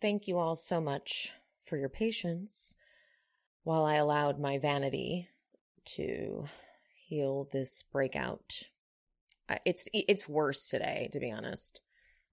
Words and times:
Thank 0.00 0.28
you 0.28 0.38
all 0.38 0.54
so 0.54 0.80
much 0.80 1.32
for 1.64 1.76
your 1.76 1.88
patience 1.88 2.74
while 3.64 3.84
I 3.84 3.94
allowed 3.94 4.38
my 4.38 4.58
vanity 4.58 5.28
to 5.96 6.44
heal 7.08 7.48
this 7.50 7.82
breakout. 7.92 8.62
It's 9.64 9.86
it's 9.92 10.28
worse 10.28 10.68
today, 10.68 11.10
to 11.12 11.20
be 11.20 11.32
honest. 11.32 11.80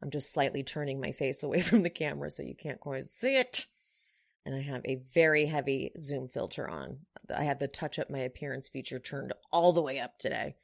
I'm 0.02 0.12
just 0.12 0.31
slightly 0.31 0.63
turning 0.63 1.02
my 1.02 1.12
face 1.12 1.43
away 1.43 1.62
from 1.62 1.84
the 1.84 1.90
camera 1.90 2.30
so 2.30 2.43
you 2.43 2.55
can't 2.55 2.80
quite 2.80 3.05
see 3.05 3.38
it. 3.38 3.66
And 4.45 4.55
I 4.55 4.62
have 4.62 4.81
a 4.85 5.02
very 5.13 5.45
heavy 5.45 5.91
zoom 5.98 6.27
filter 6.27 6.68
on. 6.68 6.99
I 7.35 7.43
have 7.43 7.59
the 7.59 7.68
touch 7.68 7.99
up 7.99 8.09
my 8.09 8.20
appearance 8.20 8.70
feature 8.70 8.99
turned 8.99 9.34
all 9.52 9.73
the 9.73 9.81
way 9.81 9.99
up 9.99 10.18
today. 10.18 10.55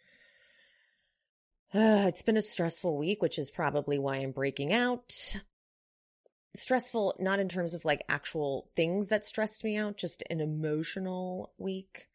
Uh, 1.73 2.05
it's 2.07 2.21
been 2.21 2.38
a 2.38 2.41
stressful 2.41 2.98
week, 2.98 3.21
which 3.21 3.38
is 3.38 3.52
probably 3.52 3.99
why 3.99 4.17
I'm 4.17 4.31
breaking 4.31 4.71
out. 4.71 5.35
Stressful, 6.55 7.15
not 7.19 7.39
in 7.39 7.49
terms 7.49 7.73
of 7.73 7.85
like 7.85 8.03
actual 8.07 8.69
things 8.75 9.07
that 9.07 9.25
stressed 9.25 9.63
me 9.63 9.75
out, 9.77 9.97
just 9.97 10.23
an 10.29 10.39
emotional 10.39 11.51
week. 11.57 12.07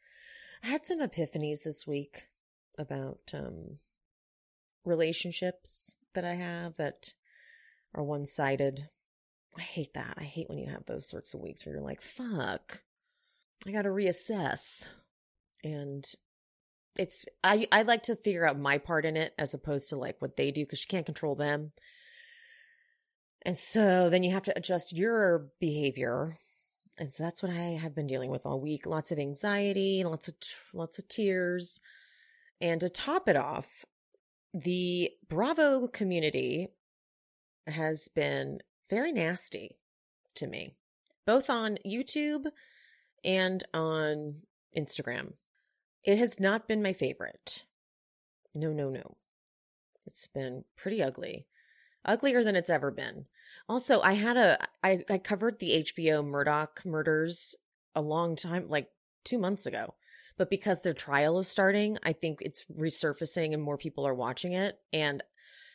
I 0.64 0.68
had 0.68 0.86
some 0.86 1.00
epiphanies 1.00 1.62
this 1.62 1.86
week 1.86 2.26
about 2.78 3.32
um, 3.34 3.78
relationships 4.84 5.94
that 6.14 6.24
I 6.24 6.34
have 6.34 6.76
that 6.76 7.12
are 7.94 8.02
one 8.02 8.24
sided. 8.24 8.88
I 9.58 9.62
hate 9.62 9.94
that. 9.94 10.14
I 10.16 10.24
hate 10.24 10.48
when 10.48 10.58
you 10.58 10.70
have 10.70 10.86
those 10.86 11.06
sorts 11.06 11.34
of 11.34 11.40
weeks 11.40 11.66
where 11.66 11.74
you're 11.74 11.84
like, 11.84 12.02
fuck, 12.02 12.82
I 13.66 13.72
got 13.72 13.82
to 13.82 13.90
reassess. 13.90 14.88
And 15.62 16.10
it's, 16.96 17.26
I, 17.44 17.66
I 17.70 17.82
like 17.82 18.04
to 18.04 18.16
figure 18.16 18.46
out 18.46 18.58
my 18.58 18.78
part 18.78 19.04
in 19.04 19.16
it 19.16 19.34
as 19.38 19.54
opposed 19.54 19.90
to 19.90 19.96
like 19.96 20.20
what 20.20 20.36
they 20.36 20.50
do 20.50 20.62
because 20.62 20.82
you 20.82 20.88
can't 20.88 21.06
control 21.06 21.34
them. 21.34 21.72
And 23.42 23.56
so 23.56 24.10
then 24.10 24.22
you 24.22 24.32
have 24.32 24.42
to 24.44 24.56
adjust 24.56 24.96
your 24.96 25.46
behavior. 25.60 26.36
And 26.98 27.12
so 27.12 27.22
that's 27.22 27.42
what 27.42 27.52
I 27.52 27.78
have 27.80 27.94
been 27.94 28.06
dealing 28.06 28.30
with 28.30 28.44
all 28.44 28.60
week. 28.60 28.84
Lots 28.84 29.12
of 29.12 29.18
anxiety, 29.18 30.04
lots 30.04 30.28
of, 30.28 30.34
lots 30.74 30.98
of 30.98 31.08
tears. 31.08 31.80
And 32.60 32.80
to 32.80 32.90
top 32.90 33.28
it 33.28 33.36
off, 33.36 33.86
the 34.52 35.10
Bravo 35.28 35.86
community 35.86 36.68
has 37.66 38.08
been 38.08 38.60
very 38.90 39.12
nasty 39.12 39.78
to 40.34 40.46
me, 40.46 40.74
both 41.26 41.48
on 41.48 41.78
YouTube 41.86 42.46
and 43.24 43.64
on 43.72 44.42
Instagram. 44.76 45.32
It 46.04 46.18
has 46.18 46.40
not 46.40 46.68
been 46.68 46.82
my 46.82 46.92
favorite. 46.92 47.64
No, 48.54 48.72
no, 48.72 48.90
no. 48.90 49.16
It's 50.06 50.26
been 50.26 50.64
pretty 50.76 51.02
ugly. 51.02 51.46
Uglier 52.04 52.42
than 52.42 52.56
it's 52.56 52.70
ever 52.70 52.90
been. 52.90 53.26
Also, 53.68 54.00
I 54.00 54.14
had 54.14 54.36
a 54.36 54.58
I, 54.82 55.04
I 55.08 55.18
covered 55.18 55.58
the 55.58 55.84
HBO 55.84 56.24
Murdaugh 56.24 56.84
murders 56.84 57.54
a 57.94 58.00
long 58.00 58.36
time, 58.36 58.68
like 58.68 58.88
two 59.24 59.38
months 59.38 59.66
ago. 59.66 59.94
But 60.36 60.50
because 60.50 60.80
their 60.80 60.94
trial 60.94 61.38
is 61.38 61.48
starting, 61.48 61.98
I 62.02 62.12
think 62.12 62.38
it's 62.40 62.64
resurfacing 62.74 63.52
and 63.52 63.62
more 63.62 63.76
people 63.76 64.06
are 64.06 64.14
watching 64.14 64.54
it. 64.54 64.78
And 64.92 65.22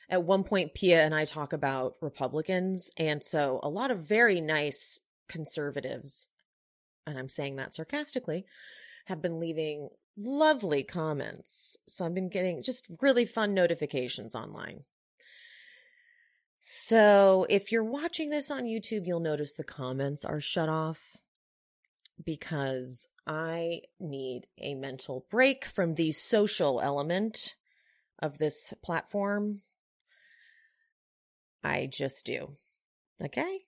at 0.09 0.23
one 0.23 0.43
point, 0.43 0.73
Pia 0.73 1.03
and 1.03 1.13
I 1.13 1.25
talk 1.25 1.53
about 1.53 1.97
Republicans. 2.01 2.89
And 2.97 3.23
so 3.23 3.59
a 3.61 3.69
lot 3.69 3.91
of 3.91 3.99
very 3.99 4.41
nice 4.41 5.01
conservatives, 5.29 6.29
and 7.05 7.17
I'm 7.17 7.29
saying 7.29 7.57
that 7.57 7.75
sarcastically, 7.75 8.45
have 9.05 9.21
been 9.21 9.39
leaving 9.39 9.89
lovely 10.17 10.83
comments. 10.83 11.77
So 11.87 12.05
I've 12.05 12.15
been 12.15 12.29
getting 12.29 12.63
just 12.63 12.87
really 13.01 13.25
fun 13.25 13.53
notifications 13.53 14.33
online. 14.33 14.83
So 16.67 17.45
if 17.47 17.71
you're 17.71 17.83
watching 17.83 18.31
this 18.31 18.49
on 18.49 18.63
YouTube, 18.63 19.05
you'll 19.05 19.19
notice 19.19 19.53
the 19.53 19.63
comments 19.63 20.25
are 20.25 20.41
shut 20.41 20.67
off 20.67 21.15
because 22.25 23.07
I 23.27 23.81
need 23.99 24.47
a 24.57 24.73
mental 24.73 25.27
break 25.29 25.65
from 25.65 25.93
the 25.93 26.11
social 26.11 26.81
element 26.81 27.53
of 28.17 28.39
this 28.39 28.73
platform. 28.83 29.61
I 31.63 31.85
just 31.85 32.25
do. 32.25 32.49
Okay? 33.23 33.59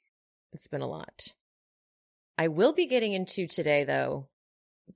It's 0.53 0.67
been 0.67 0.81
a 0.81 0.89
lot. 0.89 1.35
I 2.35 2.47
will 2.47 2.73
be 2.73 2.87
getting 2.87 3.13
into 3.13 3.45
today, 3.45 3.83
though, 3.83 4.27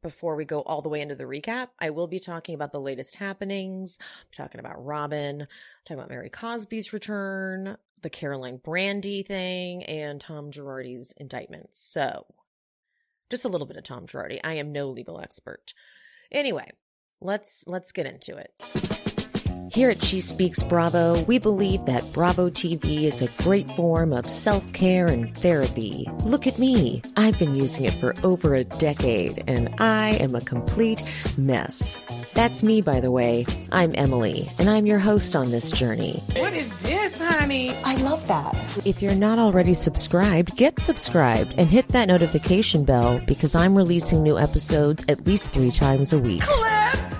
before 0.01 0.35
we 0.35 0.45
go 0.45 0.61
all 0.61 0.81
the 0.81 0.89
way 0.89 1.01
into 1.01 1.15
the 1.15 1.25
recap, 1.25 1.69
I 1.79 1.89
will 1.89 2.07
be 2.07 2.19
talking 2.19 2.55
about 2.55 2.71
the 2.71 2.79
latest 2.79 3.15
happenings. 3.15 3.97
I'm 4.01 4.45
talking 4.45 4.59
about 4.59 4.83
Robyn, 4.83 5.41
I'm 5.41 5.47
talking 5.85 5.97
about 5.99 6.09
Mary 6.09 6.29
Cosby's 6.29 6.93
return, 6.93 7.77
the 8.01 8.09
Caroline 8.09 8.59
Brandi 8.59 9.25
thing, 9.25 9.83
and 9.83 10.19
Tom 10.19 10.51
Girardi's 10.51 11.13
indictment. 11.17 11.69
So, 11.71 12.25
just 13.29 13.45
a 13.45 13.49
little 13.49 13.67
bit 13.67 13.77
of 13.77 13.83
Tom 13.83 14.07
Girardi. 14.07 14.39
I 14.43 14.53
am 14.55 14.71
no 14.71 14.89
legal 14.89 15.19
expert. 15.19 15.73
Anyway, 16.31 16.69
let's 17.19 17.63
let's 17.67 17.91
get 17.91 18.05
into 18.05 18.37
it. 18.37 19.00
Here 19.73 19.89
at 19.89 20.03
She 20.03 20.19
Speaks 20.19 20.63
Bravo, 20.63 21.23
we 21.23 21.39
believe 21.39 21.85
that 21.85 22.03
Bravo 22.11 22.49
TV 22.49 23.03
is 23.03 23.21
a 23.21 23.41
great 23.41 23.71
form 23.71 24.11
of 24.11 24.29
self 24.29 24.73
care 24.73 25.07
and 25.07 25.33
therapy. 25.37 26.09
Look 26.25 26.45
at 26.45 26.59
me. 26.59 27.01
I've 27.15 27.39
been 27.39 27.55
using 27.55 27.85
it 27.85 27.93
for 27.93 28.13
over 28.21 28.53
a 28.53 28.65
decade, 28.65 29.45
and 29.47 29.73
I 29.79 30.17
am 30.19 30.35
a 30.35 30.41
complete 30.41 31.03
mess. 31.37 31.97
That's 32.33 32.63
me, 32.63 32.81
by 32.81 32.99
the 32.99 33.11
way. 33.11 33.45
I'm 33.71 33.93
Emily, 33.95 34.49
and 34.59 34.69
I'm 34.69 34.85
your 34.85 34.99
host 34.99 35.37
on 35.37 35.51
this 35.51 35.71
journey. 35.71 36.21
What 36.35 36.51
is 36.51 36.75
this, 36.81 37.17
honey? 37.17 37.73
I 37.85 37.95
love 37.95 38.27
that. 38.27 38.53
If 38.85 39.01
you're 39.01 39.15
not 39.15 39.39
already 39.39 39.73
subscribed, 39.73 40.57
get 40.57 40.81
subscribed 40.81 41.55
and 41.57 41.69
hit 41.69 41.87
that 41.89 42.09
notification 42.09 42.83
bell 42.83 43.21
because 43.25 43.55
I'm 43.55 43.77
releasing 43.77 44.21
new 44.21 44.37
episodes 44.37 45.05
at 45.07 45.25
least 45.25 45.53
three 45.53 45.71
times 45.71 46.11
a 46.11 46.19
week. 46.19 46.41
Cliff! 46.41 47.10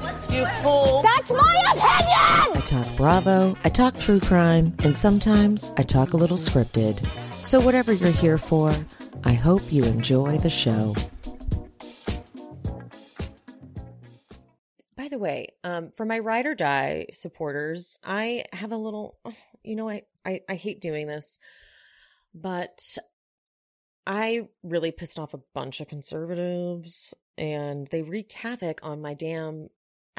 You 1.22 1.28
fool! 1.28 1.38
That's 1.38 1.82
my 1.82 2.44
opinion! 2.48 2.58
I 2.58 2.62
talk 2.66 2.98
Bravo, 2.98 3.58
I 3.64 3.70
talk 3.70 4.00
true 4.00 4.20
crime, 4.20 4.76
and 4.84 4.96
sometimes 4.96 5.72
I 5.78 5.84
talk 5.84 6.14
a 6.14 6.18
little 6.18 6.38
scripted. 6.38 7.06
So, 7.44 7.60
whatever 7.60 7.94
you're 7.94 8.12
here 8.12 8.38
for, 8.38 8.74
I 9.24 9.34
hope 9.34 9.72
you 9.72 9.84
enjoy 9.84 10.38
the 10.40 10.50
show. 10.50 10.96
By 14.96 15.10
the 15.10 15.20
way, 15.20 15.50
um, 15.64 15.92
for 15.92 16.06
my 16.06 16.20
ride 16.20 16.48
or 16.48 16.56
die 16.56 17.08
supporters, 17.12 18.00
I 18.04 18.46
have 18.54 18.72
a 18.72 18.78
little, 18.78 19.18
you 19.64 19.76
know, 19.76 19.90
I, 19.90 20.04
I, 20.26 20.42
I 20.50 20.56
hate 20.56 20.82
doing 20.82 21.06
this, 21.06 21.38
but 22.34 22.98
I 24.08 24.48
really 24.64 24.92
pissed 24.92 25.20
off 25.20 25.36
a 25.36 25.42
bunch 25.54 25.82
of 25.82 25.88
conservatives 25.88 27.14
and 27.38 27.88
they 27.88 28.02
wreaked 28.02 28.34
havoc 28.34 28.80
on 28.84 29.02
my 29.02 29.14
damn 29.14 29.70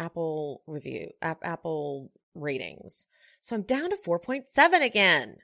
Apple 0.02 0.62
review, 0.66 1.10
app, 1.22 1.38
Apple 1.42 2.10
ratings. 2.34 3.06
So 3.40 3.54
I'm 3.54 3.62
down 3.62 3.90
to 3.90 3.96
4.7 3.96 4.84
again. 4.84 5.36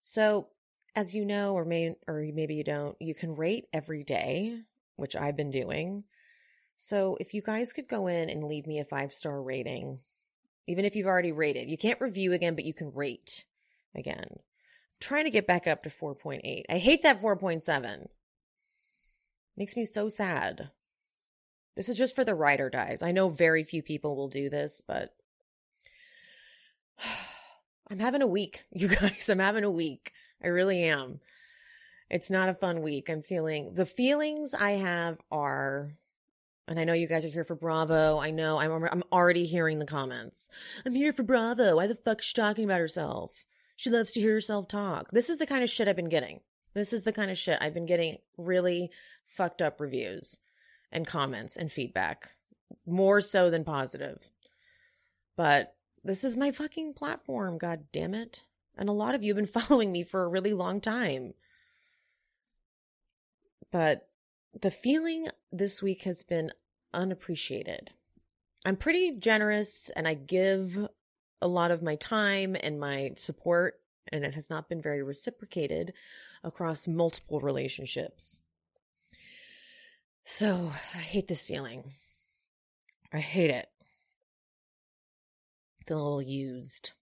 So 0.00 0.48
as 0.96 1.14
you 1.14 1.24
know, 1.24 1.54
or 1.54 1.64
may, 1.64 1.94
or 2.08 2.26
maybe 2.34 2.56
you 2.56 2.64
don't, 2.64 2.96
you 3.00 3.14
can 3.14 3.36
rate 3.36 3.66
every 3.72 4.02
day, 4.02 4.60
which 4.96 5.14
I've 5.14 5.36
been 5.36 5.50
doing. 5.50 6.04
So 6.76 7.16
if 7.20 7.34
you 7.34 7.42
guys 7.42 7.72
could 7.72 7.88
go 7.88 8.08
in 8.08 8.30
and 8.30 8.42
leave 8.42 8.66
me 8.66 8.80
a 8.80 8.84
five 8.84 9.12
star 9.12 9.40
rating, 9.40 10.00
even 10.66 10.84
if 10.84 10.96
you've 10.96 11.06
already 11.06 11.32
rated, 11.32 11.68
you 11.68 11.78
can't 11.78 12.00
review 12.00 12.32
again, 12.32 12.54
but 12.54 12.64
you 12.64 12.74
can 12.74 12.92
rate 12.92 13.44
again. 13.94 14.26
I'm 14.28 14.38
trying 15.00 15.24
to 15.24 15.30
get 15.30 15.46
back 15.46 15.66
up 15.66 15.84
to 15.84 15.88
4.8. 15.88 16.64
I 16.68 16.78
hate 16.78 17.02
that 17.02 17.22
4.7. 17.22 18.08
Makes 19.56 19.76
me 19.76 19.84
so 19.84 20.08
sad. 20.08 20.70
This 21.78 21.88
is 21.88 21.96
just 21.96 22.16
for 22.16 22.24
the 22.24 22.34
ride 22.34 22.58
or 22.58 22.70
dies. 22.70 23.04
I 23.04 23.12
know 23.12 23.28
very 23.28 23.62
few 23.62 23.84
people 23.84 24.16
will 24.16 24.26
do 24.26 24.50
this, 24.50 24.82
but 24.84 25.14
I'm 27.88 28.00
having 28.00 28.20
a 28.20 28.26
week, 28.26 28.64
you 28.72 28.88
guys. 28.88 29.28
I'm 29.28 29.38
having 29.38 29.62
a 29.62 29.70
week. 29.70 30.10
I 30.42 30.48
really 30.48 30.82
am. 30.82 31.20
It's 32.10 32.30
not 32.30 32.48
a 32.48 32.54
fun 32.54 32.82
week. 32.82 33.08
I'm 33.08 33.22
feeling 33.22 33.74
the 33.74 33.86
feelings 33.86 34.54
I 34.54 34.72
have 34.72 35.20
are, 35.30 35.92
and 36.66 36.80
I 36.80 36.84
know 36.84 36.94
you 36.94 37.06
guys 37.06 37.24
are 37.24 37.28
here 37.28 37.44
for 37.44 37.54
Bravo. 37.54 38.18
I 38.18 38.32
know 38.32 38.58
I'm 38.58 38.72
I'm 38.72 39.04
already 39.12 39.44
hearing 39.44 39.78
the 39.78 39.86
comments. 39.86 40.50
I'm 40.84 40.96
here 40.96 41.12
for 41.12 41.22
Bravo. 41.22 41.76
Why 41.76 41.86
the 41.86 41.94
fuck 41.94 42.18
is 42.18 42.24
she 42.24 42.34
talking 42.34 42.64
about 42.64 42.80
herself? 42.80 43.46
She 43.76 43.88
loves 43.88 44.10
to 44.12 44.20
hear 44.20 44.32
herself 44.32 44.66
talk. 44.66 45.12
This 45.12 45.30
is 45.30 45.36
the 45.36 45.46
kind 45.46 45.62
of 45.62 45.70
shit 45.70 45.86
I've 45.86 45.94
been 45.94 46.08
getting. 46.08 46.40
This 46.74 46.92
is 46.92 47.04
the 47.04 47.12
kind 47.12 47.30
of 47.30 47.38
shit 47.38 47.58
I've 47.60 47.74
been 47.74 47.86
getting 47.86 48.18
really 48.36 48.90
fucked 49.26 49.62
up 49.62 49.80
reviews 49.80 50.40
and 50.90 51.06
comments 51.06 51.56
and 51.56 51.70
feedback, 51.70 52.32
more 52.86 53.20
so 53.20 53.50
than 53.50 53.64
positive. 53.64 54.30
But 55.36 55.74
this 56.04 56.24
is 56.24 56.36
my 56.36 56.50
fucking 56.50 56.94
platform, 56.94 57.58
god 57.58 57.84
damn 57.92 58.14
it. 58.14 58.44
And 58.76 58.88
a 58.88 58.92
lot 58.92 59.14
of 59.14 59.22
you 59.22 59.34
have 59.34 59.36
been 59.36 59.46
following 59.62 59.92
me 59.92 60.02
for 60.02 60.22
a 60.22 60.28
really 60.28 60.54
long 60.54 60.80
time. 60.80 61.34
But 63.70 64.08
the 64.58 64.70
feeling 64.70 65.26
this 65.52 65.82
week 65.82 66.04
has 66.04 66.22
been 66.22 66.52
unappreciated. 66.94 67.92
I'm 68.64 68.76
pretty 68.76 69.12
generous 69.18 69.90
and 69.94 70.08
I 70.08 70.14
give 70.14 70.88
a 71.40 71.48
lot 71.48 71.70
of 71.70 71.82
my 71.82 71.96
time 71.96 72.56
and 72.60 72.80
my 72.80 73.12
support, 73.16 73.80
and 74.10 74.24
it 74.24 74.34
has 74.34 74.50
not 74.50 74.68
been 74.68 74.82
very 74.82 75.02
reciprocated 75.02 75.92
across 76.42 76.88
multiple 76.88 77.40
relationships. 77.40 78.42
So 80.30 80.70
I 80.94 80.98
hate 80.98 81.26
this 81.26 81.46
feeling. 81.46 81.84
I 83.10 83.18
hate 83.18 83.48
it. 83.48 83.66
Feel 85.86 85.96
a 85.96 86.02
little 86.02 86.22
used. 86.22 86.92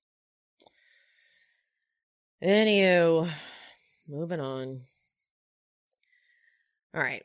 Anywho, 2.40 3.28
moving 4.08 4.38
on. 4.38 4.82
All 6.94 7.02
right, 7.02 7.24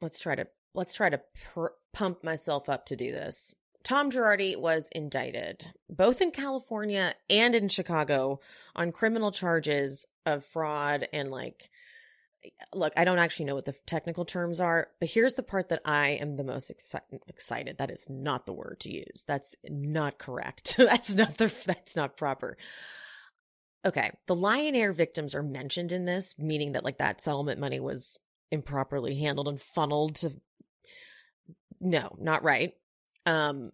let's 0.00 0.18
try 0.18 0.34
to 0.34 0.48
let's 0.74 0.94
try 0.94 1.10
to 1.10 1.20
pr- 1.52 1.66
pump 1.92 2.24
myself 2.24 2.68
up 2.68 2.84
to 2.86 2.96
do 2.96 3.12
this. 3.12 3.54
Tom 3.84 4.10
Girardi 4.10 4.56
was 4.56 4.88
indicted 4.96 5.70
both 5.88 6.20
in 6.20 6.32
California 6.32 7.14
and 7.30 7.54
in 7.54 7.68
Chicago 7.68 8.40
on 8.74 8.90
criminal 8.90 9.30
charges 9.30 10.06
of 10.26 10.44
fraud 10.44 11.06
and 11.12 11.30
like 11.30 11.70
look, 12.74 12.92
I 12.96 13.04
don't 13.04 13.18
actually 13.18 13.46
know 13.46 13.54
what 13.54 13.64
the 13.64 13.74
technical 13.86 14.24
terms 14.24 14.60
are, 14.60 14.88
but 15.00 15.08
here's 15.08 15.34
the 15.34 15.42
part 15.42 15.68
that 15.68 15.82
I 15.84 16.10
am 16.10 16.36
the 16.36 16.44
most 16.44 16.70
exci- 16.70 17.20
excited. 17.28 17.78
That 17.78 17.90
is 17.90 18.08
not 18.08 18.46
the 18.46 18.52
word 18.52 18.80
to 18.80 18.92
use. 18.92 19.24
That's 19.26 19.54
not 19.68 20.18
correct. 20.18 20.76
that's 20.78 21.14
not 21.14 21.36
the 21.38 21.52
that's 21.64 21.96
not 21.96 22.16
proper. 22.16 22.56
Okay, 23.84 24.10
the 24.26 24.34
Lion 24.34 24.74
Air 24.74 24.92
victims 24.92 25.34
are 25.34 25.42
mentioned 25.42 25.92
in 25.92 26.04
this, 26.04 26.34
meaning 26.38 26.72
that 26.72 26.84
like 26.84 26.98
that 26.98 27.20
settlement 27.20 27.60
money 27.60 27.80
was 27.80 28.18
improperly 28.50 29.18
handled 29.18 29.48
and 29.48 29.60
funneled 29.60 30.16
to 30.16 30.32
no, 31.80 32.16
not 32.18 32.42
right. 32.42 32.74
Um 33.26 33.72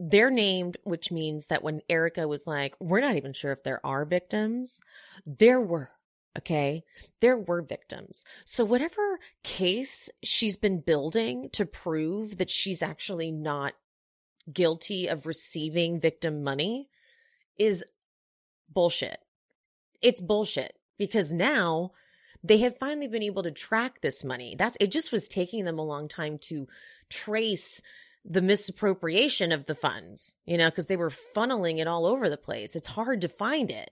they're 0.00 0.30
named, 0.30 0.78
which 0.84 1.12
means 1.12 1.46
that 1.46 1.62
when 1.62 1.82
Erica 1.90 2.26
was 2.26 2.46
like, 2.46 2.74
we're 2.80 3.02
not 3.02 3.16
even 3.16 3.34
sure 3.34 3.52
if 3.52 3.62
there 3.62 3.84
are 3.84 4.06
victims, 4.06 4.80
there 5.26 5.60
were. 5.60 5.90
Okay. 6.38 6.84
There 7.20 7.36
were 7.36 7.62
victims. 7.62 8.24
So 8.44 8.64
whatever 8.64 9.18
case 9.42 10.08
she's 10.22 10.56
been 10.56 10.80
building 10.80 11.50
to 11.52 11.66
prove 11.66 12.38
that 12.38 12.50
she's 12.50 12.82
actually 12.82 13.32
not 13.32 13.74
guilty 14.52 15.06
of 15.06 15.26
receiving 15.26 16.00
victim 16.00 16.42
money 16.42 16.88
is 17.58 17.84
bullshit. 18.72 19.18
It's 20.00 20.20
bullshit 20.20 20.78
because 20.98 21.32
now 21.34 21.92
they 22.42 22.58
have 22.58 22.78
finally 22.78 23.08
been 23.08 23.22
able 23.22 23.42
to 23.42 23.50
track 23.50 24.00
this 24.00 24.24
money. 24.24 24.54
That's 24.56 24.76
it 24.80 24.90
just 24.90 25.12
was 25.12 25.28
taking 25.28 25.64
them 25.64 25.78
a 25.78 25.84
long 25.84 26.08
time 26.08 26.38
to 26.42 26.68
trace 27.10 27.82
the 28.24 28.42
misappropriation 28.42 29.52
of 29.52 29.66
the 29.66 29.74
funds, 29.74 30.36
you 30.46 30.56
know, 30.56 30.70
because 30.70 30.86
they 30.86 30.96
were 30.96 31.10
funneling 31.10 31.78
it 31.78 31.86
all 31.86 32.06
over 32.06 32.28
the 32.28 32.36
place. 32.36 32.76
It's 32.76 32.88
hard 32.88 33.22
to 33.22 33.28
find 33.28 33.70
it, 33.70 33.90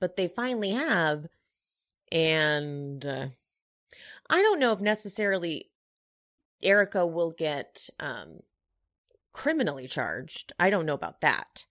but 0.00 0.16
they 0.16 0.28
finally 0.28 0.70
have. 0.70 1.26
And 2.12 3.04
uh, 3.04 3.28
I 4.28 4.42
don't 4.42 4.60
know 4.60 4.72
if 4.72 4.80
necessarily 4.80 5.70
Erica 6.62 7.06
will 7.06 7.30
get 7.30 7.88
um, 7.98 8.40
criminally 9.32 9.88
charged. 9.88 10.52
I 10.60 10.70
don't 10.70 10.86
know 10.86 10.94
about 10.94 11.22
that. 11.22 11.64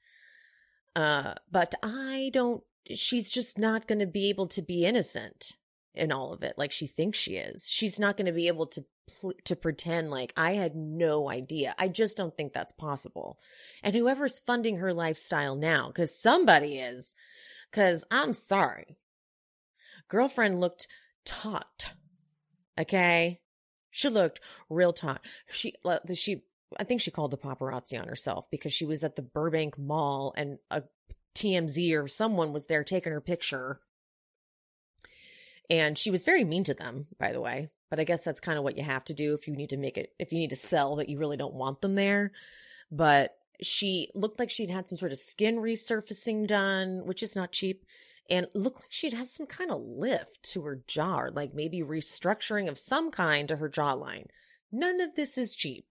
Uh, 0.95 1.35
but 1.49 1.75
I 1.83 2.31
don't, 2.33 2.63
she's 2.93 3.29
just 3.29 3.57
not 3.57 3.87
going 3.87 3.99
to 3.99 4.07
be 4.07 4.29
able 4.29 4.47
to 4.47 4.61
be 4.61 4.83
innocent 4.83 5.53
in 5.93 6.11
all 6.11 6.33
of 6.33 6.41
it 6.43 6.55
like 6.57 6.71
she 6.71 6.87
thinks 6.87 7.19
she 7.19 7.35
is. 7.35 7.67
She's 7.69 7.99
not 7.99 8.17
going 8.17 8.25
to 8.25 8.31
be 8.31 8.47
able 8.47 8.65
to 8.67 8.83
pl- 9.19 9.33
to 9.45 9.55
pretend 9.55 10.09
like 10.09 10.33
I 10.35 10.53
had 10.53 10.75
no 10.75 11.29
idea. 11.29 11.75
I 11.77 11.87
just 11.87 12.17
don't 12.17 12.35
think 12.35 12.53
that's 12.53 12.71
possible. 12.71 13.37
And 13.83 13.93
whoever's 13.93 14.39
funding 14.39 14.77
her 14.77 14.93
lifestyle 14.93 15.55
now 15.55 15.91
cuz 15.91 16.17
somebody 16.17 16.79
is 16.79 17.13
cuz 17.71 18.05
I'm 18.09 18.33
sorry. 18.33 18.97
Girlfriend 20.11 20.59
looked 20.59 20.87
taut. 21.25 21.91
Okay? 22.77 23.39
She 23.89 24.09
looked 24.09 24.41
real 24.69 24.91
taut. 24.91 25.21
She 25.49 25.73
uh, 25.85 25.99
she 26.13 26.43
I 26.77 26.83
think 26.83 26.99
she 26.99 27.11
called 27.11 27.31
the 27.31 27.37
paparazzi 27.37 27.99
on 27.99 28.09
herself 28.09 28.49
because 28.51 28.73
she 28.73 28.85
was 28.85 29.05
at 29.05 29.15
the 29.15 29.21
Burbank 29.21 29.77
Mall 29.77 30.33
and 30.35 30.59
a 30.69 30.83
TMZ 31.35 31.97
or 31.97 32.09
someone 32.09 32.51
was 32.51 32.65
there 32.65 32.83
taking 32.83 33.13
her 33.13 33.21
picture 33.21 33.79
and 35.69 35.97
she 35.97 36.11
was 36.11 36.23
very 36.23 36.43
mean 36.43 36.65
to 36.65 36.73
them, 36.73 37.07
by 37.17 37.31
the 37.31 37.39
way. 37.39 37.69
But 37.89 38.01
I 38.01 38.03
guess 38.03 38.23
that's 38.23 38.41
kind 38.41 38.57
of 38.57 38.65
what 38.65 38.77
you 38.77 38.83
have 38.83 39.05
to 39.05 39.13
do 39.13 39.33
if 39.33 39.47
you 39.47 39.55
need 39.55 39.69
to 39.69 39.77
make 39.77 39.97
it, 39.97 40.11
if 40.19 40.33
you 40.33 40.39
need 40.39 40.49
to 40.49 40.55
sell 40.57 40.97
that 40.97 41.07
you 41.07 41.17
really 41.17 41.37
don't 41.37 41.53
want 41.53 41.79
them 41.79 41.95
there. 41.95 42.33
But 42.91 43.37
she 43.61 44.09
looked 44.13 44.37
like 44.37 44.49
she'd 44.49 44.69
had 44.69 44.89
some 44.89 44.97
sort 44.97 45.13
of 45.13 45.17
skin 45.17 45.55
resurfacing 45.55 46.47
done, 46.47 47.05
which 47.05 47.23
is 47.23 47.37
not 47.37 47.53
cheap. 47.53 47.85
And 48.29 48.47
looked 48.53 48.81
like 48.81 48.91
she'd 48.91 49.13
had 49.13 49.27
some 49.27 49.45
kind 49.45 49.71
of 49.71 49.81
lift 49.81 50.43
to 50.53 50.61
her 50.61 50.81
jaw, 50.87 51.29
like 51.33 51.53
maybe 51.53 51.81
restructuring 51.81 52.69
of 52.69 52.79
some 52.79 53.11
kind 53.11 53.47
to 53.49 53.57
her 53.57 53.69
jawline. 53.69 54.27
None 54.71 55.01
of 55.01 55.15
this 55.15 55.37
is 55.37 55.53
cheap. 55.53 55.85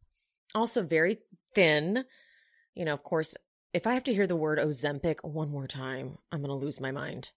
Also, 0.54 0.82
very 0.82 1.18
thin. 1.54 2.04
You 2.74 2.86
know, 2.86 2.94
of 2.94 3.02
course, 3.02 3.36
if 3.74 3.86
I 3.86 3.94
have 3.94 4.04
to 4.04 4.14
hear 4.14 4.26
the 4.26 4.36
word 4.36 4.58
Ozempic 4.58 5.16
one 5.22 5.50
more 5.50 5.66
time, 5.66 6.16
I'm 6.32 6.40
going 6.40 6.48
to 6.48 6.64
lose 6.64 6.80
my 6.80 6.92
mind 6.92 7.30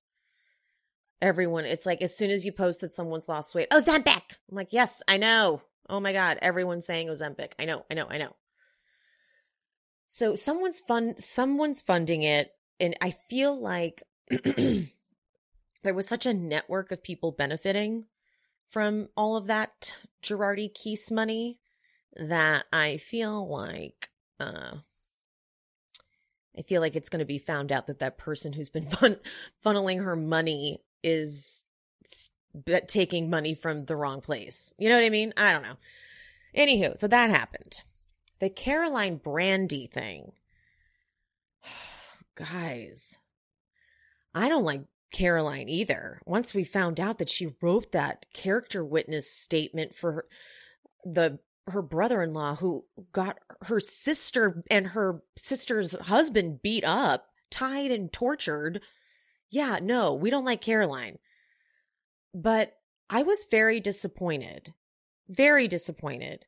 everyone 1.23 1.63
it's 1.63 1.85
like 1.85 2.01
as 2.01 2.15
soon 2.15 2.29
as 2.29 2.45
you 2.45 2.51
post 2.51 2.81
that 2.81 2.93
someone's 2.93 3.29
lost 3.29 3.55
weight 3.55 3.69
ozempic 3.69 4.21
i'm 4.51 4.57
like 4.57 4.73
yes 4.73 5.01
i 5.07 5.15
know 5.15 5.61
oh 5.89 6.01
my 6.01 6.11
god 6.11 6.37
everyone's 6.41 6.85
saying 6.85 7.07
ozempic 7.07 7.53
i 7.57 7.63
know 7.63 7.85
i 7.89 7.93
know 7.93 8.05
i 8.09 8.17
know 8.17 8.35
so 10.07 10.35
someone's 10.35 10.81
fun 10.81 11.17
someone's 11.17 11.81
funding 11.81 12.23
it 12.23 12.51
and 12.81 12.97
i 12.99 13.11
feel 13.29 13.57
like 13.57 14.03
there 15.83 15.93
was 15.93 16.07
such 16.07 16.25
a 16.25 16.33
network 16.33 16.91
of 16.91 17.03
people 17.03 17.31
benefiting 17.31 18.05
from 18.69 19.09
all 19.15 19.35
of 19.35 19.47
that 19.47 19.93
Girardi 20.23 20.73
Keese 20.73 21.11
money 21.11 21.59
that 22.15 22.65
I 22.71 22.97
feel 22.97 23.47
like 23.47 24.09
uh 24.39 24.77
I 26.57 26.61
feel 26.61 26.81
like 26.81 26.95
it's 26.95 27.09
going 27.09 27.19
to 27.19 27.25
be 27.25 27.39
found 27.39 27.71
out 27.71 27.87
that 27.87 27.99
that 27.99 28.17
person 28.17 28.53
who's 28.53 28.69
been 28.69 28.83
fun- 28.85 29.19
funneling 29.65 30.03
her 30.03 30.15
money 30.15 30.83
is 31.03 31.65
taking 32.87 33.29
money 33.29 33.55
from 33.55 33.85
the 33.85 33.95
wrong 33.95 34.21
place. 34.21 34.73
You 34.77 34.89
know 34.89 34.95
what 34.95 35.05
I 35.05 35.09
mean? 35.09 35.33
I 35.37 35.51
don't 35.51 35.63
know. 35.63 35.77
Anywho, 36.55 36.97
so 36.97 37.07
that 37.07 37.31
happened. 37.31 37.81
The 38.39 38.49
Caroline 38.49 39.19
Brandi 39.19 39.89
thing. 39.89 40.33
Guys, 42.35 43.19
I 44.33 44.49
don't 44.49 44.63
like 44.63 44.81
Caroline 45.11 45.69
either. 45.69 46.21
Once 46.25 46.53
we 46.53 46.63
found 46.63 46.99
out 46.99 47.19
that 47.19 47.29
she 47.29 47.53
wrote 47.61 47.91
that 47.91 48.25
character 48.33 48.83
witness 48.83 49.29
statement 49.31 49.93
for 49.93 50.11
her, 50.11 50.25
the 51.05 51.39
her 51.67 51.81
brother-in-law 51.81 52.55
who 52.55 52.83
got 53.13 53.39
her 53.63 53.79
sister 53.79 54.63
and 54.69 54.87
her 54.87 55.21
sister's 55.37 55.93
husband 55.93 56.61
beat 56.61 56.83
up, 56.83 57.27
tied 57.49 57.91
and 57.91 58.11
tortured 58.11 58.81
yeah, 59.53 59.77
no, 59.79 60.15
we 60.15 60.31
don't 60.31 60.45
like 60.45 60.61
Caroline. 60.61 61.19
But 62.33 62.73
I 63.07 63.21
was 63.21 63.45
very 63.51 63.79
disappointed, 63.79 64.73
very 65.29 65.67
disappointed 65.67 66.47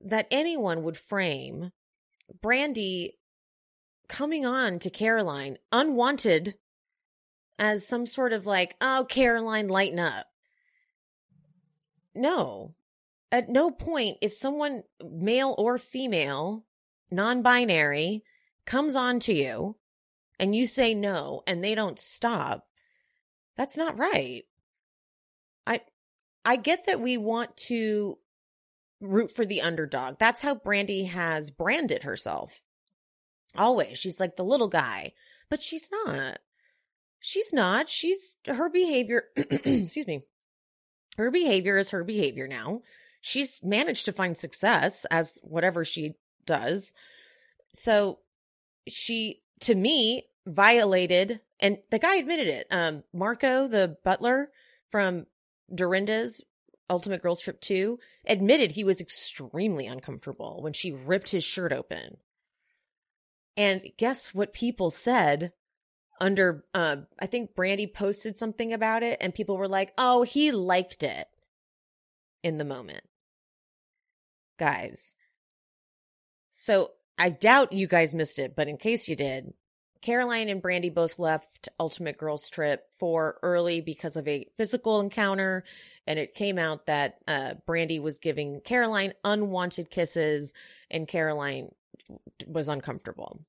that 0.00 0.26
anyone 0.30 0.82
would 0.84 0.96
frame 0.96 1.70
Brandi 2.42 3.10
coming 4.08 4.46
on 4.46 4.78
to 4.78 4.88
Caroline 4.88 5.58
unwanted 5.70 6.54
as 7.58 7.86
some 7.86 8.06
sort 8.06 8.32
of 8.32 8.46
like, 8.46 8.76
oh, 8.80 9.06
Caroline, 9.08 9.68
lighten 9.68 9.98
up. 9.98 10.26
No, 12.14 12.74
at 13.32 13.48
no 13.48 13.70
point, 13.70 14.18
if 14.22 14.32
someone, 14.32 14.84
male 15.04 15.54
or 15.58 15.78
female, 15.78 16.64
non 17.10 17.42
binary, 17.42 18.22
comes 18.64 18.94
on 18.96 19.18
to 19.20 19.34
you 19.34 19.76
and 20.38 20.54
you 20.54 20.66
say 20.66 20.94
no 20.94 21.42
and 21.46 21.62
they 21.62 21.74
don't 21.74 21.98
stop, 21.98 22.66
that's 23.56 23.76
not 23.76 23.98
right. 23.98 24.44
I 25.66 25.80
I 26.44 26.56
get 26.56 26.86
that 26.86 27.00
we 27.00 27.16
want 27.16 27.56
to 27.68 28.18
root 29.00 29.30
for 29.30 29.44
the 29.44 29.62
underdog. 29.62 30.18
That's 30.18 30.42
how 30.42 30.54
Brandi 30.54 31.08
has 31.08 31.50
branded 31.50 32.04
herself. 32.04 32.62
Always. 33.56 33.98
She's 33.98 34.20
like 34.20 34.36
the 34.36 34.44
little 34.44 34.68
guy, 34.68 35.12
but 35.48 35.62
she's 35.62 35.90
not. 35.90 36.38
She's 37.26 37.54
not. 37.54 37.88
She's 37.88 38.36
her 38.46 38.68
behavior, 38.68 39.24
excuse 39.36 40.06
me. 40.06 40.24
Her 41.16 41.30
behavior 41.30 41.78
is 41.78 41.88
her 41.88 42.04
behavior 42.04 42.46
now. 42.46 42.82
She's 43.22 43.60
managed 43.62 44.04
to 44.04 44.12
find 44.12 44.36
success 44.36 45.06
as 45.06 45.38
whatever 45.42 45.86
she 45.86 46.16
does. 46.44 46.92
So 47.72 48.18
she, 48.86 49.40
to 49.60 49.74
me, 49.74 50.24
violated, 50.46 51.40
and 51.60 51.78
the 51.90 51.98
guy 51.98 52.16
admitted 52.16 52.48
it. 52.48 52.66
Um, 52.70 53.04
Marco, 53.14 53.68
the 53.68 53.96
butler 54.04 54.50
from 54.90 55.24
Dorinda's 55.74 56.44
Ultimate 56.90 57.22
Girls 57.22 57.40
Trip 57.40 57.58
2, 57.58 57.98
admitted 58.26 58.72
he 58.72 58.84
was 58.84 59.00
extremely 59.00 59.86
uncomfortable 59.86 60.60
when 60.60 60.74
she 60.74 60.92
ripped 60.92 61.30
his 61.30 61.42
shirt 61.42 61.72
open. 61.72 62.18
And 63.56 63.82
guess 63.96 64.34
what 64.34 64.52
people 64.52 64.90
said 64.90 65.54
under 66.24 66.64
uh, 66.72 66.96
I 67.20 67.26
think 67.26 67.54
Brandi 67.54 67.92
posted 67.92 68.38
something 68.38 68.72
about 68.72 69.02
it 69.02 69.18
and 69.20 69.34
people 69.34 69.58
were 69.58 69.68
like, 69.68 69.92
"Oh, 69.98 70.22
he 70.22 70.50
liked 70.50 71.02
it." 71.02 71.26
In 72.42 72.58
the 72.58 72.64
moment. 72.64 73.04
Guys. 74.58 75.14
So, 76.50 76.92
I 77.18 77.30
doubt 77.30 77.72
you 77.72 77.86
guys 77.86 78.14
missed 78.14 78.38
it, 78.38 78.54
but 78.54 78.68
in 78.68 78.76
case 78.76 79.08
you 79.08 79.16
did, 79.16 79.54
Caroline 80.02 80.48
and 80.48 80.62
Brandi 80.62 80.92
both 80.92 81.18
left 81.18 81.68
Ultimate 81.80 82.18
Girls 82.18 82.50
Trip 82.50 82.84
for 82.92 83.38
early 83.42 83.80
because 83.80 84.16
of 84.16 84.28
a 84.28 84.46
physical 84.56 85.00
encounter, 85.00 85.64
and 86.06 86.18
it 86.18 86.34
came 86.34 86.58
out 86.58 86.86
that 86.86 87.16
uh, 87.26 87.54
Brandi 87.66 88.00
was 88.00 88.18
giving 88.18 88.60
Caroline 88.60 89.14
unwanted 89.24 89.90
kisses, 89.90 90.52
and 90.90 91.08
Caroline 91.08 91.70
was 92.46 92.68
uncomfortable. 92.68 93.40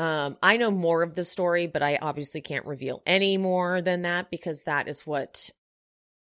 Um, 0.00 0.38
I 0.42 0.56
know 0.56 0.70
more 0.70 1.02
of 1.02 1.12
the 1.12 1.24
story, 1.24 1.66
but 1.66 1.82
I 1.82 1.98
obviously 2.00 2.40
can't 2.40 2.64
reveal 2.64 3.02
any 3.04 3.36
more 3.36 3.82
than 3.82 4.00
that 4.02 4.30
because 4.30 4.62
that 4.62 4.88
is 4.88 5.06
what 5.06 5.50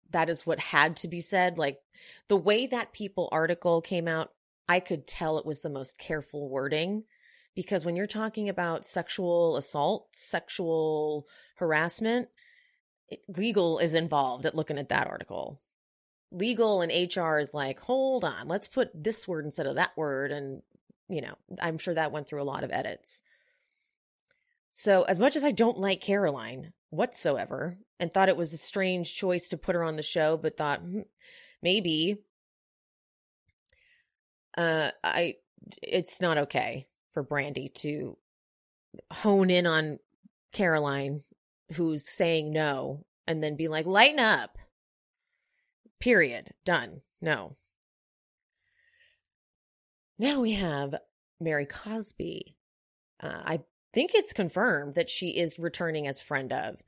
that 0.09 0.27
is 0.27 0.43
what 0.43 0.59
had 0.59 0.95
to 0.97 1.07
be 1.07 1.19
said. 1.19 1.59
Like 1.59 1.77
the 2.29 2.35
way 2.35 2.65
that 2.65 2.93
People 2.93 3.29
article 3.31 3.81
came 3.81 4.07
out, 4.07 4.31
I 4.67 4.79
could 4.79 5.05
tell 5.05 5.37
it 5.37 5.45
was 5.45 5.61
the 5.61 5.69
most 5.69 5.99
careful 5.99 6.49
wording 6.49 7.03
because 7.55 7.85
when 7.85 7.95
you're 7.95 8.07
talking 8.07 8.49
about 8.49 8.87
sexual 8.87 9.55
assault, 9.55 10.07
sexual 10.13 11.27
harassment, 11.57 12.29
legal 13.27 13.77
is 13.77 13.93
involved 13.93 14.47
at 14.47 14.55
looking 14.55 14.79
at 14.79 14.89
that 14.89 15.05
article. 15.05 15.61
Legal 16.31 16.81
and 16.81 16.91
HR 16.91 17.37
is 17.37 17.53
like, 17.53 17.79
hold 17.79 18.23
on, 18.23 18.47
let's 18.47 18.67
put 18.67 18.89
this 18.95 19.27
word 19.27 19.45
instead 19.45 19.67
of 19.67 19.75
that 19.75 19.95
word. 19.95 20.31
And, 20.31 20.63
you 21.07 21.21
know, 21.21 21.35
I'm 21.61 21.77
sure 21.77 21.93
that 21.93 22.11
went 22.11 22.27
through 22.27 22.41
a 22.41 22.43
lot 22.43 22.63
of 22.63 22.71
edits. 22.71 23.21
So, 24.71 25.03
as 25.03 25.19
much 25.19 25.35
as 25.35 25.43
I 25.43 25.51
don't 25.51 25.79
like 25.79 26.01
Caroline 26.01 26.73
whatsoever 26.89 27.77
and 27.99 28.13
thought 28.13 28.29
it 28.29 28.37
was 28.37 28.53
a 28.53 28.57
strange 28.57 29.15
choice 29.15 29.49
to 29.49 29.57
put 29.57 29.75
her 29.75 29.83
on 29.83 29.95
the 29.95 30.03
show, 30.03 30.37
but 30.37 30.57
thought 30.57 30.79
hmm, 30.81 31.01
maybe 31.61 32.17
uh 34.57 34.91
I 35.03 35.35
it's 35.83 36.21
not 36.21 36.37
okay 36.37 36.87
for 37.13 37.23
Brandi 37.23 37.73
to 37.75 38.17
hone 39.11 39.49
in 39.49 39.67
on 39.67 39.99
Caroline 40.53 41.21
who's 41.73 42.09
saying 42.09 42.51
no 42.51 43.05
and 43.27 43.43
then 43.43 43.55
be 43.55 43.67
like 43.67 43.85
lighten 43.85 44.19
up. 44.19 44.57
Period. 45.99 46.49
Done. 46.65 47.01
No. 47.21 47.57
Now 50.17 50.41
we 50.41 50.53
have 50.53 50.95
Mary 51.39 51.65
Cosby. 51.65 52.55
Uh, 53.21 53.41
I 53.45 53.59
think 53.93 54.11
it's 54.13 54.33
confirmed 54.33 54.95
that 54.95 55.09
she 55.09 55.29
is 55.29 55.59
returning 55.59 56.07
as 56.07 56.19
friend 56.19 56.51
of. 56.51 56.81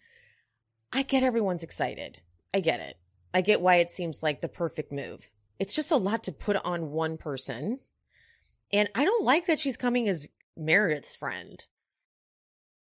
I 0.93 1.03
get 1.03 1.23
everyone's 1.23 1.63
excited. 1.63 2.21
I 2.53 2.59
get 2.59 2.79
it. 2.79 2.97
I 3.33 3.41
get 3.41 3.61
why 3.61 3.75
it 3.75 3.91
seems 3.91 4.21
like 4.21 4.41
the 4.41 4.47
perfect 4.47 4.91
move. 4.91 5.29
It's 5.59 5.75
just 5.75 5.91
a 5.91 5.97
lot 5.97 6.23
to 6.25 6.31
put 6.31 6.57
on 6.65 6.91
one 6.91 7.17
person. 7.17 7.79
And 8.73 8.89
I 8.95 9.05
don't 9.05 9.23
like 9.23 9.47
that 9.47 9.59
she's 9.59 9.77
coming 9.77 10.07
as 10.09 10.27
Meredith's 10.57 11.15
friend. 11.15 11.63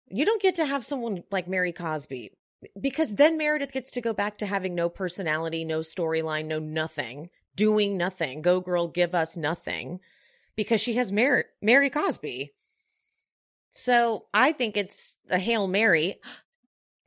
You 0.08 0.26
don't 0.26 0.42
get 0.42 0.56
to 0.56 0.66
have 0.66 0.86
someone 0.86 1.24
like 1.32 1.48
Mary 1.48 1.72
Cosby 1.72 2.32
because 2.80 3.16
then 3.16 3.38
Meredith 3.38 3.72
gets 3.72 3.92
to 3.92 4.02
go 4.02 4.14
back 4.14 4.38
to 4.38 4.46
having 4.46 4.76
no 4.76 4.90
personality, 4.90 5.66
no 5.66 5.80
storyline, 5.80 6.46
no 6.46 6.60
nothing, 6.60 7.30
doing 7.56 7.98
nothing. 7.98 8.42
Go 8.42 8.60
girl, 8.60 8.88
give 8.88 9.16
us 9.16 9.38
nothing 9.38 10.00
because 10.56 10.82
she 10.82 10.96
has 10.96 11.12
Mary, 11.12 11.46
Mary 11.62 11.90
Cosby. 11.90 12.54
So 13.76 14.28
I 14.32 14.52
think 14.52 14.78
it's 14.78 15.18
a 15.32 15.40
Hail 15.40 15.68
Mary, 15.68 16.20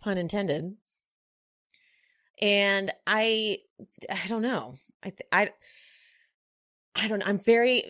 pun 0.02 0.18
intended. 0.18 0.74
And 2.42 2.92
I, 3.06 3.58
I 4.10 4.26
don't 4.26 4.42
know. 4.42 4.74
I, 5.04 5.12
I, 5.30 5.50
I 6.96 7.06
don't, 7.06 7.20
know. 7.20 7.26
I'm 7.26 7.38
very, 7.38 7.84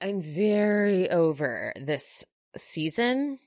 I'm 0.00 0.20
very 0.20 1.08
over 1.08 1.72
this 1.76 2.24
season. 2.56 3.38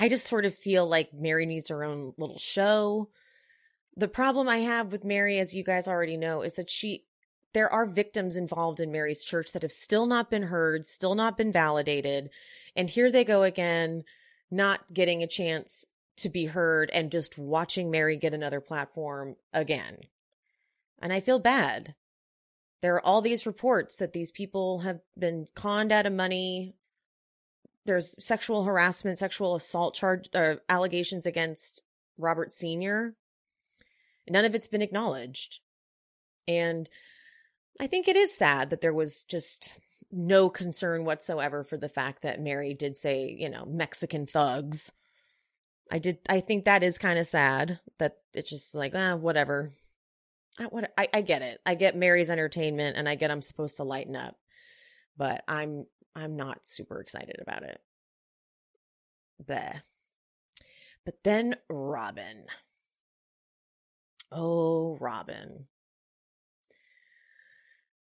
I 0.00 0.08
just 0.08 0.26
sort 0.26 0.44
of 0.44 0.56
feel 0.56 0.88
like 0.88 1.14
Mary 1.14 1.46
needs 1.46 1.68
her 1.68 1.84
own 1.84 2.14
little 2.18 2.38
show. 2.38 3.10
The 3.96 4.08
problem 4.08 4.48
I 4.48 4.58
have 4.58 4.90
with 4.90 5.04
Mary, 5.04 5.38
as 5.38 5.54
you 5.54 5.62
guys 5.62 5.86
already 5.86 6.16
know, 6.16 6.42
is 6.42 6.54
that 6.54 6.68
she, 6.68 7.04
there 7.54 7.72
are 7.72 7.86
victims 7.86 8.36
involved 8.36 8.80
in 8.80 8.92
Mary's 8.92 9.24
church 9.24 9.52
that 9.52 9.62
have 9.62 9.72
still 9.72 10.06
not 10.06 10.30
been 10.30 10.44
heard, 10.44 10.84
still 10.84 11.14
not 11.14 11.38
been 11.38 11.52
validated. 11.52 12.30
And 12.76 12.88
here 12.90 13.10
they 13.10 13.24
go 13.24 13.42
again, 13.42 14.04
not 14.50 14.92
getting 14.92 15.22
a 15.22 15.26
chance 15.26 15.86
to 16.18 16.28
be 16.28 16.46
heard 16.46 16.90
and 16.92 17.12
just 17.12 17.38
watching 17.38 17.90
Mary 17.90 18.16
get 18.16 18.34
another 18.34 18.60
platform 18.60 19.36
again. 19.52 19.98
And 21.00 21.12
I 21.12 21.20
feel 21.20 21.38
bad. 21.38 21.94
There 22.80 22.94
are 22.94 23.04
all 23.04 23.22
these 23.22 23.46
reports 23.46 23.96
that 23.96 24.12
these 24.12 24.30
people 24.30 24.80
have 24.80 25.00
been 25.18 25.46
conned 25.54 25.92
out 25.92 26.06
of 26.06 26.12
money. 26.12 26.74
There's 27.86 28.14
sexual 28.24 28.64
harassment, 28.64 29.18
sexual 29.18 29.54
assault 29.54 29.94
charge 29.94 30.28
uh, 30.34 30.56
allegations 30.68 31.24
against 31.24 31.82
Robert 32.18 32.50
Sr. 32.50 33.14
None 34.28 34.44
of 34.44 34.54
it's 34.54 34.68
been 34.68 34.82
acknowledged. 34.82 35.60
And 36.46 36.88
I 37.80 37.86
think 37.86 38.08
it 38.08 38.16
is 38.16 38.36
sad 38.36 38.70
that 38.70 38.80
there 38.80 38.94
was 38.94 39.22
just 39.24 39.78
no 40.10 40.48
concern 40.48 41.04
whatsoever 41.04 41.64
for 41.64 41.76
the 41.76 41.88
fact 41.88 42.22
that 42.22 42.40
Mary 42.40 42.74
did 42.74 42.96
say, 42.96 43.36
you 43.38 43.48
know, 43.48 43.64
Mexican 43.66 44.26
thugs. 44.26 44.90
I 45.90 45.98
did. 45.98 46.18
I 46.28 46.40
think 46.40 46.64
that 46.64 46.82
is 46.82 46.98
kind 46.98 47.18
of 47.18 47.26
sad 47.26 47.80
that 47.98 48.18
it's 48.34 48.50
just 48.50 48.74
like, 48.74 48.92
ah, 48.94 49.16
whatever. 49.16 49.70
I, 50.58 50.64
what 50.64 50.92
I, 50.98 51.08
I 51.14 51.20
get 51.22 51.42
it. 51.42 51.60
I 51.64 51.74
get 51.76 51.96
Mary's 51.96 52.30
entertainment, 52.30 52.96
and 52.96 53.08
I 53.08 53.14
get 53.14 53.30
I'm 53.30 53.42
supposed 53.42 53.76
to 53.76 53.84
lighten 53.84 54.16
up, 54.16 54.36
but 55.16 55.44
I'm 55.48 55.86
I'm 56.14 56.36
not 56.36 56.66
super 56.66 57.00
excited 57.00 57.36
about 57.40 57.62
it. 57.62 57.80
Bleh. 59.42 59.82
But 61.04 61.22
then 61.24 61.54
Robyn. 61.70 62.44
Oh, 64.30 64.98
Robyn. 65.00 65.66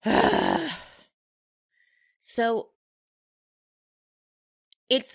So 2.27 2.71
it's 4.89 5.15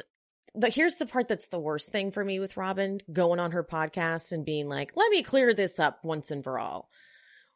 the 0.53 0.69
here's 0.69 0.97
the 0.97 1.07
part 1.07 1.27
that's 1.27 1.47
the 1.47 1.59
worst 1.59 1.91
thing 1.91 2.11
for 2.11 2.23
me 2.23 2.39
with 2.39 2.55
Robyn 2.55 3.01
going 3.11 3.39
on 3.39 3.51
her 3.51 3.63
podcast 3.63 4.31
and 4.31 4.45
being 4.45 4.69
like, 4.69 4.95
"Let 4.95 5.09
me 5.09 5.23
clear 5.23 5.53
this 5.55 5.79
up 5.79 6.05
once 6.05 6.29
and 6.29 6.43
for 6.43 6.59
all." 6.59 6.87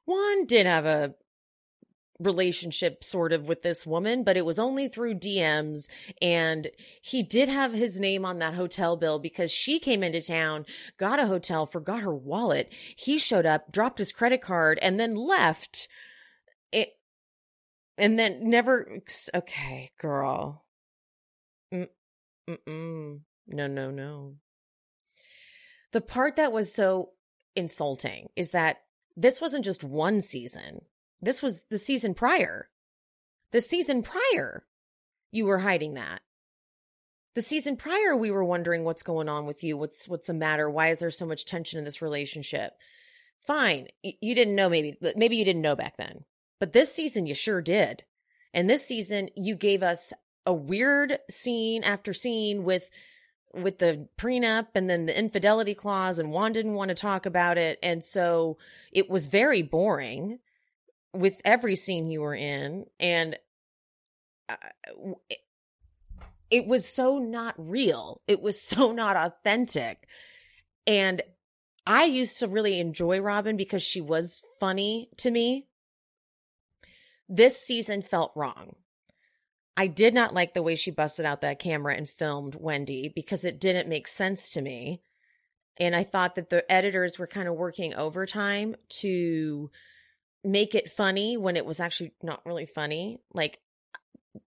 Juan 0.05 0.47
did 0.47 0.65
have 0.65 0.85
a 0.85 1.13
relationship 2.19 3.03
sort 3.03 3.33
of 3.33 3.47
with 3.47 3.61
this 3.61 3.85
woman, 3.85 4.23
but 4.23 4.37
it 4.37 4.45
was 4.45 4.59
only 4.59 4.87
through 4.87 5.15
DMs. 5.15 5.89
And 6.21 6.69
he 7.01 7.23
did 7.23 7.49
have 7.49 7.73
his 7.73 7.99
name 7.99 8.25
on 8.25 8.39
that 8.39 8.53
hotel 8.53 8.95
bill 8.95 9.19
because 9.19 9.51
she 9.51 9.79
came 9.79 10.03
into 10.03 10.21
town, 10.21 10.65
got 10.97 11.19
a 11.19 11.27
hotel, 11.27 11.65
forgot 11.65 12.01
her 12.01 12.13
wallet. 12.13 12.73
He 12.97 13.17
showed 13.17 13.45
up, 13.45 13.71
dropped 13.71 13.99
his 13.99 14.11
credit 14.11 14.41
card, 14.41 14.79
and 14.81 14.99
then 14.99 15.15
left. 15.15 15.87
It, 16.71 16.93
and 17.97 18.17
then 18.17 18.49
never 18.49 18.99
okay 19.33 19.91
girl. 19.99 20.65
Mm, 21.73 23.19
no 23.47 23.67
no 23.67 23.91
no. 23.91 24.35
The 25.91 26.01
part 26.01 26.37
that 26.37 26.51
was 26.51 26.73
so 26.73 27.11
insulting 27.55 28.29
is 28.35 28.51
that 28.51 28.81
this 29.15 29.39
wasn't 29.39 29.65
just 29.65 29.83
one 29.83 30.21
season. 30.21 30.81
This 31.21 31.41
was 31.41 31.65
the 31.69 31.77
season 31.77 32.13
prior. 32.13 32.69
The 33.51 33.61
season 33.61 34.01
prior 34.01 34.65
you 35.31 35.45
were 35.45 35.59
hiding 35.59 35.93
that. 35.93 36.21
The 37.35 37.41
season 37.41 37.77
prior 37.77 38.15
we 38.15 38.31
were 38.31 38.43
wondering 38.43 38.83
what's 38.83 39.03
going 39.03 39.29
on 39.29 39.45
with 39.45 39.63
you. 39.63 39.77
What's 39.77 40.07
what's 40.07 40.27
the 40.27 40.33
matter? 40.33 40.69
Why 40.69 40.89
is 40.89 40.99
there 40.99 41.11
so 41.11 41.25
much 41.25 41.45
tension 41.45 41.79
in 41.79 41.85
this 41.85 42.01
relationship? 42.01 42.73
Fine. 43.45 43.87
You 44.01 44.35
didn't 44.35 44.55
know 44.55 44.69
maybe 44.69 44.97
maybe 45.15 45.37
you 45.37 45.45
didn't 45.45 45.61
know 45.61 45.75
back 45.75 45.97
then 45.97 46.25
but 46.63 46.71
this 46.71 46.95
season, 46.95 47.25
you 47.25 47.33
sure 47.33 47.61
did. 47.61 48.05
And 48.53 48.69
this 48.69 48.87
season, 48.87 49.27
you 49.35 49.57
gave 49.57 49.83
us 49.83 50.13
a 50.45 50.53
weird 50.53 51.19
scene 51.29 51.83
after 51.83 52.13
scene 52.13 52.63
with 52.63 52.89
with 53.53 53.79
the 53.79 54.07
prenup 54.17 54.67
and 54.73 54.89
then 54.89 55.05
the 55.05 55.19
infidelity 55.19 55.73
clause, 55.73 56.19
and 56.19 56.31
Juan 56.31 56.53
didn't 56.53 56.75
want 56.75 56.87
to 56.87 56.95
talk 56.95 57.25
about 57.25 57.57
it. 57.57 57.79
And 57.83 58.01
so 58.01 58.59
it 58.93 59.09
was 59.09 59.27
very 59.27 59.61
boring 59.61 60.39
with 61.11 61.41
every 61.43 61.75
scene 61.75 62.09
you 62.09 62.21
were 62.21 62.33
in. 62.33 62.85
And 62.97 63.37
uh, 64.47 64.55
it, 65.29 65.39
it 66.49 66.65
was 66.65 66.87
so 66.87 67.19
not 67.19 67.55
real, 67.57 68.21
it 68.25 68.41
was 68.41 68.61
so 68.61 68.93
not 68.93 69.17
authentic. 69.17 70.07
And 70.87 71.23
I 71.85 72.05
used 72.05 72.39
to 72.39 72.47
really 72.47 72.79
enjoy 72.79 73.19
Robyn 73.19 73.57
because 73.57 73.83
she 73.83 73.99
was 73.99 74.43
funny 74.61 75.09
to 75.17 75.29
me. 75.29 75.67
This 77.29 77.59
season 77.61 78.01
felt 78.01 78.31
wrong. 78.35 78.75
I 79.75 79.87
did 79.87 80.13
not 80.13 80.33
like 80.33 80.53
the 80.53 80.61
way 80.61 80.75
she 80.75 80.91
busted 80.91 81.25
out 81.25 81.41
that 81.41 81.59
camera 81.59 81.95
and 81.95 82.07
filmed 82.07 82.55
Wendy 82.55 83.11
because 83.13 83.43
it 83.43 83.59
didn't 83.59 83.89
make 83.89 84.07
sense 84.07 84.51
to 84.51 84.61
me. 84.61 85.01
And 85.77 85.95
I 85.95 86.03
thought 86.03 86.35
that 86.35 86.49
the 86.49 86.69
editors 86.71 87.17
were 87.17 87.25
kind 87.25 87.47
of 87.47 87.55
working 87.55 87.95
overtime 87.95 88.75
to 88.99 89.71
make 90.43 90.75
it 90.75 90.91
funny 90.91 91.37
when 91.37 91.55
it 91.55 91.65
was 91.65 91.79
actually 91.79 92.13
not 92.21 92.45
really 92.45 92.67
funny. 92.67 93.19
Like 93.33 93.59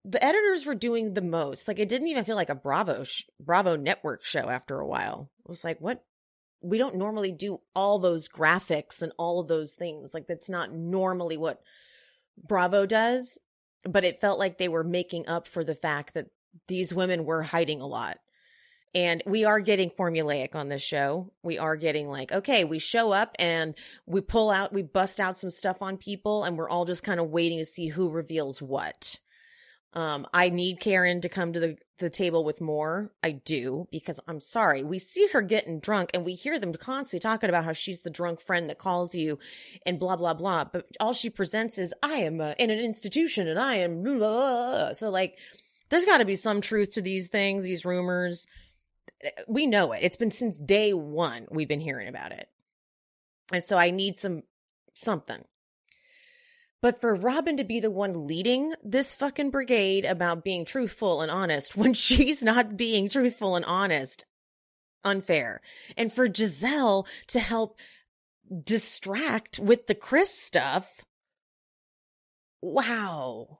the 0.05 0.23
editors 0.23 0.65
were 0.65 0.75
doing 0.75 1.13
the 1.13 1.21
most. 1.21 1.67
Like 1.67 1.79
it 1.79 1.89
didn't 1.89 2.07
even 2.07 2.23
feel 2.23 2.35
like 2.35 2.49
a 2.49 2.55
Bravo 2.55 3.03
sh- 3.03 3.23
Bravo 3.39 3.75
network 3.75 4.23
show 4.23 4.47
after 4.47 4.79
a 4.79 4.87
while. 4.87 5.29
It 5.45 5.49
was 5.49 5.63
like, 5.63 5.79
what 5.79 6.05
we 6.61 6.77
don't 6.77 6.95
normally 6.95 7.31
do 7.31 7.59
all 7.75 7.99
those 7.99 8.27
graphics 8.27 9.01
and 9.01 9.11
all 9.17 9.39
of 9.39 9.47
those 9.47 9.73
things. 9.73 10.13
Like 10.13 10.27
that's 10.27 10.49
not 10.49 10.73
normally 10.73 11.37
what 11.37 11.61
Bravo 12.37 12.85
does 12.85 13.39
but 13.87 14.03
it 14.03 14.21
felt 14.21 14.39
like 14.39 14.57
they 14.57 14.67
were 14.67 14.83
making 14.83 15.27
up 15.27 15.47
for 15.47 15.63
the 15.63 15.75
fact 15.75 16.13
that 16.13 16.27
these 16.67 16.93
women 16.93 17.25
were 17.25 17.43
hiding 17.43 17.81
a 17.81 17.87
lot. 17.87 18.19
And 18.95 19.21
we 19.25 19.45
are 19.45 19.59
getting 19.59 19.89
formulaic 19.91 20.55
on 20.55 20.69
this 20.69 20.81
show. 20.81 21.31
We 21.43 21.59
are 21.59 21.75
getting 21.75 22.09
like, 22.09 22.31
okay, 22.31 22.63
we 22.63 22.79
show 22.79 23.11
up 23.11 23.35
and 23.37 23.75
we 24.05 24.21
pull 24.21 24.49
out, 24.49 24.73
we 24.73 24.81
bust 24.81 25.19
out 25.19 25.37
some 25.37 25.49
stuff 25.49 25.81
on 25.81 25.97
people, 25.97 26.43
and 26.43 26.57
we're 26.57 26.69
all 26.69 26.85
just 26.85 27.03
kind 27.03 27.19
of 27.19 27.29
waiting 27.29 27.59
to 27.59 27.65
see 27.65 27.87
who 27.87 28.09
reveals 28.09 28.61
what. 28.61 29.19
Um, 29.93 30.27
I 30.33 30.49
need 30.49 30.79
Karen 30.79 31.21
to 31.21 31.29
come 31.29 31.53
to 31.53 31.59
the, 31.59 31.77
the 31.97 32.09
table 32.09 32.43
with 32.43 32.61
more. 32.61 33.11
I 33.23 33.31
do, 33.31 33.87
because 33.91 34.19
I'm 34.27 34.39
sorry. 34.39 34.83
We 34.83 34.99
see 34.99 35.27
her 35.33 35.41
getting 35.41 35.79
drunk 35.79 36.11
and 36.13 36.25
we 36.25 36.33
hear 36.33 36.59
them 36.59 36.73
constantly 36.73 37.21
talking 37.21 37.49
about 37.49 37.65
how 37.65 37.73
she's 37.73 38.01
the 38.01 38.09
drunk 38.09 38.39
friend 38.41 38.69
that 38.69 38.77
calls 38.77 39.15
you 39.15 39.39
and 39.85 39.99
blah, 39.99 40.15
blah, 40.15 40.33
blah. 40.33 40.65
But 40.65 40.85
all 40.99 41.13
she 41.13 41.29
presents 41.29 41.77
is, 41.77 41.93
I 42.03 42.17
am 42.17 42.41
uh, 42.41 42.53
in 42.59 42.69
an 42.69 42.79
institution 42.79 43.47
and 43.47 43.59
I 43.59 43.75
am, 43.75 44.03
blah, 44.03 44.17
blah. 44.17 44.93
so 44.93 45.09
like, 45.09 45.39
there's 45.89 46.05
got 46.05 46.17
to 46.17 46.25
be 46.25 46.35
some 46.35 46.61
truth 46.61 46.93
to 46.93 47.01
these 47.01 47.27
things, 47.29 47.63
these 47.63 47.85
rumors. 47.85 48.45
We 49.47 49.65
know 49.65 49.93
it. 49.93 49.99
It's 50.03 50.17
been 50.17 50.31
since 50.31 50.59
day 50.59 50.93
one 50.93 51.47
we've 51.49 51.67
been 51.67 51.79
hearing 51.79 52.07
about 52.07 52.33
it. 52.33 52.49
And 53.53 53.63
so 53.63 53.77
I 53.77 53.91
need 53.91 54.17
some, 54.17 54.43
something. 54.93 55.43
But 56.81 57.01
for 57.01 57.15
Robyn 57.15 57.57
to 57.57 57.63
be 57.63 57.79
the 57.79 57.91
one 57.91 58.27
leading 58.27 58.75
this 58.83 59.15
fucking 59.15 59.49
brigade 59.49 60.05
about 60.05 60.43
being 60.43 60.63
truthful 60.63 61.21
and 61.21 61.31
honest 61.31 61.75
when 61.75 61.93
she's 61.93 62.43
not 62.43 62.77
being 62.77 63.09
truthful 63.09 63.55
and 63.55 63.65
honest, 63.65 64.25
unfair. 65.03 65.61
And 65.95 66.13
for 66.13 66.27
Gizelle 66.27 67.07
to 67.27 67.39
help 67.39 67.79
distract 68.63 69.59
with 69.59 69.87
the 69.87 69.95
Chris 69.95 70.33
stuff, 70.33 71.03
wow. 72.61 73.59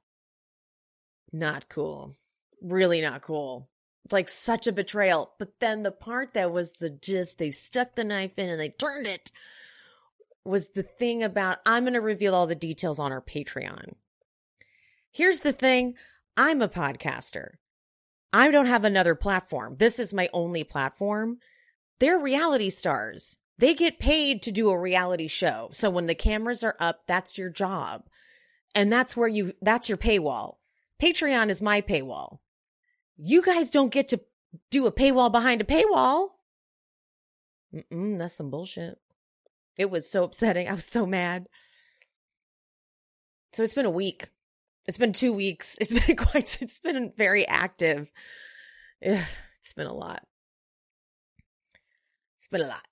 Not 1.33 1.69
cool. 1.69 2.15
Really 2.61 3.01
not 3.01 3.21
cool. 3.21 3.67
Like 4.11 4.29
such 4.29 4.67
a 4.67 4.71
betrayal. 4.71 5.33
But 5.37 5.59
then 5.59 5.83
the 5.83 5.91
part 5.91 6.33
that 6.35 6.51
was 6.51 6.73
the 6.73 6.89
just, 6.89 7.37
they 7.37 7.51
stuck 7.51 7.95
the 7.95 8.03
knife 8.03 8.37
in 8.37 8.49
and 8.49 8.59
they 8.59 8.69
turned 8.69 9.07
it 9.07 9.31
was 10.47 10.69
the 10.69 10.83
thing 10.83 11.23
about 11.23 11.59
I'm 11.65 11.83
going 11.83 11.93
to 11.93 12.01
reveal 12.01 12.33
all 12.33 12.47
the 12.47 12.55
details 12.55 12.99
on 12.99 13.11
our 13.11 13.21
Patreon. 13.21 13.93
Here's 15.11 15.39
the 15.39 15.53
thing 15.53 15.95
I'm 16.35 16.61
a 16.61 16.67
podcaster. 16.67 17.53
I 18.33 18.51
don't 18.51 18.65
have 18.65 18.83
another 18.83 19.15
platform. 19.15 19.77
This 19.77 19.99
is 19.99 20.13
my 20.13 20.29
only 20.33 20.63
platform. 20.63 21.39
They're 21.99 22.19
reality 22.19 22.69
stars. 22.69 23.37
They 23.57 23.73
get 23.73 23.99
paid 23.99 24.43
to 24.43 24.51
do 24.51 24.69
a 24.69 24.79
reality 24.79 25.27
show. 25.27 25.69
So 25.71 25.89
when 25.89 26.05
the 26.05 26.13
cameras 26.13 26.63
are 26.63 26.75
up, 26.79 27.01
that's 27.07 27.37
your 27.37 27.49
job. 27.49 28.03
And 28.75 28.93
that's 28.93 29.17
where 29.17 29.27
you, 29.27 29.53
that's 29.61 29.89
your 29.89 29.97
paywall. 29.97 30.57
Patreon 31.01 31.49
is 31.49 31.61
my 31.61 31.81
paywall. 31.81 32.39
You 33.17 33.41
guys 33.41 33.71
don't 33.71 33.91
get 33.91 34.09
to 34.09 34.21
do 34.69 34.85
a 34.85 34.91
paywall 34.91 35.31
behind 35.31 35.61
a 35.61 35.63
paywall. 35.63 36.29
Mm-mm, 37.73 38.19
that's 38.19 38.35
some 38.35 38.51
bullshit. 38.51 38.99
It 39.77 39.89
was 39.89 40.09
so 40.09 40.23
upsetting. 40.23 40.67
I 40.67 40.73
was 40.73 40.85
so 40.85 41.05
mad. 41.05 41.47
So 43.53 43.63
it's 43.63 43.75
been 43.75 43.85
a 43.85 43.91
week. 43.91 44.29
It's 44.87 44.97
been 44.97 45.13
two 45.13 45.33
weeks. 45.33 45.77
It's 45.81 45.93
been 45.93 46.15
quite, 46.15 46.61
it's 46.61 46.79
been 46.79 47.13
very 47.15 47.47
active. 47.47 48.11
It's 49.01 49.73
been 49.75 49.87
a 49.87 49.93
lot. 49.93 50.23
It's 52.37 52.47
been 52.47 52.61
a 52.61 52.67
lot. 52.67 52.87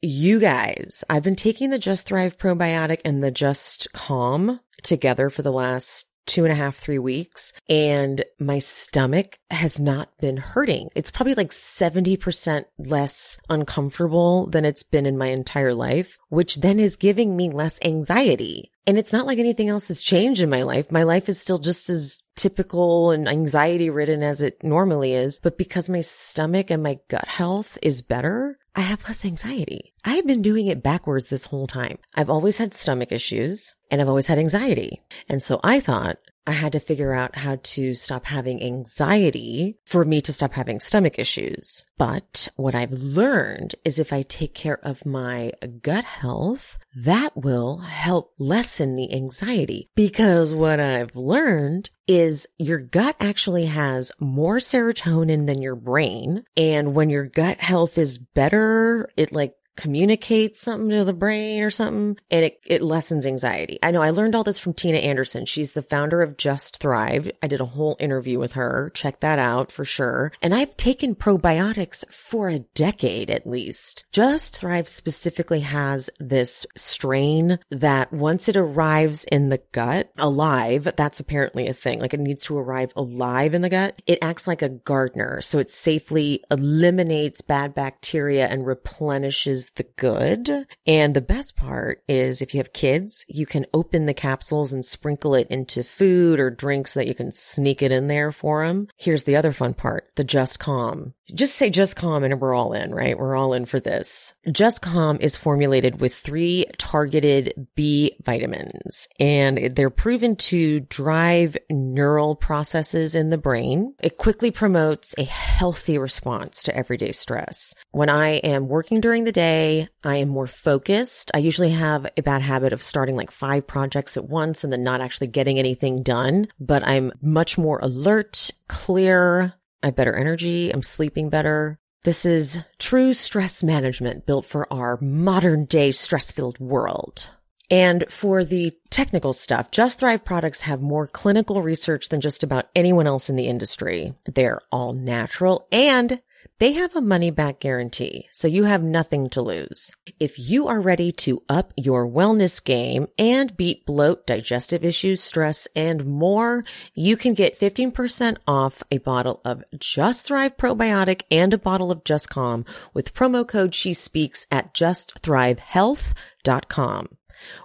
You 0.00 0.40
guys, 0.40 1.04
I've 1.08 1.22
been 1.22 1.36
taking 1.36 1.70
the 1.70 1.78
Just 1.78 2.06
Thrive 2.06 2.36
probiotic 2.36 3.00
and 3.04 3.22
the 3.22 3.30
Just 3.30 3.92
Calm 3.92 4.58
together 4.82 5.30
for 5.30 5.42
the 5.42 5.52
last 5.52 6.08
two 6.26 6.44
and 6.44 6.52
a 6.52 6.56
half, 6.56 6.76
three 6.76 6.98
weeks 6.98 7.52
and 7.68 8.24
my 8.38 8.58
stomach 8.58 9.38
has 9.50 9.80
not 9.80 10.08
been 10.18 10.36
hurting. 10.36 10.88
It's 10.94 11.10
probably 11.10 11.34
like 11.34 11.50
70% 11.50 12.64
less 12.78 13.38
uncomfortable 13.48 14.46
than 14.46 14.64
it's 14.64 14.82
been 14.82 15.06
in 15.06 15.18
my 15.18 15.28
entire 15.28 15.74
life, 15.74 16.18
which 16.28 16.56
then 16.56 16.78
is 16.78 16.96
giving 16.96 17.36
me 17.36 17.50
less 17.50 17.78
anxiety. 17.84 18.72
And 18.86 18.98
it's 18.98 19.12
not 19.12 19.26
like 19.26 19.38
anything 19.38 19.68
else 19.68 19.88
has 19.88 20.02
changed 20.02 20.42
in 20.42 20.50
my 20.50 20.62
life. 20.62 20.90
My 20.90 21.04
life 21.04 21.28
is 21.28 21.40
still 21.40 21.58
just 21.58 21.88
as 21.88 22.20
typical 22.34 23.10
and 23.10 23.28
anxiety 23.28 23.90
ridden 23.90 24.22
as 24.22 24.42
it 24.42 24.62
normally 24.64 25.12
is. 25.14 25.38
But 25.38 25.56
because 25.56 25.88
my 25.88 26.00
stomach 26.00 26.70
and 26.70 26.82
my 26.82 26.98
gut 27.08 27.28
health 27.28 27.78
is 27.82 28.02
better, 28.02 28.58
I 28.74 28.80
have 28.80 29.04
less 29.04 29.24
anxiety. 29.24 29.92
I've 30.04 30.26
been 30.26 30.42
doing 30.42 30.66
it 30.66 30.82
backwards 30.82 31.28
this 31.28 31.46
whole 31.46 31.66
time. 31.66 31.98
I've 32.16 32.30
always 32.30 32.58
had 32.58 32.74
stomach 32.74 33.12
issues 33.12 33.74
and 33.90 34.00
I've 34.00 34.08
always 34.08 34.26
had 34.26 34.38
anxiety. 34.38 35.00
And 35.28 35.42
so 35.42 35.60
I 35.62 35.78
thought 35.78 36.18
I 36.46 36.52
had 36.52 36.72
to 36.72 36.80
figure 36.80 37.12
out 37.12 37.36
how 37.36 37.58
to 37.62 37.94
stop 37.94 38.26
having 38.26 38.62
anxiety 38.62 39.78
for 39.86 40.04
me 40.04 40.20
to 40.22 40.32
stop 40.32 40.52
having 40.52 40.80
stomach 40.80 41.18
issues. 41.18 41.84
But 41.98 42.48
what 42.56 42.74
I've 42.74 42.92
learned 42.92 43.76
is 43.84 43.98
if 43.98 44.12
I 44.12 44.22
take 44.22 44.54
care 44.54 44.84
of 44.84 45.06
my 45.06 45.52
gut 45.82 46.04
health, 46.04 46.78
that 46.96 47.36
will 47.36 47.78
help 47.78 48.34
lessen 48.38 48.96
the 48.96 49.14
anxiety 49.14 49.88
because 49.94 50.52
what 50.52 50.80
I've 50.80 51.14
learned 51.14 51.90
is 52.08 52.48
your 52.58 52.78
gut 52.78 53.16
actually 53.20 53.66
has 53.66 54.10
more 54.18 54.56
serotonin 54.56 55.46
than 55.46 55.62
your 55.62 55.76
brain. 55.76 56.44
And 56.56 56.94
when 56.94 57.08
your 57.08 57.26
gut 57.26 57.60
health 57.60 57.96
is 57.98 58.18
better, 58.18 59.08
it 59.16 59.32
like 59.32 59.54
communicates 59.76 60.60
something 60.60 60.90
to 60.90 61.04
the 61.04 61.12
brain 61.12 61.62
or 61.62 61.70
something 61.70 62.16
and 62.30 62.44
it, 62.44 62.60
it 62.66 62.82
lessens 62.82 63.26
anxiety. 63.26 63.78
I 63.82 63.90
know 63.90 64.02
I 64.02 64.10
learned 64.10 64.34
all 64.34 64.44
this 64.44 64.58
from 64.58 64.74
Tina 64.74 64.98
Anderson. 64.98 65.46
She's 65.46 65.72
the 65.72 65.82
founder 65.82 66.22
of 66.22 66.36
Just 66.36 66.78
Thrive. 66.78 67.30
I 67.42 67.46
did 67.46 67.60
a 67.60 67.66
whole 67.66 67.96
interview 67.98 68.38
with 68.38 68.52
her. 68.52 68.90
Check 68.94 69.20
that 69.20 69.38
out 69.38 69.72
for 69.72 69.84
sure. 69.84 70.32
And 70.42 70.54
I've 70.54 70.76
taken 70.76 71.14
probiotics 71.14 72.06
for 72.12 72.48
a 72.48 72.60
decade 72.60 73.30
at 73.30 73.46
least. 73.46 74.04
Just 74.12 74.58
Thrive 74.58 74.88
specifically 74.88 75.60
has 75.60 76.10
this 76.18 76.66
strain 76.76 77.58
that 77.70 78.12
once 78.12 78.48
it 78.48 78.56
arrives 78.56 79.24
in 79.24 79.48
the 79.48 79.62
gut 79.72 80.10
alive, 80.18 80.92
that's 80.96 81.20
apparently 81.20 81.68
a 81.68 81.74
thing. 81.74 81.98
Like 82.00 82.14
it 82.14 82.20
needs 82.20 82.44
to 82.44 82.58
arrive 82.58 82.92
alive 82.96 83.54
in 83.54 83.62
the 83.62 83.70
gut. 83.70 84.00
It 84.06 84.18
acts 84.22 84.46
like 84.46 84.62
a 84.62 84.68
gardener. 84.68 85.40
So 85.40 85.58
it 85.58 85.70
safely 85.70 86.42
eliminates 86.50 87.40
bad 87.40 87.74
bacteria 87.74 88.46
and 88.46 88.66
replenishes 88.66 89.61
is 89.62 89.70
the 89.72 89.86
good. 89.96 90.66
And 90.86 91.14
the 91.14 91.20
best 91.20 91.56
part 91.56 92.02
is 92.08 92.42
if 92.42 92.54
you 92.54 92.58
have 92.58 92.72
kids, 92.72 93.24
you 93.28 93.46
can 93.46 93.66
open 93.72 94.06
the 94.06 94.14
capsules 94.14 94.72
and 94.72 94.84
sprinkle 94.84 95.34
it 95.34 95.46
into 95.50 95.84
food 95.84 96.40
or 96.40 96.50
drink 96.50 96.88
so 96.88 97.00
that 97.00 97.06
you 97.06 97.14
can 97.14 97.30
sneak 97.30 97.82
it 97.82 97.92
in 97.92 98.08
there 98.08 98.32
for 98.32 98.66
them. 98.66 98.88
Here's 98.96 99.24
the 99.24 99.36
other 99.36 99.52
fun 99.52 99.74
part, 99.74 100.08
the 100.16 100.24
Just 100.24 100.58
Calm. 100.58 101.14
Just 101.34 101.56
say 101.56 101.70
Just 101.70 101.96
Calm 101.96 102.24
and 102.24 102.40
we're 102.40 102.54
all 102.54 102.72
in, 102.72 102.94
right? 102.94 103.18
We're 103.18 103.36
all 103.36 103.54
in 103.54 103.64
for 103.64 103.80
this. 103.80 104.34
Just 104.50 104.82
Calm 104.82 105.18
is 105.20 105.36
formulated 105.36 106.00
with 106.00 106.14
three 106.14 106.66
targeted 106.78 107.68
B 107.74 108.16
vitamins 108.22 109.08
and 109.18 109.74
they're 109.74 109.90
proven 109.90 110.36
to 110.36 110.80
drive 110.80 111.56
neural 111.70 112.36
processes 112.36 113.14
in 113.14 113.30
the 113.30 113.38
brain. 113.38 113.94
It 114.02 114.18
quickly 114.18 114.50
promotes 114.50 115.14
a 115.16 115.24
healthy 115.24 115.98
response 115.98 116.64
to 116.64 116.76
everyday 116.76 117.12
stress. 117.12 117.74
When 117.90 118.10
I 118.10 118.34
am 118.36 118.68
working 118.68 119.00
during 119.00 119.24
the 119.24 119.32
day, 119.32 119.88
I 120.04 120.16
am 120.16 120.28
more 120.28 120.46
focused. 120.46 121.30
I 121.34 121.38
usually 121.38 121.70
have 121.70 122.06
a 122.16 122.22
bad 122.22 122.42
habit 122.42 122.72
of 122.72 122.82
starting 122.82 123.16
like 123.16 123.30
five 123.30 123.66
projects 123.66 124.16
at 124.16 124.28
once 124.28 124.64
and 124.64 124.72
then 124.72 124.82
not 124.82 125.00
actually 125.00 125.28
getting 125.28 125.58
anything 125.58 126.02
done, 126.02 126.48
but 126.60 126.86
I'm 126.86 127.12
much 127.22 127.56
more 127.56 127.78
alert, 127.80 128.50
clear, 128.68 129.54
I 129.82 129.86
have 129.86 129.96
better 129.96 130.14
energy. 130.14 130.70
I'm 130.70 130.82
sleeping 130.82 131.28
better. 131.28 131.78
This 132.04 132.24
is 132.24 132.58
true 132.78 133.12
stress 133.12 133.62
management 133.62 134.26
built 134.26 134.44
for 134.44 134.72
our 134.72 134.98
modern 135.00 135.66
day 135.66 135.92
stress 135.92 136.32
filled 136.32 136.58
world. 136.58 137.28
And 137.70 138.04
for 138.08 138.44
the 138.44 138.72
technical 138.90 139.32
stuff, 139.32 139.70
Just 139.70 140.00
Thrive 140.00 140.24
products 140.24 140.60
have 140.62 140.82
more 140.82 141.06
clinical 141.06 141.62
research 141.62 142.10
than 142.10 142.20
just 142.20 142.42
about 142.42 142.68
anyone 142.76 143.06
else 143.06 143.30
in 143.30 143.36
the 143.36 143.46
industry. 143.46 144.14
They're 144.26 144.60
all 144.70 144.92
natural 144.92 145.66
and 145.72 146.20
they 146.62 146.72
have 146.74 146.94
a 146.94 147.00
money 147.00 147.32
back 147.32 147.58
guarantee, 147.58 148.28
so 148.30 148.46
you 148.46 148.62
have 148.62 148.84
nothing 148.84 149.28
to 149.30 149.42
lose. 149.42 149.90
If 150.20 150.38
you 150.38 150.68
are 150.68 150.80
ready 150.80 151.10
to 151.10 151.42
up 151.48 151.72
your 151.76 152.06
wellness 152.06 152.64
game 152.64 153.08
and 153.18 153.56
beat 153.56 153.84
bloat, 153.84 154.28
digestive 154.28 154.84
issues, 154.84 155.20
stress, 155.20 155.66
and 155.74 156.06
more, 156.06 156.62
you 156.94 157.16
can 157.16 157.34
get 157.34 157.58
15% 157.58 158.36
off 158.46 158.84
a 158.92 158.98
bottle 158.98 159.40
of 159.44 159.64
Just 159.76 160.28
Thrive 160.28 160.56
Probiotic 160.56 161.22
and 161.32 161.52
a 161.52 161.58
bottle 161.58 161.90
of 161.90 162.04
Just 162.04 162.30
Calm 162.30 162.64
with 162.94 163.12
promo 163.12 163.44
code 163.44 163.74
She 163.74 163.92
Speaks 163.92 164.46
at 164.52 164.72
justthrivehealth.com. 164.72 167.08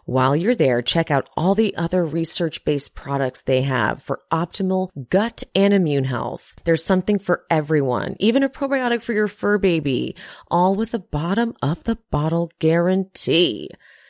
While 0.05 0.35
you're 0.35 0.55
there, 0.55 0.81
check 0.81 1.11
out 1.11 1.29
all 1.35 1.55
the 1.55 1.75
other 1.75 2.05
research 2.05 2.63
based 2.65 2.95
products 2.95 3.41
they 3.41 3.61
have 3.63 4.01
for 4.01 4.21
optimal 4.31 4.89
gut 5.09 5.43
and 5.53 5.73
immune 5.73 6.05
health. 6.05 6.55
There's 6.63 6.83
something 6.83 7.19
for 7.19 7.43
everyone, 7.49 8.15
even 8.19 8.43
a 8.43 8.49
probiotic 8.49 9.01
for 9.01 9.13
your 9.13 9.27
fur 9.27 9.57
baby, 9.57 10.15
all 10.49 10.75
with 10.75 10.93
a 10.93 10.99
bottom 10.99 11.55
of 11.61 11.83
the 11.83 11.97
bottle 12.11 12.51
guarantee. 12.59 13.69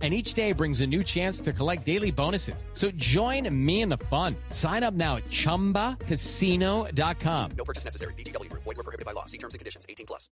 and 0.00 0.14
each 0.14 0.34
day 0.34 0.52
brings 0.52 0.80
a 0.80 0.86
new 0.86 1.02
chance 1.02 1.40
to 1.40 1.52
collect 1.52 1.84
daily 1.84 2.12
bonuses. 2.12 2.64
So 2.72 2.92
join 2.92 3.52
me 3.52 3.82
in 3.82 3.88
the 3.88 3.98
fun. 3.98 4.36
Sign 4.50 4.84
up 4.84 4.94
now 4.94 5.16
at 5.16 5.24
ChumbaCasino.com. 5.24 7.50
No 7.56 7.64
purchase 7.64 7.84
necessary. 7.84 8.14
VGW. 8.14 8.48
Void 8.52 8.64
were 8.64 8.74
prohibited 8.74 9.06
by 9.06 9.10
law. 9.10 9.24
See 9.24 9.38
terms 9.38 9.54
and 9.54 9.58
conditions. 9.58 9.86
18 9.88 10.06
plus. 10.06 10.28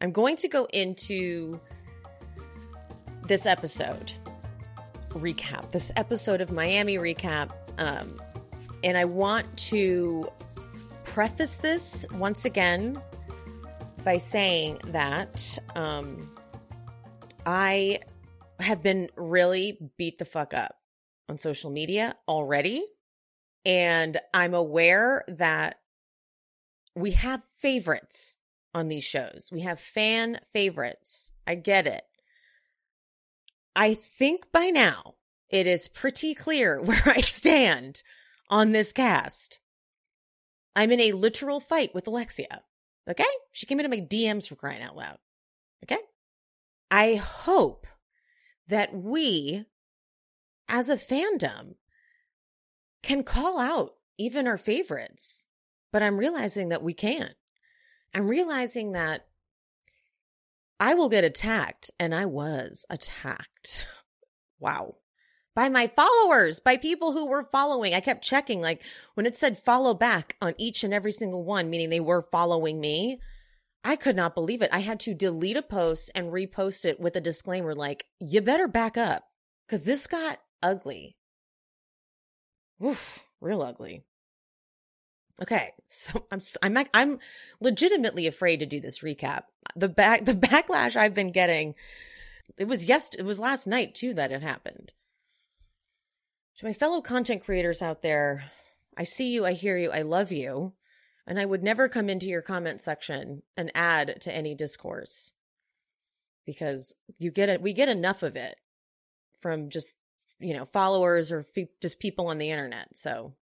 I'm 0.00 0.12
going 0.12 0.36
to 0.36 0.48
go 0.48 0.66
into 0.72 1.60
this 3.26 3.46
episode 3.46 4.12
recap, 5.10 5.70
this 5.72 5.90
episode 5.96 6.40
of 6.40 6.52
Miami 6.52 6.98
recap. 6.98 7.50
Um, 7.78 8.20
and 8.84 8.96
I 8.96 9.04
want 9.04 9.56
to 9.58 10.28
preface 11.04 11.56
this 11.56 12.06
once 12.12 12.44
again 12.44 13.00
by 14.08 14.16
saying 14.16 14.78
that 14.86 15.58
um, 15.76 16.34
I 17.44 18.00
have 18.58 18.82
been 18.82 19.10
really 19.16 19.76
beat 19.98 20.16
the 20.16 20.24
fuck 20.24 20.54
up 20.54 20.76
on 21.28 21.36
social 21.36 21.70
media 21.70 22.16
already. 22.26 22.86
And 23.66 24.18
I'm 24.32 24.54
aware 24.54 25.26
that 25.28 25.80
we 26.94 27.10
have 27.10 27.42
favorites 27.60 28.38
on 28.72 28.88
these 28.88 29.04
shows. 29.04 29.50
We 29.52 29.60
have 29.60 29.78
fan 29.78 30.40
favorites. 30.54 31.32
I 31.46 31.56
get 31.56 31.86
it. 31.86 32.04
I 33.76 33.92
think 33.92 34.50
by 34.50 34.70
now 34.70 35.16
it 35.50 35.66
is 35.66 35.86
pretty 35.86 36.34
clear 36.34 36.80
where 36.82 37.02
I 37.04 37.18
stand 37.18 38.02
on 38.48 38.72
this 38.72 38.94
cast. 38.94 39.58
I'm 40.74 40.90
in 40.92 41.00
a 41.00 41.12
literal 41.12 41.60
fight 41.60 41.94
with 41.94 42.06
Alexia. 42.06 42.62
Okay? 43.08 43.24
She 43.52 43.66
came 43.66 43.80
into 43.80 43.88
my 43.88 44.04
DMs 44.04 44.48
for 44.48 44.56
crying 44.56 44.82
out 44.82 44.96
loud. 44.96 45.18
Okay? 45.84 46.00
I 46.90 47.14
hope 47.14 47.86
that 48.68 48.94
we, 48.94 49.64
as 50.68 50.88
a 50.88 50.96
fandom, 50.96 51.74
can 53.02 53.22
call 53.22 53.58
out 53.58 53.94
even 54.18 54.46
our 54.46 54.58
favorites. 54.58 55.46
But 55.92 56.02
I'm 56.02 56.18
realizing 56.18 56.68
that 56.68 56.82
we 56.82 56.92
can't. 56.92 57.34
I'm 58.14 58.28
realizing 58.28 58.92
that 58.92 59.26
I 60.80 60.94
will 60.94 61.08
get 61.08 61.24
attacked, 61.24 61.90
and 61.98 62.14
I 62.14 62.26
was 62.26 62.86
attacked. 62.88 63.86
wow. 64.60 64.96
By 65.58 65.68
my 65.68 65.88
followers, 65.88 66.60
by 66.60 66.76
people 66.76 67.10
who 67.10 67.26
were 67.26 67.42
following. 67.42 67.92
I 67.92 67.98
kept 67.98 68.22
checking, 68.22 68.60
like 68.60 68.84
when 69.14 69.26
it 69.26 69.34
said 69.34 69.58
follow 69.58 69.92
back 69.92 70.36
on 70.40 70.54
each 70.56 70.84
and 70.84 70.94
every 70.94 71.10
single 71.10 71.42
one, 71.42 71.68
meaning 71.68 71.90
they 71.90 71.98
were 71.98 72.22
following 72.22 72.80
me. 72.80 73.18
I 73.82 73.96
could 73.96 74.14
not 74.14 74.36
believe 74.36 74.62
it. 74.62 74.70
I 74.72 74.78
had 74.78 75.00
to 75.00 75.14
delete 75.14 75.56
a 75.56 75.62
post 75.62 76.12
and 76.14 76.32
repost 76.32 76.84
it 76.84 77.00
with 77.00 77.16
a 77.16 77.20
disclaimer 77.20 77.74
like, 77.74 78.06
you 78.20 78.40
better 78.40 78.68
back 78.68 78.96
up 78.96 79.24
because 79.66 79.82
this 79.82 80.06
got 80.06 80.38
ugly. 80.62 81.16
Oof, 82.80 83.18
real 83.40 83.60
ugly. 83.60 84.04
Okay, 85.42 85.72
so 85.88 86.24
I'm 86.30 86.40
I'm 86.62 86.86
I'm 86.94 87.18
legitimately 87.60 88.28
afraid 88.28 88.60
to 88.60 88.66
do 88.66 88.78
this 88.78 89.00
recap. 89.00 89.42
The 89.74 89.88
back 89.88 90.24
the 90.24 90.34
backlash 90.34 90.94
I've 90.94 91.14
been 91.14 91.32
getting. 91.32 91.74
It 92.58 92.68
was 92.68 92.84
yes, 92.84 93.10
it 93.18 93.24
was 93.24 93.40
last 93.40 93.66
night 93.66 93.96
too 93.96 94.14
that 94.14 94.30
it 94.30 94.42
happened. 94.42 94.92
To 96.58 96.66
my 96.66 96.72
fellow 96.72 97.00
content 97.00 97.44
creators 97.44 97.82
out 97.82 98.02
there, 98.02 98.44
I 98.96 99.04
see 99.04 99.30
you, 99.30 99.46
I 99.46 99.52
hear 99.52 99.76
you, 99.76 99.90
I 99.90 100.02
love 100.02 100.32
you, 100.32 100.74
and 101.26 101.38
I 101.38 101.44
would 101.44 101.62
never 101.62 101.88
come 101.88 102.08
into 102.08 102.26
your 102.26 102.42
comment 102.42 102.80
section 102.80 103.42
and 103.56 103.70
add 103.74 104.20
to 104.22 104.34
any 104.34 104.54
discourse 104.54 105.34
because 106.46 106.96
you 107.18 107.30
get 107.30 107.48
it. 107.48 107.62
We 107.62 107.72
get 107.72 107.88
enough 107.88 108.22
of 108.22 108.36
it 108.36 108.56
from 109.40 109.70
just 109.70 109.96
you 110.40 110.54
know 110.54 110.64
followers 110.64 111.30
or 111.30 111.42
fe- 111.42 111.70
just 111.80 112.00
people 112.00 112.28
on 112.28 112.38
the 112.38 112.50
internet. 112.50 112.96
So 112.96 113.34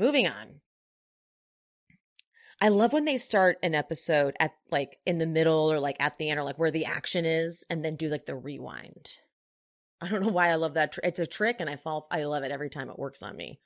Moving 0.00 0.26
on. 0.26 0.62
I 2.58 2.68
love 2.68 2.94
when 2.94 3.04
they 3.04 3.18
start 3.18 3.58
an 3.62 3.74
episode 3.74 4.34
at 4.40 4.52
like 4.70 4.96
in 5.04 5.18
the 5.18 5.26
middle 5.26 5.70
or 5.70 5.78
like 5.78 5.98
at 6.00 6.16
the 6.16 6.30
end 6.30 6.40
or 6.40 6.42
like 6.42 6.58
where 6.58 6.70
the 6.70 6.86
action 6.86 7.26
is 7.26 7.66
and 7.68 7.84
then 7.84 7.96
do 7.96 8.08
like 8.08 8.24
the 8.24 8.34
rewind. 8.34 9.10
I 10.00 10.08
don't 10.08 10.22
know 10.22 10.32
why 10.32 10.48
I 10.48 10.54
love 10.54 10.74
that. 10.74 10.92
Tr- 10.92 11.00
it's 11.04 11.18
a 11.18 11.26
trick 11.26 11.56
and 11.60 11.68
I 11.68 11.76
fall, 11.76 12.06
I 12.10 12.24
love 12.24 12.42
it 12.42 12.50
every 12.50 12.70
time 12.70 12.88
it 12.88 12.98
works 12.98 13.22
on 13.22 13.36
me. 13.36 13.60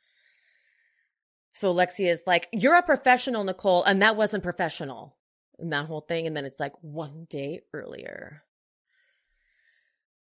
So 1.53 1.71
Alexia 1.71 2.11
is 2.11 2.25
like, 2.27 2.49
You're 2.53 2.77
a 2.77 2.83
professional, 2.83 3.45
Nicole, 3.45 3.85
and 3.85 4.03
that 4.03 4.17
wasn't 4.17 4.43
professional. 4.43 5.17
And 5.59 5.73
that 5.73 5.87
whole 5.87 6.01
thing. 6.01 6.27
And 6.27 6.37
then 6.37 6.45
it's 6.45 6.59
like 6.59 6.73
one 6.81 7.27
day 7.31 7.61
earlier. 7.73 8.43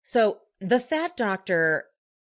So 0.03 0.37
the 0.61 0.79
fat 0.79 1.17
doctor 1.17 1.85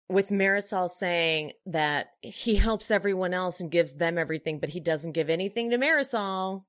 with 0.08 0.28
Marysol 0.28 0.88
saying 0.88 1.52
that 1.66 2.10
he 2.20 2.54
helps 2.54 2.90
everyone 2.90 3.34
else 3.34 3.60
and 3.60 3.70
gives 3.70 3.96
them 3.96 4.16
everything, 4.16 4.60
but 4.60 4.68
he 4.68 4.78
doesn't 4.78 5.12
give 5.12 5.28
anything 5.28 5.70
to 5.70 5.78
Marysol. 5.78 6.64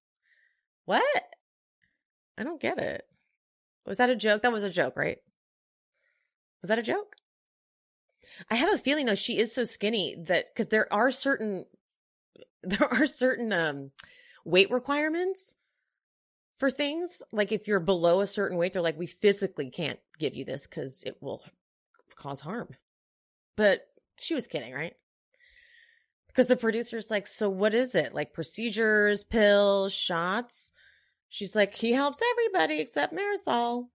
What? 0.85 1.23
I 2.37 2.43
don't 2.43 2.61
get 2.61 2.79
it. 2.79 3.05
Was 3.85 3.97
that 3.97 4.09
a 4.09 4.15
joke? 4.15 4.41
That 4.41 4.51
was 4.51 4.63
a 4.63 4.69
joke, 4.69 4.95
right? 4.95 5.19
Was 6.65 6.69
that 6.69 6.79
a 6.79 6.81
joke? 6.81 7.17
I 8.49 8.55
have 8.55 8.73
a 8.73 8.79
feeling 8.79 9.05
though 9.05 9.13
she 9.13 9.37
is 9.37 9.53
so 9.53 9.65
skinny 9.65 10.15
that 10.17 10.47
because 10.47 10.69
there 10.69 10.91
are 10.91 11.11
certain 11.11 11.65
there 12.63 12.91
are 12.91 13.05
certain 13.05 13.53
um 13.53 13.91
weight 14.45 14.71
requirements 14.71 15.57
for 16.57 16.71
things. 16.71 17.21
Like 17.31 17.51
if 17.51 17.67
you're 17.67 17.79
below 17.79 18.21
a 18.21 18.25
certain 18.25 18.57
weight, 18.57 18.73
they're 18.73 18.81
like, 18.81 18.97
we 18.97 19.05
physically 19.05 19.69
can't 19.69 19.99
give 20.17 20.35
you 20.35 20.43
this 20.43 20.65
because 20.65 21.03
it 21.03 21.21
will 21.21 21.43
cause 22.15 22.41
harm. 22.41 22.69
But 23.55 23.81
she 24.17 24.33
was 24.33 24.47
kidding, 24.47 24.73
right? 24.73 24.95
Because 26.25 26.47
the 26.47 26.55
producer's 26.55 27.11
like, 27.11 27.27
so 27.27 27.47
what 27.47 27.75
is 27.75 27.93
it? 27.93 28.15
Like 28.15 28.33
procedures, 28.33 29.23
pills, 29.23 29.93
shots? 29.93 30.71
She's 31.29 31.55
like, 31.55 31.75
he 31.75 31.91
helps 31.91 32.23
everybody 32.31 32.81
except 32.81 33.13
Marysol. 33.13 33.89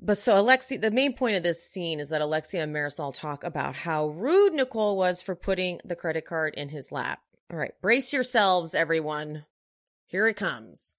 But 0.00 0.18
so 0.18 0.38
Alexia, 0.38 0.78
the 0.78 0.90
main 0.90 1.12
point 1.12 1.36
of 1.36 1.42
this 1.42 1.62
scene 1.62 1.98
is 2.00 2.10
that 2.10 2.20
Alexia 2.20 2.62
and 2.62 2.74
Marysol 2.74 3.14
talk 3.14 3.42
about 3.42 3.74
how 3.74 4.08
rude 4.08 4.52
Nicole 4.52 4.96
was 4.96 5.20
for 5.20 5.34
putting 5.34 5.80
the 5.84 5.96
credit 5.96 6.24
card 6.24 6.54
in 6.54 6.68
his 6.68 6.92
lap. 6.92 7.20
All 7.50 7.58
right, 7.58 7.72
brace 7.82 8.12
yourselves, 8.12 8.74
everyone. 8.74 9.44
Here 10.06 10.26
it 10.26 10.36
comes. 10.36 10.94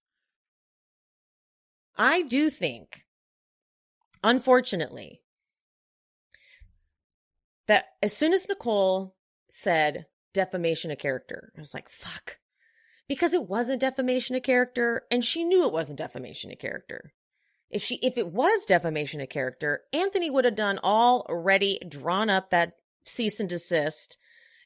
I 1.97 2.23
do 2.23 2.49
think 2.49 3.05
unfortunately, 4.23 5.21
that 7.67 7.85
as 8.01 8.15
soon 8.15 8.33
as 8.33 8.49
Nicole 8.49 9.15
said 9.49 10.07
defamation 10.33 10.91
of 10.91 10.97
character, 10.97 11.53
I 11.55 11.59
was 11.59 11.73
like, 11.73 11.89
fuck. 11.89 12.39
because 13.07 13.33
it 13.33 13.49
wasn't 13.49 13.81
defamation 13.81 14.35
of 14.35 14.43
character 14.43 15.03
and 15.11 15.25
she 15.25 15.43
knew 15.43 15.65
it 15.65 15.73
wasn't 15.73 15.97
defamation 15.97 16.51
of 16.51 16.59
character. 16.59 17.11
If 17.69 17.83
she 17.83 17.95
if 17.95 18.17
it 18.17 18.31
was 18.31 18.65
defamation 18.65 19.21
of 19.21 19.29
character, 19.29 19.81
Anthony 19.93 20.29
would 20.29 20.45
have 20.45 20.55
done 20.55 20.79
already 20.79 21.79
drawn 21.87 22.29
up 22.29 22.49
that 22.49 22.77
cease 23.03 23.39
and 23.39 23.49
desist 23.49 24.17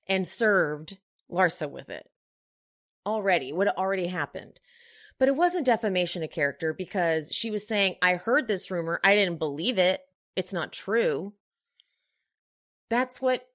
and 0.07 0.27
served 0.27 0.97
Larsa 1.29 1.69
with 1.69 1.89
it. 1.89 2.09
Already 3.05 3.51
would 3.51 3.67
have 3.67 3.77
already 3.77 4.07
happened. 4.07 4.59
But 5.19 5.27
it 5.27 5.35
wasn't 5.35 5.65
defamation 5.65 6.23
of 6.23 6.31
character 6.31 6.73
because 6.73 7.29
she 7.31 7.51
was 7.51 7.67
saying, 7.67 7.95
I 8.01 8.15
heard 8.15 8.47
this 8.47 8.71
rumor. 8.71 8.99
I 9.03 9.15
didn't 9.15 9.37
believe 9.37 9.77
it. 9.77 10.01
It's 10.35 10.53
not 10.53 10.73
true. 10.73 11.33
That's 12.89 13.21
what 13.21 13.45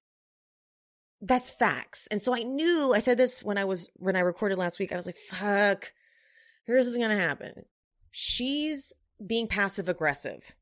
that's 1.20 1.50
facts. 1.50 2.06
And 2.10 2.22
so 2.22 2.34
I 2.34 2.42
knew 2.42 2.92
I 2.94 3.00
said 3.00 3.18
this 3.18 3.42
when 3.42 3.58
I 3.58 3.64
was 3.64 3.90
when 3.94 4.16
I 4.16 4.20
recorded 4.20 4.58
last 4.58 4.78
week. 4.78 4.92
I 4.92 4.96
was 4.96 5.06
like, 5.06 5.16
fuck, 5.16 5.92
here's 6.64 6.86
what's 6.86 6.98
gonna 6.98 7.16
happen. 7.16 7.64
She's 8.10 8.92
being 9.24 9.46
passive 9.46 9.88
aggressive. 9.88 10.54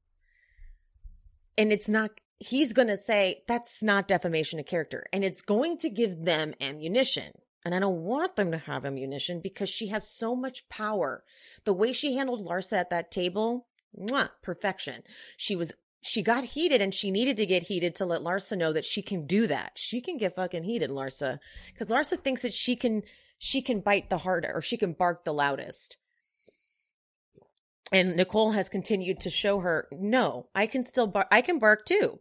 And 1.58 1.72
it's 1.72 1.88
not 1.88 2.10
he's 2.38 2.72
gonna 2.72 2.96
say 2.96 3.42
that's 3.48 3.82
not 3.82 4.08
defamation 4.08 4.58
of 4.58 4.66
character. 4.66 5.04
And 5.12 5.24
it's 5.24 5.42
going 5.42 5.78
to 5.78 5.90
give 5.90 6.24
them 6.24 6.54
ammunition. 6.60 7.32
And 7.64 7.74
I 7.74 7.80
don't 7.80 8.02
want 8.02 8.36
them 8.36 8.52
to 8.52 8.58
have 8.58 8.84
ammunition 8.84 9.40
because 9.40 9.68
she 9.68 9.88
has 9.88 10.08
so 10.08 10.36
much 10.36 10.68
power. 10.68 11.24
The 11.64 11.72
way 11.72 11.92
she 11.92 12.14
handled 12.14 12.46
Larsa 12.46 12.74
at 12.74 12.90
that 12.90 13.10
table, 13.10 13.66
mwah, 13.98 14.30
perfection. 14.42 15.02
She 15.36 15.56
was 15.56 15.72
she 16.00 16.22
got 16.22 16.44
heated 16.44 16.80
and 16.80 16.94
she 16.94 17.10
needed 17.10 17.36
to 17.38 17.46
get 17.46 17.64
heated 17.64 17.96
to 17.96 18.06
let 18.06 18.20
Larsa 18.20 18.56
know 18.56 18.72
that 18.72 18.84
she 18.84 19.02
can 19.02 19.26
do 19.26 19.48
that. 19.48 19.72
She 19.74 20.00
can 20.00 20.18
get 20.18 20.36
fucking 20.36 20.62
heated, 20.62 20.90
Larsa. 20.90 21.40
Because 21.72 21.88
Larsa 21.88 22.22
thinks 22.22 22.42
that 22.42 22.54
she 22.54 22.76
can 22.76 23.02
she 23.38 23.60
can 23.60 23.80
bite 23.80 24.10
the 24.10 24.18
harder 24.18 24.52
or 24.54 24.62
she 24.62 24.76
can 24.76 24.92
bark 24.92 25.24
the 25.24 25.34
loudest. 25.34 25.96
And 27.92 28.16
Nicole 28.16 28.52
has 28.52 28.68
continued 28.68 29.20
to 29.20 29.30
show 29.30 29.60
her, 29.60 29.88
no, 29.92 30.48
I 30.54 30.66
can 30.66 30.82
still 30.82 31.06
bark 31.06 31.28
I 31.30 31.40
can 31.40 31.58
bark 31.58 31.86
too. 31.86 32.18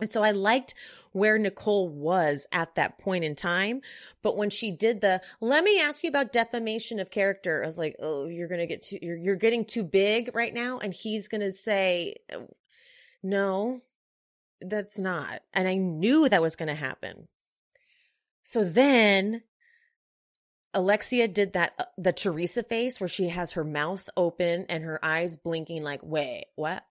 And 0.00 0.10
so 0.10 0.22
I 0.22 0.32
liked 0.32 0.74
where 1.12 1.38
Nicole 1.38 1.88
was 1.88 2.46
at 2.52 2.74
that 2.74 2.98
point 2.98 3.24
in 3.24 3.34
time. 3.34 3.80
But 4.22 4.36
when 4.36 4.50
she 4.50 4.70
did 4.70 5.00
the, 5.00 5.22
let 5.40 5.64
me 5.64 5.80
ask 5.80 6.02
you 6.02 6.10
about 6.10 6.32
defamation 6.32 7.00
of 7.00 7.10
character, 7.10 7.62
I 7.62 7.66
was 7.66 7.78
like, 7.78 7.96
oh, 8.00 8.26
you're 8.26 8.48
going 8.48 8.60
to 8.60 8.66
get 8.66 8.82
too, 8.82 8.98
you're, 9.00 9.16
you're 9.16 9.36
getting 9.36 9.64
too 9.64 9.84
big 9.84 10.30
right 10.34 10.52
now. 10.52 10.78
And 10.78 10.92
he's 10.92 11.28
going 11.28 11.40
to 11.40 11.52
say, 11.52 12.16
no, 13.22 13.80
that's 14.60 14.98
not. 14.98 15.40
And 15.54 15.66
I 15.66 15.76
knew 15.76 16.28
that 16.28 16.42
was 16.42 16.56
going 16.56 16.68
to 16.68 16.74
happen. 16.74 17.28
So 18.42 18.64
then 18.64 19.42
Alexia 20.76 21.26
did 21.26 21.54
that, 21.54 21.72
uh, 21.78 21.84
the 21.96 22.12
Teresa 22.12 22.62
face 22.62 23.00
where 23.00 23.08
she 23.08 23.30
has 23.30 23.52
her 23.52 23.64
mouth 23.64 24.10
open 24.14 24.66
and 24.68 24.84
her 24.84 25.02
eyes 25.02 25.34
blinking 25.34 25.82
like, 25.82 26.02
wait, 26.02 26.44
what? 26.54 26.84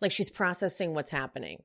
Like 0.00 0.10
she's 0.10 0.30
processing 0.30 0.94
what's 0.94 1.12
happening. 1.12 1.62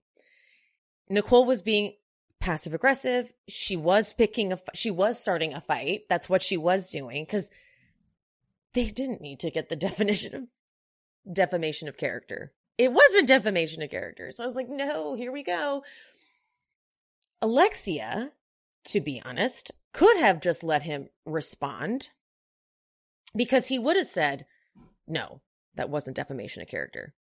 Nicole 1.10 1.46
was 1.48 1.64
being 1.64 1.96
passive 2.40 2.76
aggressive. 2.76 3.34
She 3.48 3.76
was 3.76 4.14
picking 4.14 4.54
a, 4.54 4.60
she 4.76 4.92
was 4.92 5.20
starting 5.20 5.56
a 5.56 5.60
fight. 5.60 6.04
That's 6.08 6.30
what 6.30 6.44
she 6.44 6.56
was 6.56 6.92
doing 6.92 7.24
because 7.24 7.50
they 8.74 8.92
didn't 8.92 9.20
need 9.20 9.40
to 9.40 9.50
get 9.50 9.70
the 9.70 9.76
definition 9.88 10.36
of 10.36 11.34
defamation 11.34 11.88
of 11.88 11.98
character. 11.98 12.54
It 12.78 12.94
wasn't 12.94 13.28
defamation 13.28 13.82
of 13.82 13.90
character. 13.90 14.32
So 14.32 14.44
I 14.44 14.46
was 14.46 14.56
like, 14.56 14.70
no, 14.70 15.16
here 15.16 15.32
we 15.32 15.42
go. 15.42 15.84
Alexia, 17.42 18.34
to 18.86 19.02
be 19.02 19.20
honest, 19.26 19.72
could 19.94 20.18
have 20.18 20.42
just 20.42 20.64
let 20.64 20.84
him 20.84 21.10
respond 21.26 22.10
because 23.36 23.68
he 23.68 23.80
would 23.80 23.96
have 23.96 24.06
said, 24.06 24.46
no, 25.08 25.42
that 25.76 25.90
wasn't 25.90 26.16
defamation 26.16 26.62
of 26.62 26.68
character. 26.68 27.14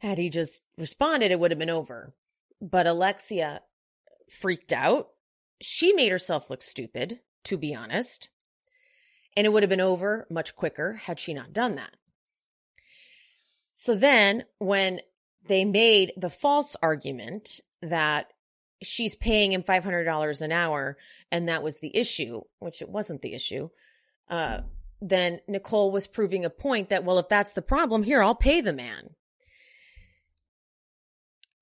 Had 0.00 0.18
he 0.18 0.30
just 0.30 0.62
responded, 0.76 1.30
it 1.30 1.40
would 1.40 1.50
have 1.50 1.58
been 1.58 1.70
over. 1.70 2.14
But 2.60 2.86
Alexia 2.86 3.62
freaked 4.28 4.72
out. 4.72 5.08
She 5.60 5.92
made 5.92 6.12
herself 6.12 6.50
look 6.50 6.62
stupid, 6.62 7.20
to 7.44 7.56
be 7.56 7.74
honest. 7.74 8.28
And 9.36 9.46
it 9.46 9.50
would 9.50 9.62
have 9.62 9.70
been 9.70 9.80
over 9.80 10.26
much 10.30 10.54
quicker 10.54 10.94
had 10.94 11.18
she 11.18 11.34
not 11.34 11.52
done 11.52 11.76
that. 11.76 11.94
So 13.74 13.94
then, 13.94 14.44
when 14.58 15.00
they 15.46 15.64
made 15.64 16.12
the 16.16 16.30
false 16.30 16.76
argument 16.82 17.60
that 17.80 18.32
she's 18.82 19.16
paying 19.16 19.52
him 19.52 19.62
$500 19.62 20.42
an 20.42 20.52
hour 20.52 20.96
and 21.30 21.48
that 21.48 21.62
was 21.62 21.80
the 21.80 21.96
issue, 21.96 22.42
which 22.58 22.82
it 22.82 22.88
wasn't 22.88 23.22
the 23.22 23.34
issue, 23.34 23.70
uh, 24.28 24.60
then 25.00 25.40
Nicole 25.46 25.90
was 25.90 26.06
proving 26.06 26.44
a 26.44 26.50
point 26.50 26.88
that, 26.88 27.04
well, 27.04 27.18
if 27.18 27.28
that's 27.28 27.52
the 27.52 27.62
problem, 27.62 28.02
here, 28.02 28.22
I'll 28.22 28.34
pay 28.34 28.60
the 28.60 28.72
man. 28.72 29.10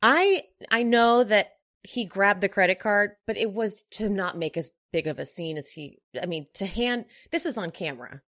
I 0.02 0.42
I 0.70 0.82
know 0.82 1.24
that 1.24 1.54
he 1.82 2.04
grabbed 2.04 2.40
the 2.40 2.48
credit 2.48 2.78
card, 2.78 3.12
but 3.26 3.36
it 3.36 3.52
was 3.52 3.82
to 3.92 4.08
not 4.08 4.38
make 4.38 4.56
as 4.56 4.70
big 4.92 5.06
of 5.06 5.18
a 5.18 5.24
scene 5.24 5.56
as 5.56 5.70
he 5.70 5.98
I 6.20 6.26
mean, 6.26 6.46
to 6.54 6.66
hand 6.66 7.06
this 7.30 7.46
is 7.46 7.58
on 7.58 7.70
camera. 7.70 8.22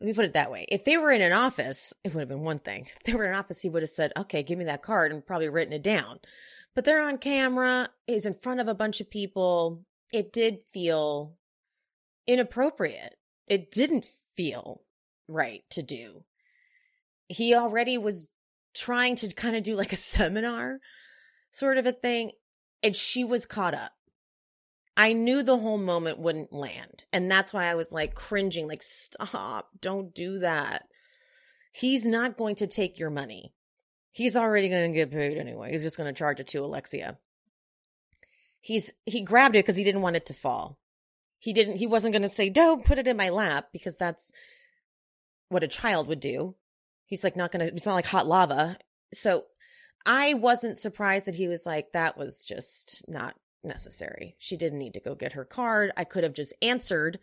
Let 0.00 0.06
me 0.06 0.14
put 0.14 0.26
it 0.26 0.34
that 0.34 0.52
way. 0.52 0.64
If 0.68 0.84
they 0.84 0.96
were 0.96 1.10
in 1.10 1.22
an 1.22 1.32
office, 1.32 1.92
it 2.04 2.14
would 2.14 2.20
have 2.20 2.28
been 2.28 2.42
one 2.42 2.60
thing. 2.60 2.86
If 2.96 3.02
they 3.04 3.14
were 3.14 3.24
in 3.24 3.30
an 3.30 3.38
office, 3.38 3.60
he 3.60 3.68
would 3.68 3.82
have 3.82 3.90
said, 3.90 4.12
okay, 4.16 4.44
give 4.44 4.56
me 4.56 4.66
that 4.66 4.82
card 4.82 5.10
and 5.10 5.26
probably 5.26 5.48
written 5.48 5.72
it 5.72 5.82
down. 5.82 6.20
But 6.78 6.84
they're 6.84 7.02
on 7.02 7.18
camera, 7.18 7.88
he's 8.06 8.24
in 8.24 8.34
front 8.34 8.60
of 8.60 8.68
a 8.68 8.74
bunch 8.74 9.00
of 9.00 9.10
people. 9.10 9.84
It 10.12 10.32
did 10.32 10.62
feel 10.62 11.36
inappropriate. 12.24 13.16
It 13.48 13.72
didn't 13.72 14.06
feel 14.36 14.82
right 15.26 15.64
to 15.70 15.82
do. 15.82 16.22
He 17.26 17.52
already 17.52 17.98
was 17.98 18.28
trying 18.76 19.16
to 19.16 19.34
kind 19.34 19.56
of 19.56 19.64
do 19.64 19.74
like 19.74 19.92
a 19.92 19.96
seminar 20.14 20.78
sort 21.50 21.78
of 21.78 21.86
a 21.86 21.90
thing. 21.90 22.30
And 22.84 22.94
she 22.94 23.24
was 23.24 23.44
caught 23.44 23.74
up. 23.74 23.94
I 24.96 25.14
knew 25.14 25.42
the 25.42 25.58
whole 25.58 25.78
moment 25.78 26.20
wouldn't 26.20 26.52
land. 26.52 27.06
And 27.12 27.28
that's 27.28 27.52
why 27.52 27.64
I 27.64 27.74
was 27.74 27.90
like 27.90 28.14
cringing, 28.14 28.68
like, 28.68 28.84
stop, 28.84 29.70
don't 29.80 30.14
do 30.14 30.38
that. 30.38 30.84
He's 31.72 32.06
not 32.06 32.38
going 32.38 32.54
to 32.54 32.68
take 32.68 33.00
your 33.00 33.10
money. 33.10 33.52
He's 34.18 34.36
already 34.36 34.68
going 34.68 34.90
to 34.90 34.96
get 34.96 35.12
paid 35.12 35.38
anyway. 35.38 35.70
He's 35.70 35.84
just 35.84 35.96
going 35.96 36.12
to 36.12 36.18
charge 36.18 36.40
it 36.40 36.48
to 36.48 36.64
Alexia. 36.64 37.18
He's, 38.60 38.92
he 39.06 39.20
grabbed 39.22 39.54
it 39.54 39.64
because 39.64 39.76
he 39.76 39.84
didn't 39.84 40.02
want 40.02 40.16
it 40.16 40.26
to 40.26 40.34
fall. 40.34 40.76
He 41.38 41.52
didn't, 41.52 41.76
he 41.76 41.86
wasn't 41.86 42.14
going 42.14 42.22
to 42.22 42.28
say, 42.28 42.50
don't 42.50 42.84
put 42.84 42.98
it 42.98 43.06
in 43.06 43.16
my 43.16 43.28
lap 43.28 43.68
because 43.72 43.94
that's 43.94 44.32
what 45.50 45.62
a 45.62 45.68
child 45.68 46.08
would 46.08 46.18
do. 46.18 46.56
He's 47.06 47.22
like 47.22 47.36
not 47.36 47.52
gonna, 47.52 47.66
it's 47.66 47.86
not 47.86 47.94
like 47.94 48.06
hot 48.06 48.26
lava. 48.26 48.76
So 49.14 49.44
I 50.04 50.34
wasn't 50.34 50.76
surprised 50.76 51.26
that 51.26 51.36
he 51.36 51.46
was 51.46 51.64
like, 51.64 51.92
that 51.92 52.18
was 52.18 52.44
just 52.44 53.04
not 53.06 53.36
necessary. 53.62 54.34
She 54.36 54.56
didn't 54.56 54.80
need 54.80 54.94
to 54.94 55.00
go 55.00 55.14
get 55.14 55.34
her 55.34 55.44
card. 55.44 55.92
I 55.96 56.02
could 56.02 56.24
have 56.24 56.34
just 56.34 56.54
answered 56.60 57.20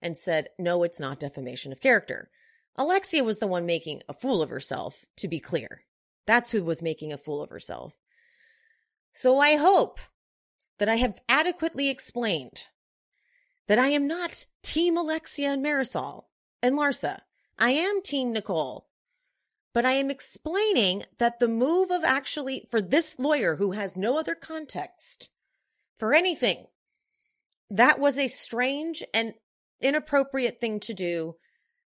and 0.00 0.16
said, 0.16 0.48
no, 0.58 0.82
it's 0.82 0.98
not 0.98 1.20
defamation 1.20 1.72
of 1.72 1.82
character. 1.82 2.30
Alexia 2.76 3.22
was 3.22 3.38
the 3.38 3.46
one 3.46 3.66
making 3.66 4.00
a 4.08 4.14
fool 4.14 4.40
of 4.40 4.48
herself, 4.48 5.04
to 5.18 5.28
be 5.28 5.38
clear. 5.38 5.82
That's 6.26 6.50
who 6.50 6.64
was 6.64 6.82
making 6.82 7.12
a 7.12 7.18
fool 7.18 7.42
of 7.42 7.50
herself. 7.50 7.96
So 9.12 9.38
I 9.38 9.56
hope 9.56 10.00
that 10.78 10.88
I 10.88 10.96
have 10.96 11.20
adequately 11.28 11.88
explained 11.88 12.66
that 13.68 13.78
I 13.78 13.88
am 13.88 14.06
not 14.06 14.46
Team 14.62 14.96
Alexia 14.96 15.52
and 15.52 15.64
Marysol 15.64 16.24
and 16.62 16.76
Larsa. 16.76 17.20
I 17.58 17.70
am 17.70 18.02
Team 18.02 18.32
Nicole 18.32 18.86
but 19.72 19.86
I 19.86 19.92
am 19.92 20.10
explaining 20.10 21.04
that 21.18 21.38
the 21.38 21.48
move 21.48 21.90
of 21.90 22.04
actually, 22.04 22.66
for 22.70 22.82
this 22.82 23.18
lawyer 23.18 23.56
who 23.56 23.72
has 23.72 23.96
no 23.96 24.18
other 24.18 24.34
context 24.34 25.30
for 25.98 26.12
anything, 26.12 26.66
that 27.70 27.98
was 27.98 28.18
a 28.18 28.28
strange 28.28 29.02
and 29.14 29.34
inappropriate 29.80 30.60
thing 30.60 30.78
to 30.80 30.94
do 30.94 31.36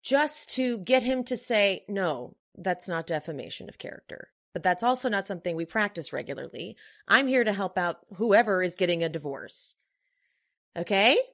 just 0.02 0.50
to 0.50 0.78
get 0.78 1.02
him 1.02 1.24
to 1.24 1.36
say, 1.36 1.84
no, 1.88 2.36
that's 2.56 2.88
not 2.88 3.06
defamation 3.06 3.68
of 3.68 3.78
character. 3.78 4.28
But 4.52 4.62
that's 4.62 4.82
also 4.82 5.08
not 5.08 5.26
something 5.26 5.56
we 5.56 5.64
practice 5.64 6.12
regularly. 6.12 6.76
I'm 7.08 7.26
here 7.26 7.44
to 7.44 7.52
help 7.52 7.78
out 7.78 8.00
whoever 8.16 8.62
is 8.62 8.76
getting 8.76 9.02
a 9.02 9.08
divorce. 9.08 9.76
Okay? 10.76 11.18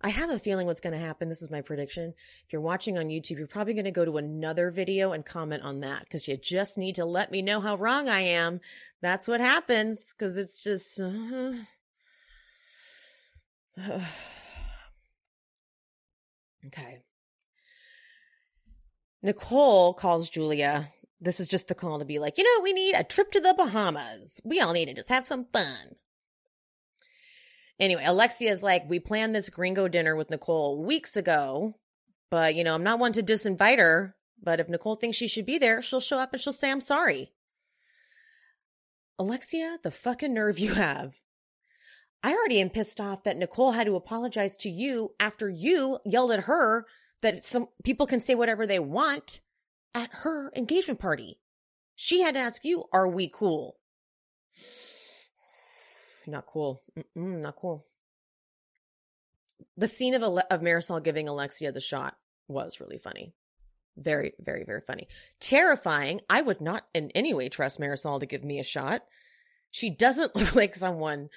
I 0.00 0.10
have 0.10 0.30
a 0.30 0.38
feeling 0.38 0.68
what's 0.68 0.80
going 0.80 0.92
to 0.92 1.04
happen. 1.04 1.28
This 1.28 1.42
is 1.42 1.50
my 1.50 1.60
prediction. 1.60 2.14
If 2.46 2.52
you're 2.52 2.62
watching 2.62 2.96
on 2.98 3.08
YouTube, 3.08 3.38
you're 3.38 3.48
probably 3.48 3.74
going 3.74 3.84
to 3.84 3.90
go 3.90 4.04
to 4.04 4.18
another 4.18 4.70
video 4.70 5.10
and 5.10 5.26
comment 5.26 5.64
on 5.64 5.80
that 5.80 6.02
because 6.02 6.28
you 6.28 6.36
just 6.36 6.78
need 6.78 6.94
to 6.96 7.04
let 7.04 7.32
me 7.32 7.42
know 7.42 7.60
how 7.60 7.74
wrong 7.74 8.08
I 8.08 8.20
am. 8.20 8.60
That's 9.02 9.26
what 9.26 9.40
happens 9.40 10.14
because 10.14 10.38
it's 10.38 10.62
just. 10.62 11.00
Uh, 11.00 11.54
uh, 13.82 14.00
okay. 16.66 17.02
Nicole 19.22 19.94
calls 19.94 20.30
Julia. 20.30 20.88
This 21.20 21.40
is 21.40 21.48
just 21.48 21.68
the 21.68 21.74
call 21.74 21.98
to 21.98 22.04
be 22.04 22.18
like, 22.18 22.38
you 22.38 22.44
know, 22.44 22.62
we 22.62 22.72
need 22.72 22.94
a 22.94 23.02
trip 23.02 23.32
to 23.32 23.40
the 23.40 23.54
Bahamas. 23.56 24.40
We 24.44 24.60
all 24.60 24.72
need 24.72 24.86
to 24.86 24.94
just 24.94 25.08
have 25.08 25.26
some 25.26 25.46
fun. 25.52 25.96
Anyway, 27.80 28.04
Alexia's 28.04 28.62
like, 28.62 28.88
we 28.88 29.00
planned 29.00 29.34
this 29.34 29.50
gringo 29.50 29.88
dinner 29.88 30.16
with 30.16 30.30
Nicole 30.30 30.84
weeks 30.84 31.16
ago, 31.16 31.74
but 32.30 32.54
you 32.54 32.64
know, 32.64 32.74
I'm 32.74 32.84
not 32.84 32.98
one 32.98 33.12
to 33.12 33.22
disinvite 33.22 33.78
her. 33.78 34.14
But 34.40 34.60
if 34.60 34.68
Nicole 34.68 34.94
thinks 34.94 35.16
she 35.16 35.26
should 35.26 35.46
be 35.46 35.58
there, 35.58 35.82
she'll 35.82 35.98
show 35.98 36.18
up 36.18 36.32
and 36.32 36.40
she'll 36.40 36.52
say, 36.52 36.70
I'm 36.70 36.80
sorry. 36.80 37.32
Alexia, 39.18 39.78
the 39.82 39.90
fucking 39.90 40.32
nerve 40.32 40.60
you 40.60 40.74
have. 40.74 41.18
I 42.22 42.34
already 42.34 42.60
am 42.60 42.70
pissed 42.70 43.00
off 43.00 43.24
that 43.24 43.36
Nicole 43.36 43.72
had 43.72 43.86
to 43.86 43.96
apologize 43.96 44.56
to 44.58 44.70
you 44.70 45.12
after 45.18 45.48
you 45.48 45.98
yelled 46.04 46.30
at 46.30 46.44
her 46.44 46.86
that 47.22 47.42
some 47.42 47.68
people 47.84 48.06
can 48.06 48.20
say 48.20 48.34
whatever 48.34 48.66
they 48.66 48.78
want 48.78 49.40
at 49.94 50.10
her 50.12 50.52
engagement 50.54 51.00
party. 51.00 51.38
She 51.94 52.20
had 52.20 52.34
to 52.34 52.40
ask 52.40 52.64
you, 52.64 52.84
are 52.92 53.08
we 53.08 53.28
cool? 53.28 53.76
Not 56.26 56.46
cool. 56.46 56.82
Mm-mm, 56.96 57.40
not 57.40 57.56
cool. 57.56 57.86
The 59.78 59.88
scene 59.88 60.12
of, 60.12 60.22
Ale- 60.22 60.42
of 60.50 60.60
Marysol 60.60 61.02
giving 61.02 61.26
Alexia 61.26 61.72
the 61.72 61.80
shot 61.80 62.18
was 62.48 62.80
really 62.80 62.98
funny. 62.98 63.32
Very, 63.96 64.34
very, 64.38 64.64
very 64.64 64.82
funny. 64.82 65.08
Terrifying. 65.40 66.20
I 66.28 66.42
would 66.42 66.60
not 66.60 66.84
in 66.92 67.10
any 67.14 67.32
way 67.32 67.48
trust 67.48 67.80
Marysol 67.80 68.20
to 68.20 68.26
give 68.26 68.44
me 68.44 68.58
a 68.58 68.64
shot. 68.64 69.02
She 69.70 69.88
doesn't 69.88 70.36
look 70.36 70.54
like 70.54 70.74
someone 70.76 71.30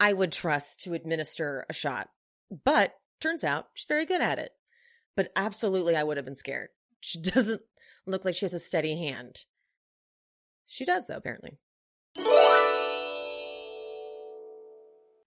I 0.00 0.14
would 0.14 0.32
trust 0.32 0.80
to 0.84 0.94
administer 0.94 1.66
a 1.68 1.74
shot, 1.74 2.08
but 2.64 2.94
turns 3.20 3.44
out 3.44 3.66
she's 3.74 3.86
very 3.86 4.06
good 4.06 4.22
at 4.22 4.38
it. 4.38 4.52
But 5.18 5.32
absolutely, 5.34 5.96
I 5.96 6.04
would 6.04 6.16
have 6.16 6.24
been 6.24 6.36
scared. 6.36 6.68
She 7.00 7.20
doesn't 7.22 7.60
look 8.06 8.24
like 8.24 8.36
she 8.36 8.44
has 8.44 8.54
a 8.54 8.60
steady 8.60 8.96
hand. 8.96 9.46
She 10.68 10.84
does, 10.84 11.08
though, 11.08 11.16
apparently. 11.16 11.58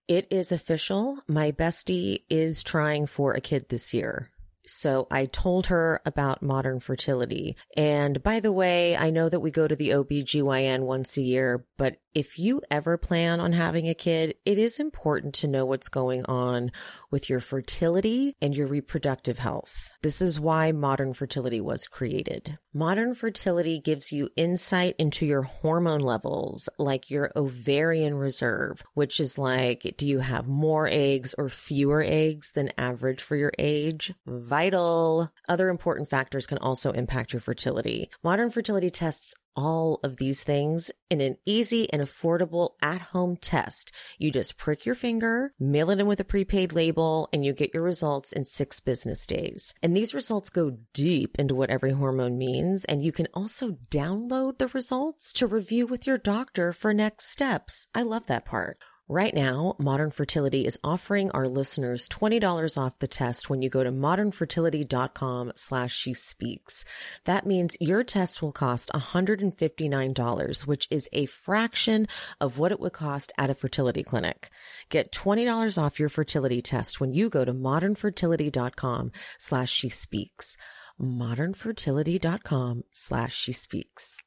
It 0.08 0.28
is 0.30 0.50
official. 0.50 1.18
My 1.28 1.52
bestie 1.52 2.22
is 2.30 2.62
trying 2.62 3.06
for 3.06 3.34
a 3.34 3.42
kid 3.42 3.68
this 3.68 3.92
year. 3.92 4.31
So 4.66 5.06
I 5.10 5.26
told 5.26 5.66
her 5.66 6.00
about 6.06 6.42
modern 6.42 6.80
fertility. 6.80 7.56
And 7.76 8.22
by 8.22 8.40
the 8.40 8.52
way, 8.52 8.96
I 8.96 9.10
know 9.10 9.28
that 9.28 9.40
we 9.40 9.50
go 9.50 9.66
to 9.66 9.76
the 9.76 9.90
OBGYN 9.90 10.80
once 10.80 11.16
a 11.16 11.22
year, 11.22 11.66
but 11.76 11.96
if 12.14 12.38
you 12.38 12.60
ever 12.70 12.96
plan 12.96 13.40
on 13.40 13.52
having 13.52 13.88
a 13.88 13.94
kid, 13.94 14.34
it 14.44 14.58
is 14.58 14.78
important 14.78 15.34
to 15.36 15.48
know 15.48 15.64
what's 15.64 15.88
going 15.88 16.24
on 16.26 16.70
with 17.10 17.28
your 17.28 17.40
fertility 17.40 18.34
and 18.40 18.54
your 18.54 18.66
reproductive 18.66 19.38
health. 19.38 19.92
This 20.02 20.20
is 20.20 20.38
why 20.38 20.72
modern 20.72 21.14
fertility 21.14 21.60
was 21.60 21.86
created. 21.86 22.58
Modern 22.74 23.14
fertility 23.14 23.78
gives 23.78 24.12
you 24.12 24.30
insight 24.34 24.94
into 24.98 25.26
your 25.26 25.42
hormone 25.42 26.00
levels, 26.00 26.70
like 26.78 27.10
your 27.10 27.30
ovarian 27.36 28.14
reserve, 28.14 28.82
which 28.94 29.20
is 29.20 29.36
like, 29.36 29.94
do 29.98 30.06
you 30.06 30.20
have 30.20 30.48
more 30.48 30.88
eggs 30.90 31.34
or 31.36 31.50
fewer 31.50 32.02
eggs 32.02 32.52
than 32.52 32.72
average 32.78 33.20
for 33.20 33.36
your 33.36 33.52
age? 33.58 34.14
Vital. 34.26 35.30
Other 35.50 35.68
important 35.68 36.08
factors 36.08 36.46
can 36.46 36.56
also 36.56 36.92
impact 36.92 37.34
your 37.34 37.40
fertility. 37.40 38.08
Modern 38.24 38.50
fertility 38.50 38.88
tests 38.88 39.34
all 39.56 40.00
of 40.02 40.16
these 40.16 40.42
things 40.42 40.90
in 41.10 41.20
an 41.20 41.36
easy 41.44 41.92
and 41.92 42.00
affordable 42.00 42.70
at 42.82 43.00
home 43.00 43.36
test. 43.36 43.92
You 44.18 44.30
just 44.30 44.56
prick 44.56 44.86
your 44.86 44.94
finger, 44.94 45.52
mail 45.58 45.90
it 45.90 46.00
in 46.00 46.06
with 46.06 46.20
a 46.20 46.24
prepaid 46.24 46.72
label, 46.72 47.28
and 47.32 47.44
you 47.44 47.52
get 47.52 47.74
your 47.74 47.82
results 47.82 48.32
in 48.32 48.44
six 48.44 48.80
business 48.80 49.26
days. 49.26 49.74
And 49.82 49.96
these 49.96 50.14
results 50.14 50.50
go 50.50 50.78
deep 50.92 51.38
into 51.38 51.54
what 51.54 51.70
every 51.70 51.92
hormone 51.92 52.38
means. 52.38 52.84
And 52.84 53.02
you 53.02 53.12
can 53.12 53.28
also 53.34 53.72
download 53.90 54.58
the 54.58 54.68
results 54.68 55.32
to 55.34 55.46
review 55.46 55.86
with 55.86 56.06
your 56.06 56.18
doctor 56.18 56.72
for 56.72 56.94
next 56.94 57.30
steps. 57.30 57.88
I 57.94 58.02
love 58.02 58.26
that 58.26 58.44
part. 58.44 58.78
Right 59.08 59.34
now, 59.34 59.74
Modern 59.80 60.12
Fertility 60.12 60.64
is 60.64 60.78
offering 60.84 61.32
our 61.32 61.48
listeners 61.48 62.08
$20 62.08 62.80
off 62.80 62.98
the 62.98 63.08
test 63.08 63.50
when 63.50 63.60
you 63.60 63.68
go 63.68 63.82
to 63.82 63.90
modernfertility.com 63.90 65.52
slash 65.56 65.92
she 65.92 66.14
speaks. 66.14 66.84
That 67.24 67.44
means 67.44 67.76
your 67.80 68.04
test 68.04 68.40
will 68.40 68.52
cost 68.52 68.92
$159, 68.94 70.66
which 70.66 70.86
is 70.88 71.08
a 71.12 71.26
fraction 71.26 72.06
of 72.40 72.58
what 72.58 72.70
it 72.70 72.78
would 72.78 72.92
cost 72.92 73.32
at 73.36 73.50
a 73.50 73.54
fertility 73.54 74.04
clinic. 74.04 74.50
Get 74.88 75.10
$20 75.10 75.82
off 75.82 75.98
your 75.98 76.08
fertility 76.08 76.62
test 76.62 77.00
when 77.00 77.12
you 77.12 77.28
go 77.28 77.44
to 77.44 77.52
modernfertility.com 77.52 79.10
slash 79.36 79.70
she 79.70 79.88
speaks. 79.88 80.56
modernfertility.com 81.00 82.84
slash 82.90 83.34
she 83.34 83.52
speaks. 83.52 84.18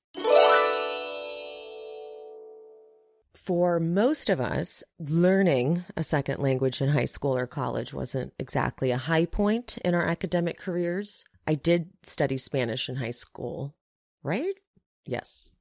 For 3.35 3.79
most 3.79 4.29
of 4.29 4.39
us, 4.39 4.83
learning 4.99 5.83
a 5.95 6.03
second 6.03 6.39
language 6.39 6.81
in 6.81 6.89
high 6.89 7.05
school 7.05 7.35
or 7.35 7.47
college 7.47 7.93
wasn't 7.93 8.33
exactly 8.39 8.91
a 8.91 8.97
high 8.97 9.25
point 9.25 9.77
in 9.83 9.93
our 9.93 10.05
academic 10.05 10.57
careers. 10.57 11.25
I 11.47 11.55
did 11.55 11.89
study 12.03 12.37
Spanish 12.37 12.89
in 12.89 12.95
high 12.95 13.11
school, 13.11 13.75
right? 14.23 14.55
Yes. 15.05 15.57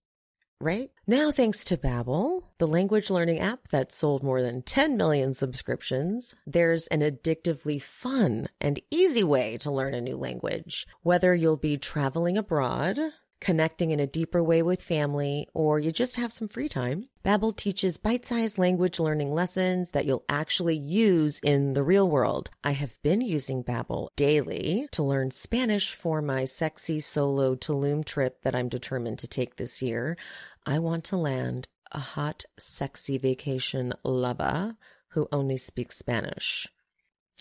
Right? 0.60 0.90
Now, 1.06 1.30
thanks 1.30 1.64
to 1.66 1.76
Babbel, 1.76 2.44
the 2.58 2.66
language 2.66 3.10
learning 3.10 3.40
app 3.40 3.68
that 3.68 3.92
sold 3.92 4.22
more 4.22 4.40
than 4.40 4.62
10 4.62 4.96
million 4.96 5.34
subscriptions, 5.34 6.34
there's 6.46 6.86
an 6.86 7.00
addictively 7.00 7.82
fun 7.82 8.48
and 8.60 8.80
easy 8.90 9.24
way 9.24 9.58
to 9.58 9.70
learn 9.70 9.92
a 9.94 10.00
new 10.00 10.16
language. 10.16 10.86
Whether 11.02 11.34
you'll 11.34 11.58
be 11.58 11.76
traveling 11.76 12.38
abroad, 12.38 12.98
connecting 13.40 13.90
in 13.90 14.00
a 14.00 14.06
deeper 14.06 14.42
way 14.42 14.62
with 14.62 14.82
family, 14.82 15.46
or 15.52 15.78
you 15.78 15.92
just 15.92 16.16
have 16.16 16.32
some 16.32 16.48
free 16.48 16.68
time, 16.68 17.08
Babbel 17.24 17.56
teaches 17.56 17.96
bite-sized 17.96 18.58
language 18.58 18.98
learning 18.98 19.32
lessons 19.34 19.90
that 19.90 20.06
you'll 20.06 20.24
actually 20.28 20.76
use 20.76 21.40
in 21.40 21.72
the 21.72 21.82
real 21.82 22.08
world. 22.08 22.50
I 22.62 22.72
have 22.72 23.00
been 23.02 23.20
using 23.20 23.64
Babbel 23.64 24.08
daily 24.16 24.88
to 24.92 25.02
learn 25.02 25.30
Spanish 25.30 25.94
for 25.94 26.22
my 26.22 26.44
sexy 26.44 27.00
solo 27.00 27.54
Tulum 27.54 28.04
trip 28.04 28.42
that 28.42 28.54
I'm 28.54 28.68
determined 28.68 29.18
to 29.20 29.28
take 29.28 29.56
this 29.56 29.82
year. 29.82 30.16
I 30.66 30.78
want 30.78 31.04
to 31.04 31.16
land 31.16 31.68
a 31.92 32.00
hot, 32.00 32.44
sexy 32.58 33.18
vacation 33.18 33.92
lover 34.02 34.76
who 35.08 35.28
only 35.30 35.56
speaks 35.56 35.96
Spanish. 35.96 36.66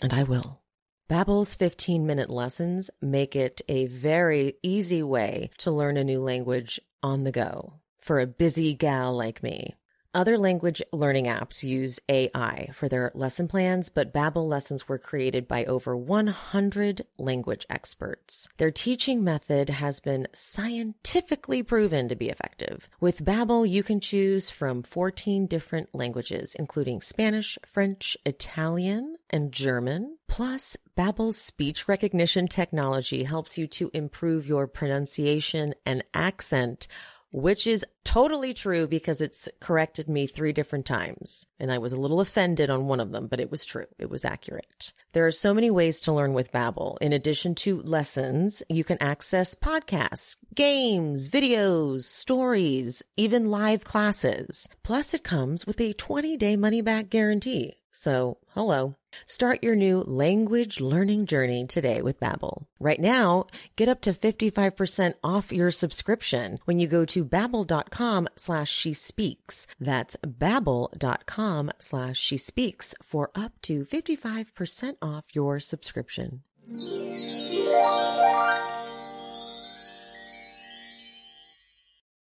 And 0.02 0.12
I 0.12 0.22
will. 0.22 0.63
Babbel's 1.06 1.54
15-minute 1.54 2.30
lessons 2.30 2.88
make 3.02 3.36
it 3.36 3.60
a 3.68 3.84
very 3.88 4.54
easy 4.62 5.02
way 5.02 5.50
to 5.58 5.70
learn 5.70 5.98
a 5.98 6.04
new 6.04 6.18
language 6.18 6.80
on 7.02 7.24
the 7.24 7.32
go 7.32 7.74
for 8.00 8.20
a 8.20 8.26
busy 8.26 8.72
gal 8.72 9.14
like 9.14 9.42
me. 9.42 9.74
Other 10.14 10.38
language 10.38 10.80
learning 10.92 11.24
apps 11.24 11.64
use 11.64 11.98
AI 12.08 12.68
for 12.72 12.88
their 12.88 13.10
lesson 13.14 13.48
plans, 13.48 13.88
but 13.88 14.12
Babbel 14.14 14.48
lessons 14.48 14.88
were 14.88 14.96
created 14.96 15.48
by 15.48 15.64
over 15.64 15.96
100 15.96 17.04
language 17.18 17.66
experts. 17.68 18.48
Their 18.58 18.70
teaching 18.70 19.24
method 19.24 19.70
has 19.70 19.98
been 19.98 20.28
scientifically 20.32 21.64
proven 21.64 22.08
to 22.08 22.14
be 22.14 22.28
effective. 22.28 22.88
With 23.00 23.24
Babbel, 23.24 23.68
you 23.68 23.82
can 23.82 23.98
choose 23.98 24.50
from 24.50 24.84
14 24.84 25.48
different 25.48 25.92
languages, 25.92 26.54
including 26.54 27.00
Spanish, 27.00 27.58
French, 27.66 28.16
Italian, 28.24 29.16
and 29.30 29.50
German. 29.50 30.16
Plus, 30.28 30.76
Babbel's 30.96 31.36
speech 31.36 31.88
recognition 31.88 32.46
technology 32.46 33.24
helps 33.24 33.58
you 33.58 33.66
to 33.66 33.90
improve 33.92 34.46
your 34.46 34.68
pronunciation 34.68 35.74
and 35.84 36.04
accent 36.14 36.86
which 37.34 37.66
is 37.66 37.84
totally 38.04 38.54
true 38.54 38.86
because 38.86 39.20
it's 39.20 39.48
corrected 39.60 40.08
me 40.08 40.24
three 40.24 40.52
different 40.52 40.86
times. 40.86 41.48
And 41.58 41.72
I 41.72 41.78
was 41.78 41.92
a 41.92 41.98
little 41.98 42.20
offended 42.20 42.70
on 42.70 42.86
one 42.86 43.00
of 43.00 43.10
them, 43.10 43.26
but 43.26 43.40
it 43.40 43.50
was 43.50 43.64
true. 43.64 43.86
It 43.98 44.08
was 44.08 44.24
accurate. 44.24 44.92
There 45.14 45.26
are 45.26 45.32
so 45.32 45.52
many 45.52 45.68
ways 45.68 46.00
to 46.02 46.12
learn 46.12 46.32
with 46.32 46.52
Babbel. 46.52 46.96
In 47.00 47.12
addition 47.12 47.56
to 47.56 47.82
lessons, 47.82 48.62
you 48.68 48.84
can 48.84 49.02
access 49.02 49.56
podcasts, 49.56 50.36
games, 50.54 51.28
videos, 51.28 52.02
stories, 52.02 53.02
even 53.16 53.50
live 53.50 53.82
classes. 53.82 54.68
Plus 54.84 55.12
it 55.12 55.24
comes 55.24 55.66
with 55.66 55.80
a 55.80 55.92
20 55.92 56.36
day 56.36 56.54
money 56.54 56.82
back 56.82 57.10
guarantee. 57.10 57.78
So, 57.90 58.38
hello. 58.54 58.94
Start 59.26 59.62
your 59.62 59.76
new 59.76 60.00
language 60.00 60.80
learning 60.80 61.26
journey 61.26 61.66
today 61.66 62.02
with 62.02 62.20
Babbel. 62.20 62.66
Right 62.78 63.00
now, 63.00 63.46
get 63.76 63.88
up 63.88 64.00
to 64.02 64.12
55% 64.12 65.14
off 65.22 65.52
your 65.52 65.70
subscription 65.70 66.58
when 66.64 66.78
you 66.78 66.86
go 66.86 67.04
to 67.06 67.24
babbel.com 67.24 68.28
slash 68.36 68.70
she 68.70 68.92
speaks. 68.92 69.66
That's 69.80 70.16
babbel.com 70.24 71.70
slash 71.78 72.18
she 72.18 72.36
speaks 72.36 72.94
for 73.02 73.30
up 73.34 73.52
to 73.62 73.84
55% 73.84 74.96
off 75.00 75.24
your 75.34 75.60
subscription. 75.60 76.42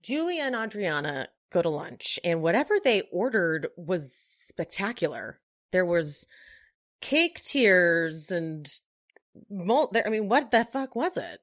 Julia 0.02 0.44
and 0.44 0.56
Adriana 0.56 1.28
go 1.52 1.62
to 1.62 1.70
lunch, 1.70 2.20
and 2.24 2.42
whatever 2.42 2.76
they 2.82 3.02
ordered 3.12 3.68
was 3.76 4.14
spectacular. 4.14 5.40
There 5.72 5.86
was 5.86 6.28
cake 7.02 7.42
tears 7.42 8.32
and 8.32 8.68
mul- 9.50 9.92
I 10.06 10.10
mean, 10.10 10.30
what 10.30 10.52
the 10.52 10.66
fuck 10.66 10.96
was 10.96 11.18
it? 11.18 11.40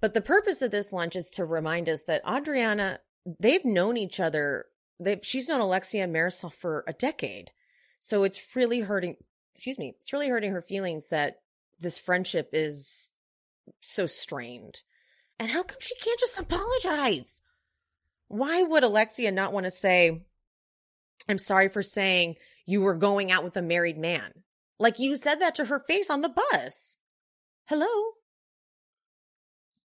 But 0.00 0.14
the 0.14 0.20
purpose 0.20 0.62
of 0.62 0.70
this 0.70 0.92
lunch 0.92 1.14
is 1.14 1.30
to 1.32 1.44
remind 1.44 1.88
us 1.88 2.04
that 2.04 2.22
Adriana, 2.28 3.00
they've 3.38 3.64
known 3.64 3.96
each 3.96 4.18
other. 4.18 4.66
They've 4.98 5.20
she's 5.22 5.48
known 5.48 5.60
Alexia 5.60 6.06
Marysol 6.06 6.52
for 6.52 6.84
a 6.86 6.92
decade. 6.92 7.50
So 7.98 8.24
it's 8.24 8.56
really 8.56 8.80
hurting, 8.80 9.16
excuse 9.54 9.78
me, 9.78 9.94
it's 10.00 10.12
really 10.12 10.28
hurting 10.28 10.52
her 10.52 10.62
feelings 10.62 11.08
that 11.08 11.40
this 11.78 11.98
friendship 11.98 12.50
is 12.52 13.12
so 13.80 14.06
strained. 14.06 14.80
And 15.38 15.50
how 15.50 15.62
come 15.62 15.78
she 15.80 15.94
can't 15.96 16.20
just 16.20 16.38
apologize? 16.38 17.42
Why 18.28 18.62
would 18.62 18.84
Alexia 18.84 19.32
not 19.32 19.52
want 19.52 19.64
to 19.64 19.70
say, 19.70 20.22
I'm 21.28 21.38
sorry 21.38 21.68
for 21.68 21.82
saying 21.82 22.36
you 22.70 22.80
were 22.80 22.94
going 22.94 23.32
out 23.32 23.42
with 23.42 23.56
a 23.56 23.62
married 23.62 23.98
man? 23.98 24.32
Like 24.78 24.98
you 24.98 25.16
said 25.16 25.40
that 25.40 25.56
to 25.56 25.64
her 25.64 25.80
face 25.80 26.08
on 26.08 26.20
the 26.20 26.34
bus. 26.52 26.96
Hello? 27.66 27.86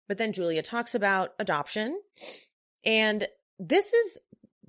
But 0.06 0.16
then 0.16 0.32
Julia 0.32 0.62
talks 0.62 0.94
about 0.94 1.34
adoption. 1.38 2.00
And 2.84 3.26
this 3.58 3.92
is 3.92 4.20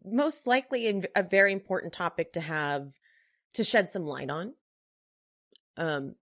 most 0.04 0.48
likely 0.48 1.04
a, 1.16 1.24
very 1.24 1.52
important 1.52 1.94
topic 1.94 2.34
to 2.34 2.42
have 2.42 2.92
to 3.54 3.64
shed 3.64 3.90
some 3.90 4.06
light 4.06 4.30
on. 4.30 4.56
Um, 5.78 6.16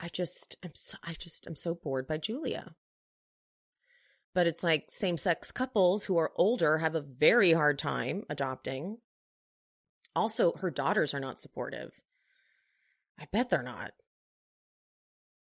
I 0.00 0.08
just, 0.08 0.56
I'm 0.64 0.74
so, 0.74 0.98
I 1.04 1.14
just, 1.14 1.46
I'm 1.46 1.54
so 1.54 1.74
bored 1.74 2.06
by 2.06 2.18
Julia. 2.18 2.74
But 4.34 4.46
it's 4.46 4.64
like 4.64 4.86
same 4.88 5.16
sex 5.16 5.52
couples 5.52 6.04
who 6.04 6.18
are 6.18 6.32
older 6.36 6.78
have 6.78 6.94
a 6.94 7.00
very 7.00 7.52
hard 7.52 7.78
time 7.78 8.24
adopting. 8.28 8.98
Also, 10.18 10.52
her 10.54 10.68
daughters 10.68 11.14
are 11.14 11.20
not 11.20 11.38
supportive. 11.38 11.94
I 13.20 13.28
bet 13.30 13.50
they're 13.50 13.62
not. 13.62 13.92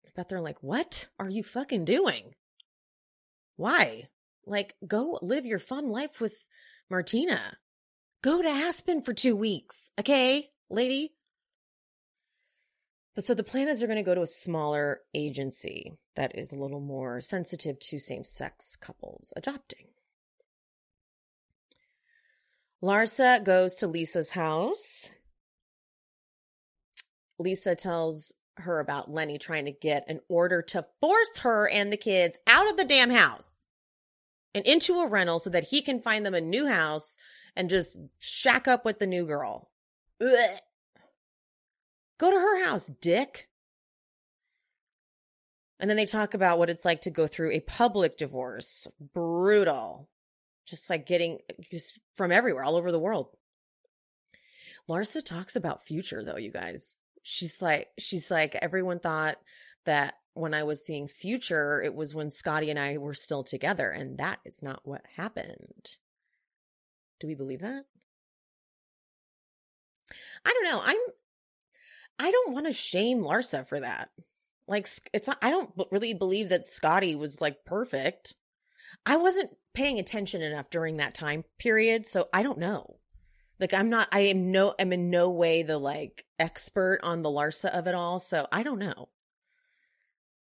I 0.05 0.09
bet 0.15 0.29
they're 0.29 0.39
like, 0.39 0.61
what 0.61 1.07
are 1.17 1.29
you 1.29 1.41
fucking 1.41 1.83
doing? 1.83 2.35
Why? 3.55 4.07
Like, 4.45 4.75
go 4.87 5.17
live 5.23 5.47
your 5.47 5.57
fun 5.57 5.89
life 5.89 6.21
with 6.21 6.47
Martina. 6.91 7.57
Go 8.21 8.43
to 8.43 8.47
Aspen 8.47 9.01
for 9.01 9.15
two 9.15 9.35
weeks. 9.35 9.89
Okay, 9.99 10.51
lady? 10.69 11.15
But 13.15 13.23
so 13.23 13.33
the 13.33 13.43
plan 13.43 13.69
is 13.69 13.79
they're 13.79 13.87
going 13.87 13.97
to 13.97 14.03
go 14.03 14.13
to 14.13 14.21
a 14.21 14.27
smaller 14.27 14.99
agency 15.15 15.93
that 16.15 16.37
is 16.37 16.51
a 16.53 16.59
little 16.59 16.81
more 16.81 17.19
sensitive 17.19 17.79
to 17.79 17.97
same 17.97 18.23
sex 18.23 18.75
couples 18.75 19.33
adopting. 19.35 19.87
Larsa 22.83 23.43
goes 23.43 23.75
to 23.75 23.87
Lisa's 23.87 24.31
house. 24.31 25.09
Lisa 27.39 27.75
tells 27.75 28.33
her 28.57 28.79
about 28.79 29.11
Lenny 29.11 29.37
trying 29.37 29.65
to 29.65 29.71
get 29.71 30.05
an 30.07 30.19
order 30.29 30.61
to 30.61 30.85
force 30.99 31.37
her 31.39 31.69
and 31.69 31.91
the 31.91 31.97
kids 31.97 32.39
out 32.47 32.69
of 32.69 32.77
the 32.77 32.85
damn 32.85 33.09
house 33.09 33.65
and 34.55 34.65
into 34.65 34.99
a 35.01 35.07
rental 35.07 35.39
so 35.39 35.49
that 35.49 35.65
he 35.65 35.81
can 35.81 36.01
find 36.01 36.25
them 36.25 36.33
a 36.33 36.41
new 36.41 36.67
house 36.67 37.17
and 37.55 37.69
just 37.69 37.97
shack 38.19 38.67
up 38.67 38.85
with 38.85 38.99
the 38.99 39.07
new 39.07 39.25
girl. 39.25 39.69
Ugh. 40.21 40.59
Go 42.19 42.31
to 42.31 42.37
her 42.37 42.65
house, 42.65 42.91
dick. 43.01 43.47
And 45.79 45.87
then 45.87 45.97
they 45.97 46.07
talk 46.07 46.33
about 46.33 46.57
what 46.57 46.71
it's 46.71 46.85
like 46.85 47.01
to 47.01 47.11
go 47.11 47.27
through 47.27 47.51
a 47.51 47.59
public 47.59 48.17
divorce. 48.17 48.87
Brutal. 49.13 50.09
Just 50.67 50.89
like 50.89 51.05
getting 51.05 51.39
just 51.71 51.99
from 52.15 52.31
everywhere, 52.31 52.63
all 52.63 52.75
over 52.75 52.91
the 52.91 52.99
world. 52.99 53.29
Larsa 54.89 55.23
talks 55.23 55.55
about 55.55 55.85
future 55.85 56.23
though, 56.23 56.37
you 56.37 56.51
guys. 56.51 56.95
She's 57.23 57.61
like, 57.61 57.87
she's 57.97 58.31
like, 58.31 58.55
everyone 58.55 58.99
thought 58.99 59.37
that 59.85 60.15
when 60.33 60.53
I 60.53 60.63
was 60.63 60.85
seeing 60.85 61.07
future, 61.07 61.81
it 61.81 61.95
was 61.95 62.13
when 62.13 62.29
Scottie 62.29 62.69
and 62.69 62.79
I 62.79 62.97
were 62.97 63.13
still 63.13 63.43
together. 63.43 63.89
And 63.89 64.17
that 64.19 64.39
is 64.45 64.61
not 64.61 64.81
what 64.83 65.01
happened. 65.15 65.97
Do 67.19 67.27
we 67.27 67.35
believe 67.35 67.61
that? 67.61 67.85
I 70.45 70.53
don't 70.53 70.65
know. 70.65 70.81
I'm, 70.83 70.99
I 72.19 72.31
don't 72.31 72.53
want 72.53 72.67
to 72.67 72.73
shame 72.73 73.21
Larsa 73.21 73.67
for 73.67 73.79
that. 73.79 74.09
Like, 74.67 74.87
it's 75.13 75.27
not, 75.27 75.37
I 75.41 75.49
don't 75.49 75.71
really 75.91 76.13
believe 76.13 76.49
that 76.49 76.65
Scottie 76.65 77.15
was 77.15 77.41
like 77.41 77.65
perfect. 77.65 78.35
I 79.05 79.17
wasn't 79.17 79.51
paying 79.77 79.99
attention 79.99 80.41
enough 80.41 80.71
during 80.71 80.97
that 80.97 81.13
time 81.13 81.43
period. 81.59 82.07
So 82.07 82.27
I 82.33 82.41
don't 82.41 82.57
know. 82.57 82.97
Like, 83.59 83.75
I'm 83.75 83.91
not, 83.91 84.07
I 84.11 84.21
am 84.21 84.51
no, 84.51 84.73
I'm 84.79 84.91
in 84.91 85.11
no 85.11 85.29
way 85.29 85.61
the 85.61 85.77
like 85.77 86.25
expert 86.39 87.01
on 87.03 87.21
the 87.21 87.29
Larsa 87.29 87.69
of 87.69 87.85
it 87.85 87.93
all. 87.93 88.17
So 88.17 88.47
I 88.51 88.63
don't 88.63 88.79
know. 88.79 89.09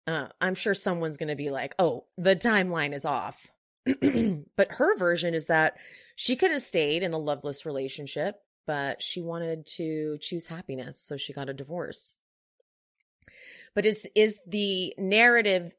Uh, 0.07 0.29
I'm 0.41 0.55
sure 0.55 0.75
someone's 0.75 1.17
going 1.17 1.31
to 1.31 1.35
be 1.35 1.51
like, 1.51 1.75
oh, 1.81 2.05
the 2.17 2.37
timeline 2.37 2.95
is 2.95 3.05
off. 3.05 3.49
but 4.57 4.71
her 4.71 4.97
version 4.97 5.35
is 5.35 5.47
that 5.47 5.77
she 6.15 6.37
could 6.37 6.53
have 6.53 6.63
stayed 6.63 7.03
in 7.03 7.13
a 7.13 7.19
loveless 7.19 7.67
relationship, 7.67 8.37
but 8.65 9.03
she 9.03 9.21
wanted 9.21 9.67
to 9.75 10.19
choose 10.21 10.47
happiness. 10.47 11.01
So 11.01 11.17
she 11.17 11.33
got 11.33 11.49
a 11.49 11.55
divorce. 11.55 12.15
But 13.75 13.87
is, 13.87 14.07
is 14.15 14.41
the 14.47 14.95
narrative, 14.99 15.75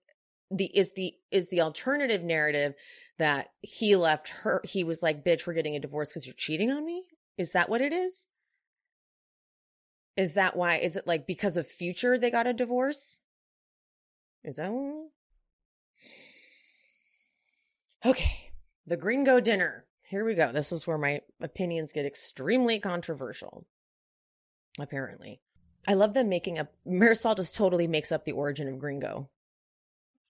the, 0.51 0.65
is 0.65 0.93
the, 0.93 1.13
is 1.31 1.49
the 1.49 1.61
alternative 1.61 2.23
narrative 2.23 2.73
that 3.19 3.49
he 3.61 3.95
left 3.95 4.29
her, 4.29 4.61
he 4.63 4.83
was 4.83 5.03
like, 5.03 5.23
bitch, 5.25 5.45
we're 5.45 5.53
getting 5.53 5.75
a 5.75 5.79
divorce 5.79 6.11
because 6.11 6.25
you're 6.25 6.35
cheating 6.35 6.71
on 6.71 6.85
me? 6.85 7.03
Is 7.37 7.51
that 7.51 7.69
what 7.69 7.81
it 7.81 7.93
is? 7.93 8.27
Is 10.17 10.33
that 10.33 10.55
why? 10.55 10.77
Is 10.77 10.95
it 10.95 11.05
like 11.05 11.27
because 11.27 11.57
of 11.57 11.67
future 11.67 12.17
they 12.17 12.31
got 12.31 12.47
a 12.47 12.53
divorce? 12.53 13.19
Is 14.43 14.55
that 14.55 14.71
one? 14.71 15.09
Okay. 18.03 18.51
The 18.87 18.97
Gringo 18.97 19.39
dinner. 19.39 19.85
Here 20.01 20.25
we 20.25 20.33
go. 20.33 20.51
This 20.51 20.71
is 20.71 20.87
where 20.87 20.97
my 20.97 21.21
opinions 21.41 21.91
get 21.91 22.05
extremely 22.05 22.79
controversial. 22.79 23.67
Apparently. 24.79 25.41
I 25.87 25.93
love 25.93 26.13
them 26.13 26.29
making 26.29 26.57
up. 26.57 26.73
Marysol 26.87 27.35
just 27.35 27.55
totally 27.55 27.87
makes 27.87 28.11
up 28.11 28.25
the 28.25 28.31
origin 28.31 28.67
of 28.67 28.79
Gringo. 28.79 29.29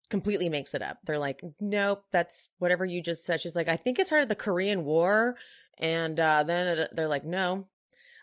Completely 0.09 0.47
makes 0.47 0.73
it 0.73 0.81
up. 0.81 0.99
They're 1.03 1.19
like, 1.19 1.41
nope, 1.59 2.03
that's 2.11 2.47
whatever 2.59 2.85
you 2.85 3.01
just 3.01 3.25
said. 3.25 3.41
She's 3.41 3.55
like, 3.55 3.67
I 3.67 3.75
think 3.75 3.99
it 3.99 4.07
started 4.07 4.29
the 4.29 4.35
Korean 4.35 4.85
War. 4.85 5.35
And 5.79 6.19
uh, 6.19 6.43
then 6.43 6.79
it, 6.79 6.89
they're 6.93 7.09
like, 7.09 7.25
no. 7.25 7.67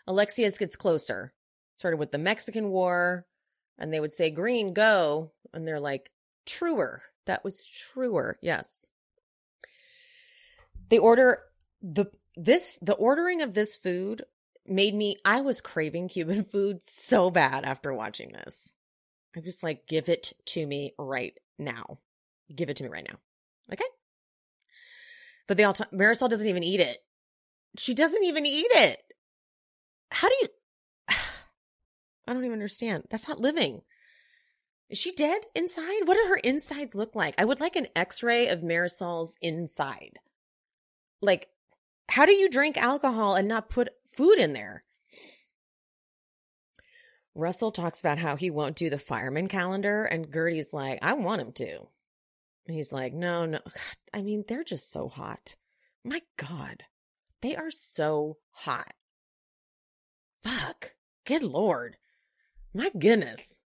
Alexia's 0.07 0.57
gets 0.57 0.75
closer. 0.75 1.33
Started 1.77 1.97
with 1.97 2.11
the 2.11 2.17
Mexican 2.17 2.69
War. 2.69 3.25
And 3.77 3.93
they 3.93 3.99
would 3.99 4.11
say, 4.11 4.31
green, 4.31 4.73
go. 4.73 5.31
And 5.53 5.67
they're 5.67 5.79
like, 5.79 6.09
truer. 6.45 7.03
That 7.27 7.43
was 7.43 7.65
truer. 7.65 8.37
Yes. 8.41 8.89
They 10.89 10.97
order 10.97 11.39
the, 11.81 12.05
this, 12.35 12.79
the 12.81 12.93
ordering 12.93 13.41
of 13.41 13.53
this 13.53 13.75
food 13.75 14.23
made 14.65 14.95
me, 14.95 15.17
I 15.23 15.41
was 15.41 15.61
craving 15.61 16.09
Cuban 16.09 16.43
food 16.51 16.81
so 16.81 17.29
bad 17.29 17.63
after 17.63 17.93
watching 17.93 18.31
this. 18.31 18.73
I 19.35 19.41
was 19.41 19.61
like, 19.61 19.87
give 19.87 20.09
it 20.09 20.33
to 20.47 20.65
me 20.65 20.93
right 20.97 21.37
now. 21.57 21.99
Give 22.53 22.69
it 22.69 22.77
to 22.77 22.83
me 22.83 22.89
right 22.89 23.07
now. 23.07 23.17
Okay. 23.71 23.85
But 25.47 25.57
they 25.57 25.63
all, 25.63 25.73
t- 25.73 25.83
Marysol 25.93 26.29
doesn't 26.29 26.47
even 26.47 26.63
eat 26.63 26.79
it. 26.79 26.99
She 27.77 27.93
doesn't 27.93 28.23
even 28.23 28.45
eat 28.45 28.67
it. 28.69 29.01
How 30.11 30.29
do 30.29 30.35
you, 30.41 30.47
I 32.27 32.33
don't 32.33 32.43
even 32.43 32.53
understand. 32.53 33.05
That's 33.09 33.27
not 33.27 33.41
living. 33.41 33.81
Is 34.89 34.97
she 34.99 35.11
dead 35.11 35.41
inside? 35.55 36.05
What 36.05 36.15
do 36.15 36.29
her 36.29 36.37
insides 36.37 36.95
look 36.95 37.15
like? 37.15 37.35
I 37.39 37.45
would 37.45 37.59
like 37.59 37.75
an 37.75 37.87
x 37.95 38.21
ray 38.21 38.47
of 38.47 38.61
Marysol's 38.61 39.35
inside. 39.41 40.19
Like, 41.21 41.49
how 42.09 42.25
do 42.25 42.33
you 42.33 42.49
drink 42.49 42.77
alcohol 42.77 43.35
and 43.35 43.47
not 43.47 43.69
put 43.69 43.89
food 44.07 44.37
in 44.37 44.53
there? 44.53 44.84
Russell 47.35 47.71
talks 47.71 47.99
about 47.99 48.17
how 48.17 48.37
he 48.37 48.49
won't 48.49 48.77
do 48.77 48.89
the 48.89 48.97
fireman 48.97 49.47
calendar, 49.47 50.05
and 50.05 50.31
Guerdy's 50.31 50.73
like, 50.73 50.99
I 51.01 51.13
want 51.13 51.41
him 51.41 51.51
to. 51.53 51.87
He's 52.65 52.93
like, 52.93 53.13
no, 53.13 53.45
no. 53.45 53.59
I 54.13 54.21
mean, 54.21 54.45
they're 54.47 54.63
just 54.63 54.91
so 54.91 55.09
hot. 55.09 55.55
My 56.03 56.21
God. 56.37 56.83
They 57.41 57.55
are 57.55 57.71
so 57.71 58.37
hot. 58.51 58.93
Fuck. 60.43 60.93
Good 61.25 61.43
Lord. 61.43 61.97
My 62.73 62.89
goodness. 62.97 63.59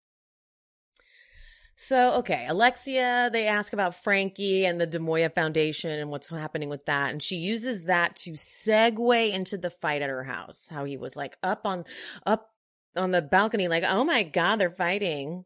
So, 1.79 2.15
okay, 2.15 2.47
Alexia, 2.49 3.29
they 3.31 3.47
ask 3.47 3.75
about 3.75 3.95
Frankie 3.95 4.65
and 4.65 4.81
the 4.81 4.87
Demoya 4.87 5.35
Foundation 5.35 5.91
and 5.91 6.09
what's 6.11 6.31
happening 6.31 6.71
with 6.71 6.87
that. 6.87 7.11
And 7.11 7.23
she 7.23 7.37
uses 7.37 7.85
that 7.85 8.17
to 8.17 8.33
segue 8.33 9.33
into 9.33 9.59
the 9.59 9.69
fight 9.69 10.01
at 10.01 10.09
her 10.09 10.25
house. 10.25 10.69
How 10.71 10.85
he 10.85 10.97
was 10.97 11.17
like 11.17 11.37
up 11.43 11.67
on, 11.67 11.85
up 12.25 12.56
on 12.97 13.11
the 13.11 13.23
balcony, 13.23 13.69
like, 13.69 13.85
oh 13.87 14.05
my 14.05 14.23
God, 14.23 14.57
they're 14.57 14.71
fighting. 14.71 15.45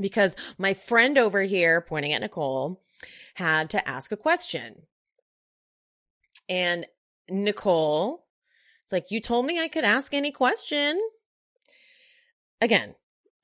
Because 0.00 0.36
my 0.58 0.74
friend 0.74 1.18
over 1.18 1.42
here, 1.42 1.80
pointing 1.80 2.12
at 2.12 2.22
Nicole, 2.22 2.82
had 3.34 3.70
to 3.70 3.88
ask 3.88 4.10
a 4.12 4.16
question. 4.16 4.82
And 6.48 6.86
Nicole, 7.28 8.26
it's 8.82 8.92
like, 8.92 9.10
you 9.10 9.20
told 9.20 9.46
me 9.46 9.60
I 9.60 9.68
could 9.68 9.84
ask 9.84 10.14
any 10.14 10.32
question. 10.32 11.00
Again, 12.60 12.94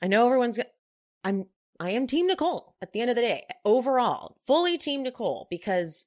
I 0.01 0.09
know 0.09 0.27
everyone's, 0.27 0.59
I'm, 1.25 1.47
I 1.79 1.91
am 1.91 2.07
Team 2.07 2.27
Nicole 2.27 2.75
at 2.81 2.93
the 2.93 3.01
end 3.01 3.11
of 3.11 3.17
the 3.17 3.23
day. 3.23 3.45
Overall, 3.65 4.37
fully 4.47 4.79
Team 4.79 5.03
Nicole 5.03 5.47
because 5.51 6.07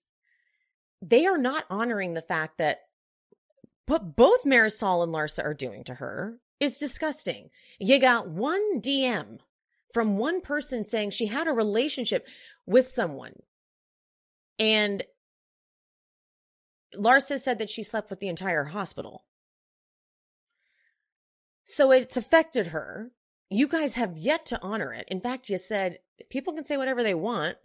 they 1.02 1.26
are 1.26 1.38
not 1.38 1.66
honoring 1.70 2.14
the 2.14 2.22
fact 2.22 2.58
that 2.58 2.82
what 3.88 4.16
both 4.16 4.44
Marysol 4.44 5.04
and 5.04 5.14
Larsa 5.14 5.44
are 5.44 5.54
doing 5.54 5.84
to 5.86 5.96
her 5.96 6.39
is 6.62 6.78
disgusting. 6.78 7.49
You 7.80 7.99
got 7.99 8.30
one 8.30 8.80
DM 8.80 9.39
from 9.91 10.18
one 10.18 10.39
person 10.39 10.86
saying 10.86 11.09
she 11.09 11.26
had 11.26 11.47
a 11.47 11.51
relationship 11.51 12.28
with 12.66 12.88
someone. 12.88 13.34
And 14.59 15.03
Larsa 16.95 17.39
said 17.39 17.57
that 17.57 17.70
she 17.70 17.84
slept 17.84 18.09
with 18.09 18.20
the 18.20 18.30
entire 18.30 18.66
hospital. 18.66 19.26
So 21.66 21.91
it's 21.91 22.16
affected 22.16 22.68
her. 22.68 23.12
You 23.49 23.68
guys 23.68 23.95
have 23.95 24.18
yet 24.18 24.45
to 24.47 24.62
honor 24.62 24.93
it. 24.93 25.07
In 25.09 25.20
fact, 25.20 25.49
you 25.49 25.57
said 25.57 25.99
people 26.30 26.53
can 26.53 26.64
say 26.64 26.78
whatever 26.78 27.03
they 27.03 27.16
want. 27.16 27.57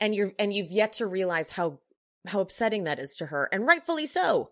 And 0.00 0.14
you're 0.14 0.32
and 0.38 0.52
you've 0.52 0.72
yet 0.72 0.92
to 0.94 1.06
realize 1.06 1.52
how 1.52 1.78
how 2.26 2.40
upsetting 2.40 2.84
that 2.84 2.98
is 2.98 3.16
to 3.16 3.26
her, 3.26 3.48
and 3.52 3.66
rightfully 3.66 4.06
so. 4.06 4.50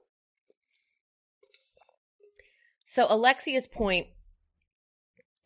So 2.92 3.06
Alexia's 3.08 3.66
point 3.66 4.08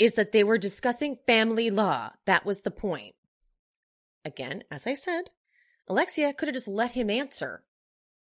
is 0.01 0.15
that 0.15 0.33
they 0.33 0.43
were 0.43 0.59
discussing 0.59 1.19
family 1.29 1.71
law. 1.71 2.11
That 2.25 2.45
was 2.45 2.63
the 2.63 2.73
point. 2.73 3.15
Again, 4.25 4.65
as 4.69 4.85
I 4.85 4.95
said, 4.95 5.31
Alexia 5.87 6.33
could 6.33 6.49
have 6.49 6.57
just 6.57 6.67
let 6.67 6.91
him 6.91 7.09
answer, 7.09 7.63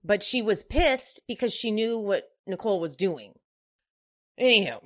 but 0.04 0.22
she 0.22 0.40
was 0.40 0.62
pissed 0.62 1.22
because 1.26 1.52
she 1.52 1.72
knew 1.72 1.98
what 1.98 2.28
Nicole 2.46 2.78
was 2.78 2.96
doing. 2.96 3.32
Anywho, 4.40 4.84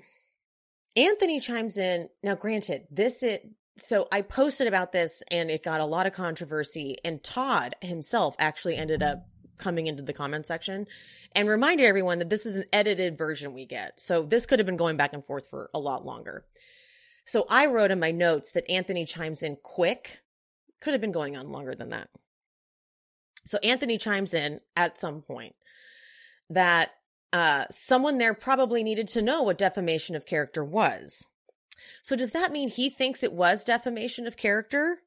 Anthony 0.96 1.38
chimes 1.38 1.76
in. 1.76 2.08
Now, 2.22 2.34
granted, 2.34 2.86
this 2.90 3.22
is 3.22 3.38
so 3.76 4.08
I 4.10 4.22
posted 4.22 4.66
about 4.66 4.92
this 4.92 5.22
and 5.30 5.50
it 5.50 5.62
got 5.62 5.82
a 5.82 5.84
lot 5.84 6.06
of 6.06 6.14
controversy, 6.14 6.96
and 7.04 7.22
Todd 7.22 7.74
himself 7.82 8.34
actually 8.38 8.76
ended 8.76 9.02
up 9.02 9.26
coming 9.62 9.86
into 9.86 10.02
the 10.02 10.12
comment 10.12 10.46
section 10.46 10.86
and 11.36 11.48
reminded 11.48 11.86
everyone 11.86 12.18
that 12.18 12.30
this 12.30 12.46
is 12.46 12.56
an 12.56 12.64
edited 12.72 13.16
version 13.16 13.54
we 13.54 13.64
get. 13.64 14.00
So 14.00 14.22
this 14.22 14.44
could 14.44 14.58
have 14.58 14.66
been 14.66 14.76
going 14.76 14.96
back 14.96 15.12
and 15.12 15.24
forth 15.24 15.48
for 15.48 15.70
a 15.72 15.78
lot 15.78 16.04
longer. 16.04 16.44
So 17.24 17.46
I 17.48 17.66
wrote 17.66 17.92
in 17.92 18.00
my 18.00 18.10
notes 18.10 18.52
that 18.52 18.68
Anthony 18.68 19.04
chimes 19.04 19.42
in 19.42 19.56
quick. 19.62 20.20
Could 20.80 20.94
have 20.94 21.00
been 21.00 21.12
going 21.12 21.36
on 21.36 21.52
longer 21.52 21.76
than 21.76 21.90
that. 21.90 22.08
So 23.44 23.58
Anthony 23.62 23.98
chimes 23.98 24.34
in 24.34 24.60
at 24.76 24.98
some 24.98 25.22
point 25.22 25.54
that 26.50 26.90
uh, 27.32 27.66
someone 27.70 28.18
there 28.18 28.34
probably 28.34 28.82
needed 28.82 29.08
to 29.08 29.22
know 29.22 29.42
what 29.42 29.58
defamation 29.58 30.16
of 30.16 30.26
character 30.26 30.64
was. 30.64 31.26
So 32.02 32.16
does 32.16 32.32
that 32.32 32.52
mean 32.52 32.68
he 32.68 32.90
thinks 32.90 33.22
it 33.22 33.32
was 33.32 33.64
defamation 33.64 34.26
of 34.26 34.36
character? 34.36 34.98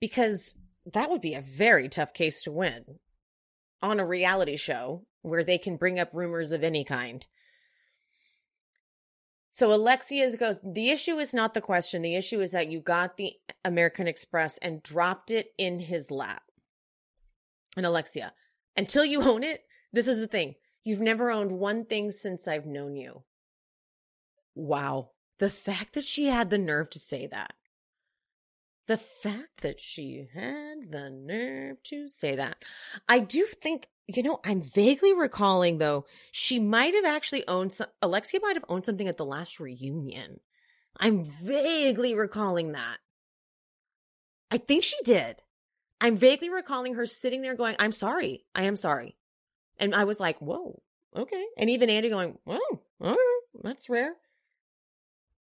Because 0.00 0.54
that 0.92 1.10
would 1.10 1.20
be 1.20 1.34
a 1.34 1.40
very 1.40 1.88
tough 1.88 2.12
case 2.12 2.42
to 2.42 2.52
win 2.52 2.84
on 3.82 4.00
a 4.00 4.06
reality 4.06 4.56
show 4.56 5.06
where 5.22 5.44
they 5.44 5.58
can 5.58 5.76
bring 5.76 5.98
up 5.98 6.10
rumors 6.12 6.52
of 6.52 6.64
any 6.64 6.84
kind. 6.84 7.26
So 9.50 9.72
Alexia 9.72 10.36
goes, 10.36 10.60
the 10.62 10.90
issue 10.90 11.16
is 11.18 11.34
not 11.34 11.54
the 11.54 11.60
question. 11.60 12.02
The 12.02 12.14
issue 12.14 12.40
is 12.40 12.52
that 12.52 12.70
you 12.70 12.80
got 12.80 13.16
the 13.16 13.32
American 13.64 14.06
Express 14.06 14.56
and 14.58 14.82
dropped 14.82 15.30
it 15.30 15.48
in 15.58 15.80
his 15.80 16.10
lap. 16.10 16.42
And 17.76 17.84
Alexia, 17.84 18.32
until 18.76 19.04
you 19.04 19.22
own 19.22 19.42
it, 19.42 19.64
this 19.92 20.06
is 20.06 20.18
the 20.18 20.28
thing. 20.28 20.54
You've 20.84 21.00
never 21.00 21.30
owned 21.30 21.52
one 21.52 21.84
thing 21.84 22.10
since 22.10 22.46
I've 22.46 22.66
known 22.66 22.94
you. 22.96 23.24
Wow. 24.54 25.10
The 25.38 25.50
fact 25.50 25.94
that 25.94 26.04
she 26.04 26.26
had 26.26 26.50
the 26.50 26.58
nerve 26.58 26.90
to 26.90 26.98
say 26.98 27.26
that. 27.26 27.54
The 28.88 28.96
fact 28.96 29.60
that 29.60 29.80
she 29.80 30.28
had 30.32 30.90
the 30.90 31.10
nerve 31.10 31.82
to 31.84 32.08
say 32.08 32.34
that. 32.36 32.64
I 33.06 33.18
do 33.20 33.44
think, 33.44 33.86
you 34.06 34.22
know, 34.22 34.40
I'm 34.44 34.62
vaguely 34.62 35.12
recalling 35.12 35.76
though, 35.76 36.06
she 36.32 36.58
might 36.58 36.94
have 36.94 37.04
actually 37.04 37.46
owned 37.46 37.74
some, 37.74 37.88
Alexia 38.00 38.40
might 38.42 38.56
have 38.56 38.64
owned 38.66 38.86
something 38.86 39.06
at 39.06 39.18
the 39.18 39.26
last 39.26 39.60
reunion. 39.60 40.40
I'm 40.98 41.22
vaguely 41.22 42.14
recalling 42.14 42.72
that. 42.72 42.96
I 44.50 44.56
think 44.56 44.84
she 44.84 44.96
did. 45.04 45.42
I'm 46.00 46.16
vaguely 46.16 46.48
recalling 46.48 46.94
her 46.94 47.04
sitting 47.04 47.42
there 47.42 47.54
going, 47.54 47.76
I'm 47.78 47.92
sorry. 47.92 48.46
I 48.54 48.62
am 48.62 48.76
sorry. 48.76 49.16
And 49.76 49.94
I 49.94 50.04
was 50.04 50.18
like, 50.18 50.38
whoa, 50.38 50.80
okay. 51.14 51.44
And 51.58 51.68
even 51.68 51.90
Andy 51.90 52.08
going, 52.08 52.38
oh, 52.46 52.80
whoa, 52.98 53.08
all 53.10 53.10
right, 53.10 53.40
that's 53.62 53.90
rare. 53.90 54.14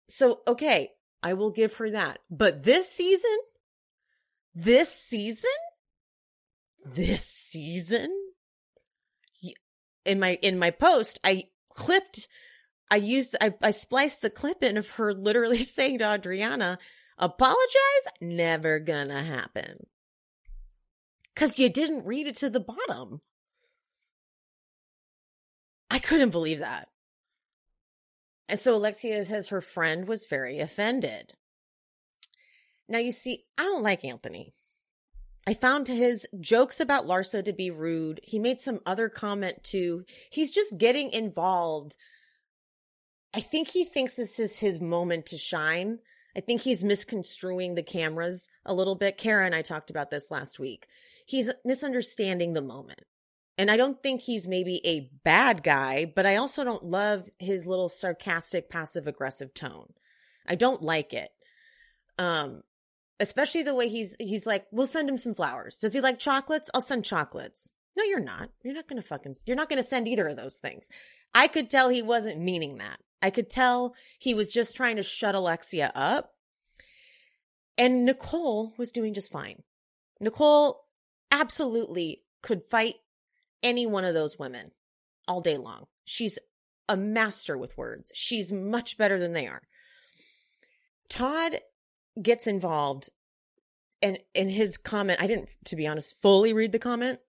So, 0.07 0.41
okay, 0.47 0.91
I 1.23 1.33
will 1.33 1.51
give 1.51 1.75
her 1.77 1.91
that. 1.91 2.19
But 2.29 2.63
this 2.63 2.91
season, 2.91 3.37
this 4.55 4.93
season, 4.93 5.49
this 6.85 7.25
season, 7.25 8.11
in 10.05 10.19
my 10.19 10.39
in 10.41 10.57
my 10.57 10.71
post, 10.71 11.19
I 11.23 11.45
clipped, 11.69 12.27
I 12.89 12.95
used, 12.97 13.35
I, 13.39 13.53
I 13.61 13.71
spliced 13.71 14.21
the 14.21 14.29
clip 14.29 14.63
in 14.63 14.77
of 14.77 14.89
her 14.91 15.13
literally 15.13 15.57
saying 15.59 15.99
to 15.99 16.13
Adriana, 16.13 16.79
"Apologize, 17.17 18.07
never 18.19 18.79
gonna 18.79 19.23
happen," 19.23 19.85
because 21.33 21.59
you 21.59 21.69
didn't 21.69 22.05
read 22.05 22.27
it 22.27 22.35
to 22.37 22.49
the 22.49 22.59
bottom. 22.59 23.21
I 25.91 25.99
couldn't 25.99 26.29
believe 26.29 26.59
that. 26.59 26.87
And 28.51 28.59
so 28.59 28.75
Alexia 28.75 29.23
says 29.23 29.47
her 29.47 29.61
friend 29.61 30.09
was 30.09 30.25
very 30.25 30.59
offended. 30.59 31.35
Now, 32.89 32.97
you 32.97 33.13
see, 33.13 33.45
I 33.57 33.63
don't 33.63 33.81
like 33.81 34.03
Anthony. 34.03 34.53
I 35.47 35.53
found 35.53 35.87
his 35.87 36.27
jokes 36.41 36.81
about 36.81 37.07
Larso 37.07 37.41
to 37.45 37.53
be 37.53 37.71
rude. 37.71 38.19
He 38.23 38.39
made 38.39 38.59
some 38.59 38.81
other 38.85 39.07
comment 39.07 39.63
too. 39.63 40.03
He's 40.29 40.51
just 40.51 40.77
getting 40.77 41.11
involved. 41.11 41.95
I 43.33 43.39
think 43.39 43.69
he 43.69 43.85
thinks 43.85 44.15
this 44.15 44.37
is 44.37 44.59
his 44.59 44.81
moment 44.81 45.27
to 45.27 45.37
shine. 45.37 45.99
I 46.35 46.41
think 46.41 46.59
he's 46.59 46.83
misconstruing 46.83 47.75
the 47.75 47.83
cameras 47.83 48.49
a 48.65 48.73
little 48.73 48.95
bit. 48.95 49.17
Kara 49.17 49.45
and 49.45 49.55
I 49.55 49.61
talked 49.61 49.89
about 49.89 50.11
this 50.11 50.29
last 50.29 50.59
week. 50.59 50.87
He's 51.25 51.49
misunderstanding 51.63 52.51
the 52.51 52.61
moment. 52.61 53.01
And 53.61 53.69
I 53.69 53.77
don't 53.77 54.01
think 54.01 54.21
he's 54.21 54.47
maybe 54.47 54.81
a 54.83 55.11
bad 55.23 55.61
guy, 55.61 56.05
but 56.05 56.25
I 56.25 56.37
also 56.37 56.63
don't 56.63 56.83
love 56.83 57.29
his 57.37 57.67
little 57.67 57.89
sarcastic, 57.89 58.71
passive 58.71 59.05
aggressive 59.05 59.53
tone. 59.53 59.93
I 60.47 60.55
don't 60.55 60.81
like 60.81 61.13
it. 61.13 61.29
Um, 62.17 62.63
especially 63.19 63.61
the 63.61 63.75
way 63.75 63.87
he's 63.87 64.15
he's 64.19 64.47
like, 64.47 64.65
we'll 64.71 64.87
send 64.87 65.07
him 65.07 65.19
some 65.19 65.35
flowers. 65.35 65.77
Does 65.77 65.93
he 65.93 66.01
like 66.01 66.17
chocolates? 66.17 66.71
I'll 66.73 66.81
send 66.81 67.05
chocolates. 67.05 67.71
No, 67.95 68.03
you're 68.03 68.19
not. 68.19 68.49
You're 68.63 68.73
not 68.73 68.87
gonna 68.87 69.03
fucking 69.03 69.35
you're 69.45 69.55
not 69.55 69.69
gonna 69.69 69.83
send 69.83 70.07
either 70.07 70.27
of 70.27 70.37
those 70.37 70.57
things. 70.57 70.89
I 71.35 71.47
could 71.47 71.69
tell 71.69 71.89
he 71.89 72.01
wasn't 72.01 72.41
meaning 72.41 72.79
that. 72.79 72.97
I 73.21 73.29
could 73.29 73.51
tell 73.51 73.93
he 74.17 74.33
was 74.33 74.51
just 74.51 74.75
trying 74.75 74.95
to 74.95 75.03
shut 75.03 75.35
Alexia 75.35 75.91
up. 75.93 76.31
And 77.77 78.05
Nicole 78.05 78.73
was 78.79 78.91
doing 78.91 79.13
just 79.13 79.31
fine. 79.31 79.61
Nicole 80.19 80.81
absolutely 81.31 82.23
could 82.41 82.65
fight 82.65 82.95
any 83.63 83.85
one 83.85 84.05
of 84.05 84.13
those 84.13 84.39
women 84.39 84.71
all 85.27 85.41
day 85.41 85.57
long. 85.57 85.87
She's 86.05 86.39
a 86.89 86.97
master 86.97 87.57
with 87.57 87.77
words. 87.77 88.11
She's 88.15 88.51
much 88.51 88.97
better 88.97 89.19
than 89.19 89.33
they 89.33 89.47
are. 89.47 89.61
Todd 91.09 91.59
gets 92.21 92.47
involved 92.47 93.09
and 94.01 94.17
in 94.33 94.49
his 94.49 94.77
comment, 94.77 95.21
I 95.21 95.27
didn't 95.27 95.49
to 95.65 95.75
be 95.75 95.87
honest 95.87 96.19
fully 96.21 96.53
read 96.53 96.71
the 96.71 96.79
comment 96.79 97.19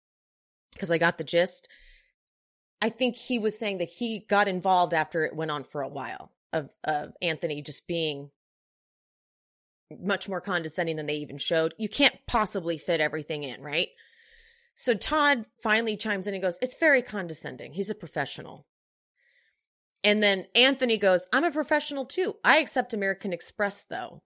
because 0.72 0.90
I 0.90 0.98
got 0.98 1.18
the 1.18 1.24
gist. 1.24 1.68
I 2.80 2.88
think 2.88 3.16
he 3.16 3.38
was 3.38 3.58
saying 3.58 3.78
that 3.78 3.88
he 3.88 4.24
got 4.28 4.48
involved 4.48 4.94
after 4.94 5.24
it 5.24 5.36
went 5.36 5.50
on 5.50 5.64
for 5.64 5.82
a 5.82 5.88
while 5.88 6.32
of 6.52 6.74
of 6.84 7.12
Anthony 7.20 7.62
just 7.62 7.86
being 7.86 8.30
much 10.00 10.28
more 10.28 10.40
condescending 10.40 10.96
than 10.96 11.06
they 11.06 11.16
even 11.16 11.38
showed. 11.38 11.74
You 11.76 11.88
can't 11.88 12.16
possibly 12.26 12.78
fit 12.78 13.00
everything 13.00 13.42
in, 13.42 13.60
right? 13.60 13.88
So 14.74 14.94
Todd 14.94 15.46
finally 15.62 15.96
chimes 15.96 16.26
in 16.26 16.34
and 16.34 16.42
goes, 16.42 16.58
It's 16.62 16.76
very 16.76 17.02
condescending. 17.02 17.72
He's 17.72 17.90
a 17.90 17.94
professional. 17.94 18.66
And 20.04 20.22
then 20.22 20.46
Anthony 20.54 20.98
goes, 20.98 21.26
I'm 21.32 21.44
a 21.44 21.50
professional 21.50 22.04
too. 22.04 22.36
I 22.42 22.58
accept 22.58 22.94
American 22.94 23.32
Express 23.32 23.84
though. 23.84 24.22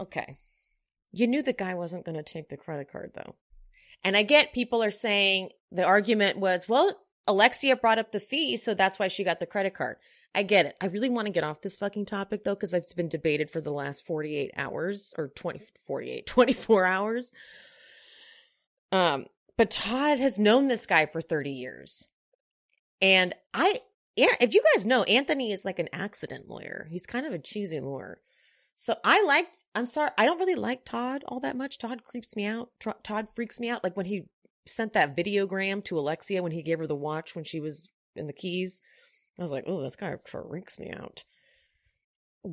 Okay. 0.00 0.36
You 1.12 1.26
knew 1.26 1.42
the 1.42 1.52
guy 1.52 1.74
wasn't 1.74 2.04
going 2.04 2.16
to 2.16 2.22
take 2.22 2.48
the 2.48 2.56
credit 2.56 2.90
card 2.90 3.12
though. 3.14 3.34
And 4.04 4.16
I 4.16 4.22
get 4.22 4.52
people 4.52 4.82
are 4.82 4.90
saying 4.90 5.50
the 5.70 5.84
argument 5.84 6.38
was, 6.38 6.68
well, 6.68 6.96
Alexia 7.26 7.76
brought 7.76 7.98
up 7.98 8.10
the 8.10 8.20
fee, 8.20 8.56
so 8.56 8.74
that's 8.74 8.98
why 8.98 9.08
she 9.08 9.22
got 9.22 9.38
the 9.38 9.46
credit 9.46 9.74
card. 9.74 9.96
I 10.34 10.42
get 10.42 10.66
it. 10.66 10.76
I 10.80 10.86
really 10.86 11.10
want 11.10 11.26
to 11.26 11.32
get 11.32 11.44
off 11.44 11.60
this 11.60 11.76
fucking 11.76 12.06
topic 12.06 12.42
though, 12.42 12.54
because 12.54 12.74
it's 12.74 12.94
been 12.94 13.08
debated 13.08 13.50
for 13.50 13.60
the 13.60 13.70
last 13.70 14.06
48 14.06 14.52
hours 14.56 15.14
or 15.16 15.28
20, 15.28 15.60
48, 15.86 16.26
24 16.26 16.84
hours. 16.84 17.32
Um, 18.92 19.26
but 19.56 19.70
Todd 19.70 20.18
has 20.18 20.38
known 20.38 20.68
this 20.68 20.86
guy 20.86 21.06
for 21.06 21.20
30 21.20 21.50
years. 21.50 22.08
And 23.00 23.34
I, 23.52 23.80
yeah, 24.14 24.34
if 24.40 24.54
you 24.54 24.62
guys 24.74 24.86
know, 24.86 25.02
Anthony 25.04 25.50
is 25.50 25.64
like 25.64 25.78
an 25.78 25.88
accident 25.92 26.48
lawyer. 26.48 26.86
He's 26.90 27.06
kind 27.06 27.26
of 27.26 27.32
a 27.32 27.38
choosy 27.38 27.80
lawyer. 27.80 28.20
So 28.74 28.94
I 29.04 29.22
liked, 29.24 29.64
I'm 29.74 29.86
sorry, 29.86 30.10
I 30.16 30.24
don't 30.26 30.38
really 30.38 30.54
like 30.54 30.84
Todd 30.84 31.24
all 31.26 31.40
that 31.40 31.56
much. 31.56 31.78
Todd 31.78 32.04
creeps 32.04 32.36
me 32.36 32.46
out. 32.46 32.70
Todd 33.02 33.28
freaks 33.34 33.58
me 33.58 33.68
out. 33.68 33.82
Like 33.82 33.96
when 33.96 34.06
he 34.06 34.26
sent 34.66 34.92
that 34.92 35.16
videogram 35.16 35.82
to 35.84 35.98
Alexia 35.98 36.42
when 36.42 36.52
he 36.52 36.62
gave 36.62 36.78
her 36.78 36.86
the 36.86 36.94
watch 36.94 37.34
when 37.34 37.44
she 37.44 37.60
was 37.60 37.88
in 38.14 38.26
the 38.26 38.32
keys. 38.32 38.80
I 39.38 39.42
was 39.42 39.52
like, 39.52 39.64
oh, 39.66 39.82
this 39.82 39.96
guy 39.96 40.14
freaks 40.24 40.78
me 40.78 40.90
out. 40.90 41.24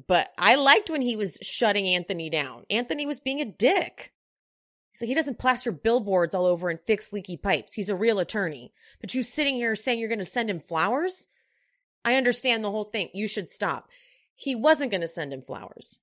But 0.07 0.29
I 0.37 0.55
liked 0.55 0.89
when 0.89 1.01
he 1.01 1.15
was 1.15 1.37
shutting 1.41 1.87
Anthony 1.87 2.29
down. 2.29 2.63
Anthony 2.69 3.05
was 3.05 3.19
being 3.19 3.41
a 3.41 3.45
dick. 3.45 4.13
He's 4.91 5.01
like, 5.01 5.09
he 5.09 5.15
doesn't 5.15 5.39
plaster 5.39 5.71
billboards 5.71 6.33
all 6.33 6.45
over 6.45 6.69
and 6.69 6.79
fix 6.85 7.13
leaky 7.13 7.37
pipes. 7.37 7.73
He's 7.73 7.89
a 7.89 7.95
real 7.95 8.19
attorney. 8.19 8.73
But 8.99 9.13
you 9.13 9.23
sitting 9.23 9.55
here 9.55 9.75
saying 9.75 9.99
you're 9.99 10.09
going 10.09 10.19
to 10.19 10.25
send 10.25 10.49
him 10.49 10.59
flowers? 10.59 11.27
I 12.03 12.15
understand 12.15 12.63
the 12.63 12.71
whole 12.71 12.85
thing. 12.85 13.09
You 13.13 13.27
should 13.27 13.49
stop. 13.49 13.89
He 14.35 14.55
wasn't 14.55 14.91
going 14.91 15.01
to 15.01 15.07
send 15.07 15.33
him 15.33 15.41
flowers. 15.41 15.99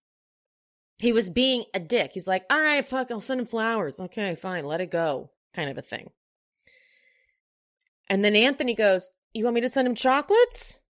He 0.98 1.12
was 1.12 1.28
being 1.28 1.64
a 1.74 1.80
dick. 1.80 2.12
He's 2.14 2.28
like, 2.28 2.44
all 2.50 2.60
right, 2.60 2.86
fuck, 2.86 3.10
I'll 3.10 3.20
send 3.20 3.40
him 3.40 3.46
flowers. 3.46 4.00
Okay, 4.00 4.34
fine, 4.34 4.64
let 4.64 4.80
it 4.80 4.90
go, 4.90 5.30
kind 5.52 5.68
of 5.68 5.76
a 5.76 5.82
thing. 5.82 6.10
And 8.08 8.24
then 8.24 8.36
Anthony 8.36 8.74
goes, 8.74 9.10
You 9.32 9.44
want 9.44 9.56
me 9.56 9.60
to 9.62 9.68
send 9.68 9.88
him 9.88 9.94
chocolates? 9.94 10.80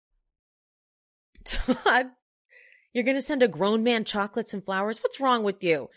Todd, 1.45 2.11
you're 2.93 3.05
going 3.05 3.17
to 3.17 3.23
send 3.23 3.43
a 3.43 3.49
grown 3.49 3.83
man 3.83 4.05
chocolates 4.05 4.55
and 4.55 4.65
flowers? 4.65 5.03
What's 5.03 5.21
wrong 5.21 5.43
with 5.43 5.65
you? 5.65 5.89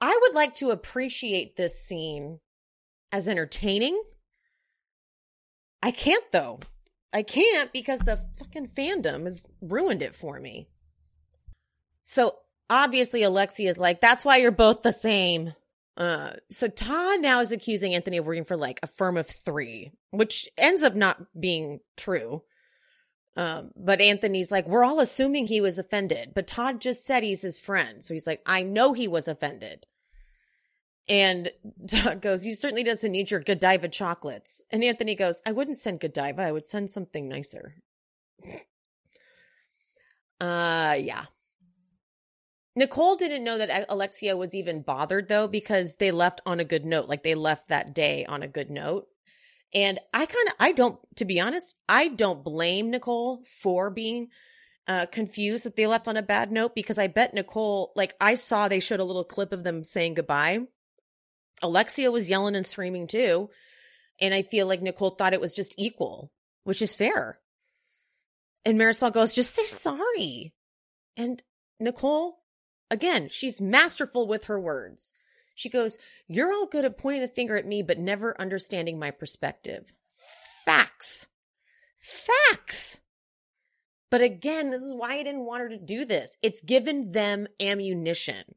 I 0.00 0.18
would 0.22 0.34
like 0.34 0.54
to 0.54 0.70
appreciate 0.70 1.56
this 1.56 1.80
scene 1.80 2.40
as 3.12 3.28
entertaining. 3.28 4.00
I 5.82 5.90
can't, 5.90 6.24
though. 6.32 6.60
I 7.12 7.22
can't 7.22 7.72
because 7.72 8.00
the 8.00 8.20
fucking 8.38 8.68
fandom 8.68 9.24
has 9.24 9.48
ruined 9.60 10.02
it 10.02 10.14
for 10.14 10.38
me. 10.38 10.68
So 12.04 12.36
obviously, 12.68 13.22
Alexia 13.22 13.68
is 13.68 13.78
like, 13.78 14.00
That's 14.00 14.24
why 14.24 14.36
you're 14.36 14.50
both 14.50 14.82
the 14.82 14.92
same. 14.92 15.54
Uh, 15.96 16.32
so 16.50 16.68
Todd 16.68 17.22
now 17.22 17.40
is 17.40 17.52
accusing 17.52 17.94
Anthony 17.94 18.18
of 18.18 18.26
working 18.26 18.44
for 18.44 18.56
like 18.56 18.78
a 18.82 18.86
firm 18.86 19.16
of 19.16 19.26
three, 19.26 19.92
which 20.10 20.48
ends 20.58 20.82
up 20.82 20.94
not 20.94 21.18
being 21.38 21.80
true. 21.96 22.42
Um, 23.36 23.70
but 23.76 24.00
Anthony's 24.00 24.50
like, 24.50 24.66
we're 24.66 24.84
all 24.84 24.98
assuming 24.98 25.46
he 25.46 25.60
was 25.60 25.78
offended, 25.78 26.32
but 26.34 26.46
Todd 26.46 26.80
just 26.80 27.04
said 27.04 27.22
he's 27.22 27.42
his 27.42 27.60
friend. 27.60 28.02
So 28.02 28.14
he's 28.14 28.26
like, 28.26 28.40
I 28.46 28.62
know 28.62 28.94
he 28.94 29.08
was 29.08 29.28
offended. 29.28 29.84
And 31.08 31.50
Todd 31.88 32.22
goes, 32.22 32.46
You 32.46 32.54
certainly 32.54 32.82
doesn't 32.82 33.12
need 33.12 33.30
your 33.30 33.40
Godiva 33.40 33.88
chocolates. 33.88 34.64
And 34.70 34.82
Anthony 34.82 35.14
goes, 35.14 35.42
I 35.46 35.52
wouldn't 35.52 35.76
send 35.76 36.00
Godiva. 36.00 36.42
I 36.42 36.52
would 36.52 36.66
send 36.66 36.90
something 36.90 37.28
nicer. 37.28 37.74
uh, 40.40 40.96
yeah. 40.98 41.26
Nicole 42.74 43.16
didn't 43.16 43.44
know 43.44 43.56
that 43.58 43.86
Alexia 43.88 44.36
was 44.36 44.54
even 44.54 44.82
bothered 44.82 45.28
though, 45.28 45.48
because 45.48 45.96
they 45.96 46.10
left 46.10 46.40
on 46.44 46.60
a 46.60 46.64
good 46.64 46.84
note. 46.84 47.08
Like 47.08 47.22
they 47.22 47.34
left 47.34 47.68
that 47.68 47.94
day 47.94 48.24
on 48.26 48.42
a 48.42 48.48
good 48.48 48.70
note. 48.70 49.08
And 49.74 49.98
I 50.12 50.26
kind 50.26 50.48
of, 50.48 50.54
I 50.58 50.72
don't, 50.72 50.98
to 51.16 51.24
be 51.24 51.40
honest, 51.40 51.74
I 51.88 52.08
don't 52.08 52.44
blame 52.44 52.90
Nicole 52.90 53.44
for 53.60 53.90
being 53.90 54.28
uh, 54.86 55.06
confused 55.06 55.64
that 55.64 55.76
they 55.76 55.86
left 55.86 56.08
on 56.08 56.16
a 56.16 56.22
bad 56.22 56.52
note 56.52 56.74
because 56.74 56.98
I 56.98 57.08
bet 57.08 57.34
Nicole, 57.34 57.92
like 57.96 58.14
I 58.20 58.34
saw 58.34 58.68
they 58.68 58.80
showed 58.80 59.00
a 59.00 59.04
little 59.04 59.24
clip 59.24 59.52
of 59.52 59.64
them 59.64 59.82
saying 59.82 60.14
goodbye. 60.14 60.60
Alexia 61.62 62.10
was 62.10 62.28
yelling 62.28 62.54
and 62.54 62.64
screaming 62.64 63.06
too. 63.06 63.50
And 64.20 64.32
I 64.32 64.42
feel 64.42 64.66
like 64.66 64.82
Nicole 64.82 65.10
thought 65.10 65.34
it 65.34 65.40
was 65.40 65.52
just 65.52 65.74
equal, 65.76 66.30
which 66.64 66.80
is 66.80 66.94
fair. 66.94 67.40
And 68.64 68.78
Marysol 68.78 69.12
goes, 69.12 69.34
just 69.34 69.54
say 69.54 69.66
sorry. 69.66 70.54
And 71.16 71.42
Nicole 71.80 72.38
Again, 72.90 73.28
she's 73.28 73.60
masterful 73.60 74.26
with 74.26 74.44
her 74.44 74.60
words. 74.60 75.12
She 75.56 75.70
goes, 75.70 75.98
You're 76.28 76.52
all 76.52 76.66
good 76.66 76.84
at 76.84 76.98
pointing 76.98 77.22
the 77.22 77.28
finger 77.28 77.56
at 77.56 77.66
me, 77.66 77.82
but 77.82 77.98
never 77.98 78.40
understanding 78.40 78.98
my 78.98 79.10
perspective. 79.10 79.92
Facts. 80.64 81.26
Facts. 81.98 83.00
But 84.10 84.20
again, 84.20 84.70
this 84.70 84.82
is 84.82 84.94
why 84.94 85.14
I 85.14 85.22
didn't 85.24 85.46
want 85.46 85.62
her 85.62 85.68
to 85.70 85.78
do 85.78 86.04
this. 86.04 86.36
It's 86.42 86.60
given 86.60 87.10
them 87.10 87.48
ammunition, 87.58 88.54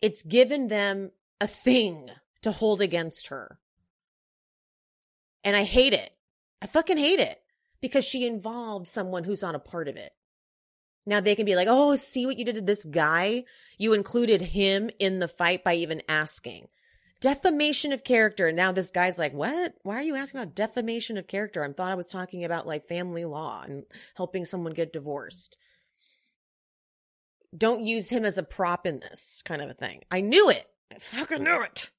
it's 0.00 0.22
given 0.22 0.66
them 0.66 1.12
a 1.40 1.46
thing 1.46 2.08
to 2.40 2.50
hold 2.50 2.80
against 2.80 3.28
her. 3.28 3.58
And 5.44 5.54
I 5.54 5.64
hate 5.64 5.92
it. 5.92 6.10
I 6.62 6.66
fucking 6.66 6.96
hate 6.96 7.20
it 7.20 7.40
because 7.80 8.04
she 8.04 8.26
involved 8.26 8.86
someone 8.86 9.24
who's 9.24 9.42
not 9.42 9.56
a 9.56 9.60
part 9.60 9.88
of 9.88 9.96
it. 9.96 10.12
Now 11.04 11.20
they 11.20 11.34
can 11.34 11.46
be 11.46 11.56
like, 11.56 11.68
oh, 11.68 11.96
see 11.96 12.26
what 12.26 12.38
you 12.38 12.44
did 12.44 12.54
to 12.56 12.60
this 12.60 12.84
guy? 12.84 13.44
You 13.78 13.92
included 13.92 14.40
him 14.40 14.90
in 14.98 15.18
the 15.18 15.28
fight 15.28 15.64
by 15.64 15.74
even 15.74 16.02
asking. 16.08 16.68
Defamation 17.20 17.92
of 17.92 18.04
character. 18.04 18.50
Now 18.52 18.72
this 18.72 18.90
guy's 18.90 19.18
like, 19.18 19.32
what? 19.32 19.74
Why 19.82 19.96
are 19.96 20.02
you 20.02 20.16
asking 20.16 20.40
about 20.40 20.54
defamation 20.54 21.16
of 21.18 21.26
character? 21.26 21.64
I 21.64 21.72
thought 21.72 21.92
I 21.92 21.96
was 21.96 22.08
talking 22.08 22.44
about 22.44 22.66
like 22.66 22.88
family 22.88 23.24
law 23.24 23.62
and 23.64 23.84
helping 24.14 24.44
someone 24.44 24.72
get 24.72 24.92
divorced. 24.92 25.56
Don't 27.56 27.84
use 27.84 28.08
him 28.08 28.24
as 28.24 28.38
a 28.38 28.42
prop 28.42 28.86
in 28.86 29.00
this 29.00 29.42
kind 29.44 29.60
of 29.60 29.70
a 29.70 29.74
thing. 29.74 30.02
I 30.10 30.20
knew 30.20 30.50
it. 30.50 30.66
I 30.94 30.98
fucking 30.98 31.42
knew 31.44 31.62
it. 31.62 31.90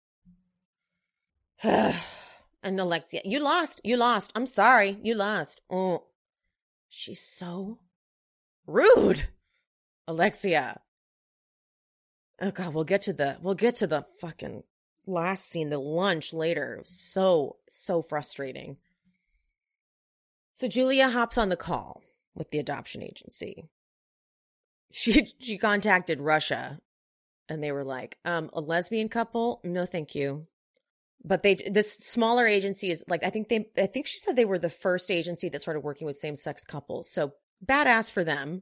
and 2.63 2.79
Alexia, 2.79 3.21
you 3.23 3.39
lost. 3.39 3.79
You 3.83 3.97
lost. 3.97 4.31
I'm 4.35 4.45
sorry. 4.45 4.97
You 5.03 5.15
lost. 5.15 5.61
Oh, 5.69 6.05
she's 6.89 7.21
so 7.21 7.79
Rude. 8.65 9.27
Alexia. 10.07 10.79
Oh 12.41 12.51
god, 12.51 12.73
we'll 12.73 12.83
get 12.83 13.03
to 13.03 13.13
the 13.13 13.37
we'll 13.41 13.55
get 13.55 13.75
to 13.75 13.87
the 13.87 14.05
fucking 14.19 14.63
last 15.05 15.49
scene, 15.49 15.69
the 15.69 15.77
lunch 15.77 16.33
later. 16.33 16.81
So, 16.85 17.57
so 17.69 18.01
frustrating. 18.01 18.77
So 20.53 20.67
Julia 20.67 21.09
hops 21.09 21.37
on 21.37 21.49
the 21.49 21.55
call 21.55 22.03
with 22.35 22.51
the 22.51 22.59
adoption 22.59 23.03
agency. 23.03 23.69
She 24.91 25.27
she 25.39 25.57
contacted 25.57 26.19
Russia 26.19 26.79
and 27.49 27.63
they 27.63 27.71
were 27.71 27.83
like, 27.83 28.17
um, 28.25 28.49
a 28.53 28.61
lesbian 28.61 29.09
couple? 29.09 29.59
No, 29.63 29.85
thank 29.85 30.15
you. 30.15 30.47
But 31.25 31.43
they 31.43 31.55
this 31.55 31.93
smaller 31.93 32.45
agency 32.45 32.91
is 32.91 33.03
like 33.07 33.23
I 33.23 33.29
think 33.29 33.47
they 33.47 33.69
I 33.77 33.85
think 33.85 34.07
she 34.07 34.17
said 34.17 34.35
they 34.35 34.45
were 34.45 34.59
the 34.59 34.69
first 34.69 35.09
agency 35.09 35.47
that 35.49 35.61
started 35.61 35.79
working 35.79 36.05
with 36.05 36.17
same 36.17 36.35
sex 36.35 36.65
couples. 36.65 37.09
So 37.09 37.33
badass 37.63 38.11
for 38.11 38.23
them. 38.23 38.61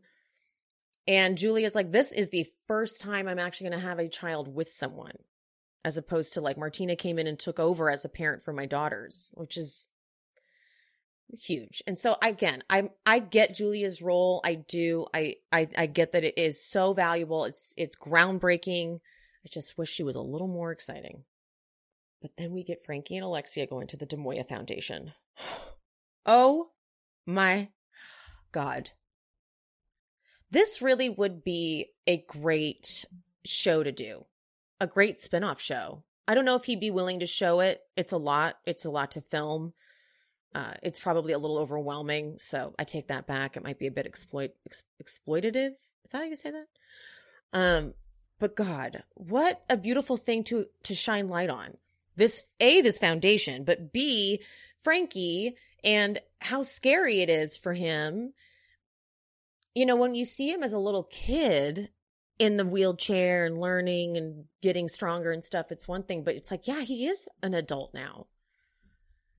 And 1.07 1.37
Julia's 1.37 1.75
like, 1.75 1.91
this 1.91 2.13
is 2.13 2.29
the 2.29 2.47
first 2.67 3.01
time 3.01 3.27
I'm 3.27 3.39
actually 3.39 3.69
going 3.69 3.81
to 3.81 3.87
have 3.87 3.99
a 3.99 4.07
child 4.07 4.53
with 4.53 4.69
someone, 4.69 5.15
as 5.83 5.97
opposed 5.97 6.33
to 6.33 6.41
like 6.41 6.57
Martina 6.57 6.95
came 6.95 7.17
in 7.17 7.27
and 7.27 7.39
took 7.39 7.59
over 7.59 7.89
as 7.89 8.05
a 8.05 8.09
parent 8.09 8.43
for 8.43 8.53
my 8.53 8.65
daughters, 8.65 9.33
which 9.35 9.57
is 9.57 9.89
huge. 11.39 11.81
And 11.87 11.97
so 11.97 12.17
again, 12.21 12.63
I 12.69 12.89
I 13.05 13.19
get 13.19 13.55
Julia's 13.55 14.01
role. 14.01 14.41
I 14.45 14.55
do. 14.55 15.07
I 15.13 15.35
I 15.51 15.67
I 15.77 15.85
get 15.87 16.11
that 16.11 16.23
it 16.23 16.37
is 16.37 16.63
so 16.63 16.93
valuable. 16.93 17.45
It's 17.45 17.73
it's 17.77 17.95
groundbreaking. 17.95 18.99
I 19.45 19.49
just 19.49 19.77
wish 19.77 19.89
she 19.89 20.03
was 20.03 20.15
a 20.15 20.21
little 20.21 20.47
more 20.47 20.71
exciting. 20.71 21.23
But 22.21 22.31
then 22.37 22.51
we 22.51 22.63
get 22.63 22.85
Frankie 22.85 23.15
and 23.15 23.25
Alexia 23.25 23.65
going 23.65 23.87
to 23.87 23.97
the 23.97 24.05
Demoya 24.05 24.47
Foundation. 24.47 25.13
Oh 26.23 26.69
my 27.25 27.69
God. 28.51 28.91
This 30.49 30.81
really 30.81 31.09
would 31.09 31.43
be 31.43 31.87
a 32.05 32.23
great 32.27 33.05
show 33.45 33.83
to 33.83 33.91
do, 33.91 34.25
a 34.79 34.87
great 34.87 35.15
spinoff 35.15 35.59
show. 35.59 36.03
I 36.27 36.35
don't 36.35 36.45
know 36.45 36.55
if 36.55 36.65
he'd 36.65 36.79
be 36.79 36.91
willing 36.91 37.21
to 37.21 37.25
show 37.25 37.61
it. 37.61 37.81
It's 37.95 38.11
a 38.11 38.17
lot. 38.17 38.57
It's 38.65 38.85
a 38.85 38.91
lot 38.91 39.11
to 39.11 39.21
film. 39.21 39.73
Uh, 40.53 40.73
it's 40.83 40.99
probably 40.99 41.31
a 41.33 41.39
little 41.39 41.57
overwhelming, 41.57 42.35
so 42.37 42.75
I 42.77 42.83
take 42.83 43.07
that 43.07 43.25
back. 43.25 43.55
It 43.55 43.63
might 43.63 43.79
be 43.79 43.87
a 43.87 43.91
bit 43.91 44.05
exploit 44.05 44.51
ex- 44.65 44.83
exploitative. 45.01 45.71
Is 46.03 46.11
that 46.11 46.17
how 46.17 46.23
you 46.23 46.35
say 46.35 46.51
that? 46.51 46.67
Um, 47.53 47.93
but 48.37 48.55
God, 48.55 49.03
what 49.13 49.63
a 49.69 49.77
beautiful 49.77 50.17
thing 50.17 50.43
to 50.45 50.65
to 50.83 50.95
shine 50.95 51.27
light 51.27 51.49
on. 51.49 51.77
This 52.17 52.43
a 52.59 52.81
this 52.81 52.97
foundation, 52.97 53.63
but 53.63 53.93
b 53.93 54.41
Frankie 54.79 55.55
and 55.83 56.19
how 56.39 56.61
scary 56.61 57.21
it 57.21 57.29
is 57.29 57.57
for 57.57 57.73
him 57.73 58.33
you 59.75 59.85
know, 59.85 59.95
when 59.95 60.15
you 60.15 60.25
see 60.25 60.49
him 60.49 60.63
as 60.63 60.73
a 60.73 60.79
little 60.79 61.03
kid 61.03 61.89
in 62.39 62.57
the 62.57 62.65
wheelchair 62.65 63.45
and 63.45 63.59
learning 63.59 64.17
and 64.17 64.45
getting 64.61 64.87
stronger 64.87 65.31
and 65.31 65.43
stuff, 65.43 65.71
it's 65.71 65.87
one 65.87 66.03
thing, 66.03 66.23
but 66.23 66.35
it's 66.35 66.51
like, 66.51 66.67
yeah, 66.67 66.81
he 66.81 67.07
is 67.07 67.29
an 67.41 67.53
adult 67.53 67.93
now. 67.93 68.27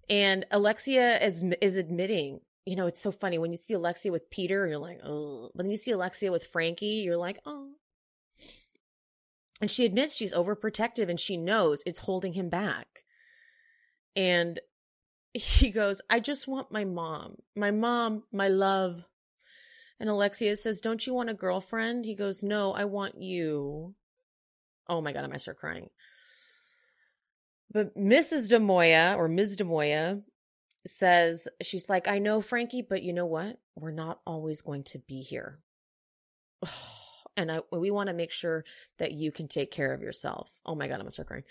And 0.08 0.44
Alexia 0.50 1.18
is 1.18 1.44
is 1.60 1.76
admitting, 1.76 2.40
you 2.66 2.76
know, 2.76 2.86
it's 2.86 3.00
so 3.00 3.12
funny 3.12 3.38
when 3.38 3.50
you 3.50 3.56
see 3.56 3.74
Alexia 3.74 4.12
with 4.12 4.30
Peter, 4.30 4.66
you're 4.66 4.78
like, 4.78 5.00
oh, 5.04 5.50
when 5.54 5.70
you 5.70 5.76
see 5.76 5.90
Alexia 5.90 6.32
with 6.32 6.46
Frankie, 6.46 7.02
you're 7.04 7.16
like, 7.16 7.38
oh. 7.44 7.70
And 9.60 9.70
she 9.70 9.84
admits 9.84 10.16
she's 10.16 10.34
overprotective 10.34 11.08
and 11.08 11.20
she 11.20 11.36
knows 11.36 11.82
it's 11.86 12.00
holding 12.00 12.32
him 12.32 12.48
back. 12.48 13.04
And 14.16 14.58
he 15.34 15.70
goes, 15.70 16.00
I 16.10 16.20
just 16.20 16.46
want 16.46 16.72
my 16.72 16.84
mom, 16.84 17.36
my 17.56 17.70
mom, 17.70 18.24
my 18.32 18.48
love. 18.48 19.04
And 19.98 20.10
Alexia 20.10 20.56
says, 20.56 20.80
Don't 20.80 21.06
you 21.06 21.14
want 21.14 21.30
a 21.30 21.34
girlfriend? 21.34 22.04
He 22.04 22.14
goes, 22.14 22.42
No, 22.42 22.72
I 22.72 22.84
want 22.84 23.20
you. 23.20 23.94
Oh 24.88 25.00
my 25.00 25.12
God, 25.12 25.24
I 25.24 25.28
might 25.28 25.40
start 25.40 25.58
crying. 25.58 25.88
But 27.72 27.96
Mrs. 27.96 28.50
DeMoya 28.50 29.16
or 29.16 29.28
Ms. 29.28 29.56
DeMoya 29.56 30.22
says, 30.86 31.48
she's 31.62 31.88
like, 31.88 32.08
I 32.08 32.18
know, 32.18 32.40
Frankie, 32.40 32.82
but 32.82 33.02
you 33.02 33.12
know 33.12 33.26
what? 33.26 33.58
We're 33.76 33.92
not 33.92 34.20
always 34.26 34.60
going 34.60 34.82
to 34.84 34.98
be 34.98 35.22
here. 35.22 35.58
And 37.36 37.50
I, 37.50 37.60
we 37.70 37.90
want 37.90 38.08
to 38.08 38.14
make 38.14 38.30
sure 38.30 38.64
that 38.98 39.12
you 39.12 39.32
can 39.32 39.48
take 39.48 39.70
care 39.70 39.94
of 39.94 40.02
yourself. 40.02 40.50
Oh 40.66 40.74
my 40.74 40.86
God, 40.86 40.94
I'm 40.94 41.00
gonna 41.00 41.10
start 41.10 41.28
crying. 41.28 41.44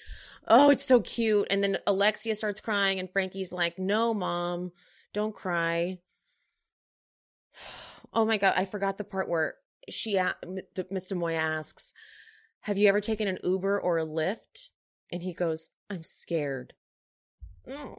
Oh, 0.48 0.70
it's 0.70 0.86
so 0.86 1.02
cute. 1.02 1.48
And 1.50 1.64
then 1.64 1.78
Alexia 1.88 2.36
starts 2.36 2.62
crying, 2.62 3.00
and 3.00 3.12
Frankie's 3.12 3.52
like, 3.52 3.80
No, 3.80 4.14
mom, 4.14 4.72
don't 5.14 5.36
cry. 5.36 6.00
Oh 8.14 8.26
my 8.26 8.36
God, 8.36 8.56
I 8.58 8.66
forgot 8.66 8.98
the 8.98 9.06
part 9.06 9.30
where 9.30 9.56
she, 9.90 10.20
Miss 10.46 11.10
Demoy 11.10 11.34
asks, 11.36 11.94
Have 12.60 12.78
you 12.78 12.90
ever 12.90 13.00
taken 13.00 13.30
an 13.30 13.38
Uber 13.42 13.80
or 13.80 14.00
a 14.00 14.06
Lyft? 14.06 14.70
And 15.14 15.24
he 15.24 15.34
goes, 15.34 15.70
I'm 15.90 16.04
scared. 16.04 16.74
No, 17.66 17.98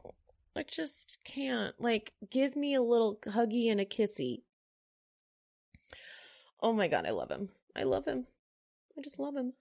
I 0.55 0.63
just 0.63 1.17
can't. 1.23 1.73
Like, 1.79 2.13
give 2.29 2.55
me 2.55 2.75
a 2.75 2.81
little 2.81 3.17
huggy 3.23 3.71
and 3.71 3.81
a 3.81 3.85
kissy. 3.85 4.41
Oh 6.61 6.73
my 6.73 6.87
God, 6.87 7.05
I 7.05 7.11
love 7.11 7.31
him. 7.31 7.49
I 7.75 7.83
love 7.83 8.05
him. 8.05 8.27
I 8.97 9.01
just 9.01 9.19
love 9.19 9.35
him. 9.35 9.53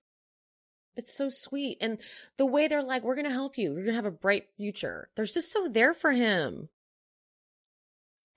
It's 0.97 1.13
so 1.13 1.31
sweet. 1.31 1.79
And 1.81 1.99
the 2.37 2.47
way 2.47 2.69
they're 2.69 2.83
like, 2.83 3.03
we're 3.03 3.15
going 3.15 3.27
to 3.27 3.33
help 3.33 3.57
you. 3.57 3.73
You're 3.73 3.85
going 3.85 3.87
to 3.87 3.95
have 3.95 4.05
a 4.05 4.11
bright 4.11 4.49
future. 4.57 5.09
They're 5.15 5.25
just 5.25 5.51
so 5.51 5.67
there 5.69 5.95
for 5.95 6.13
him. 6.13 6.69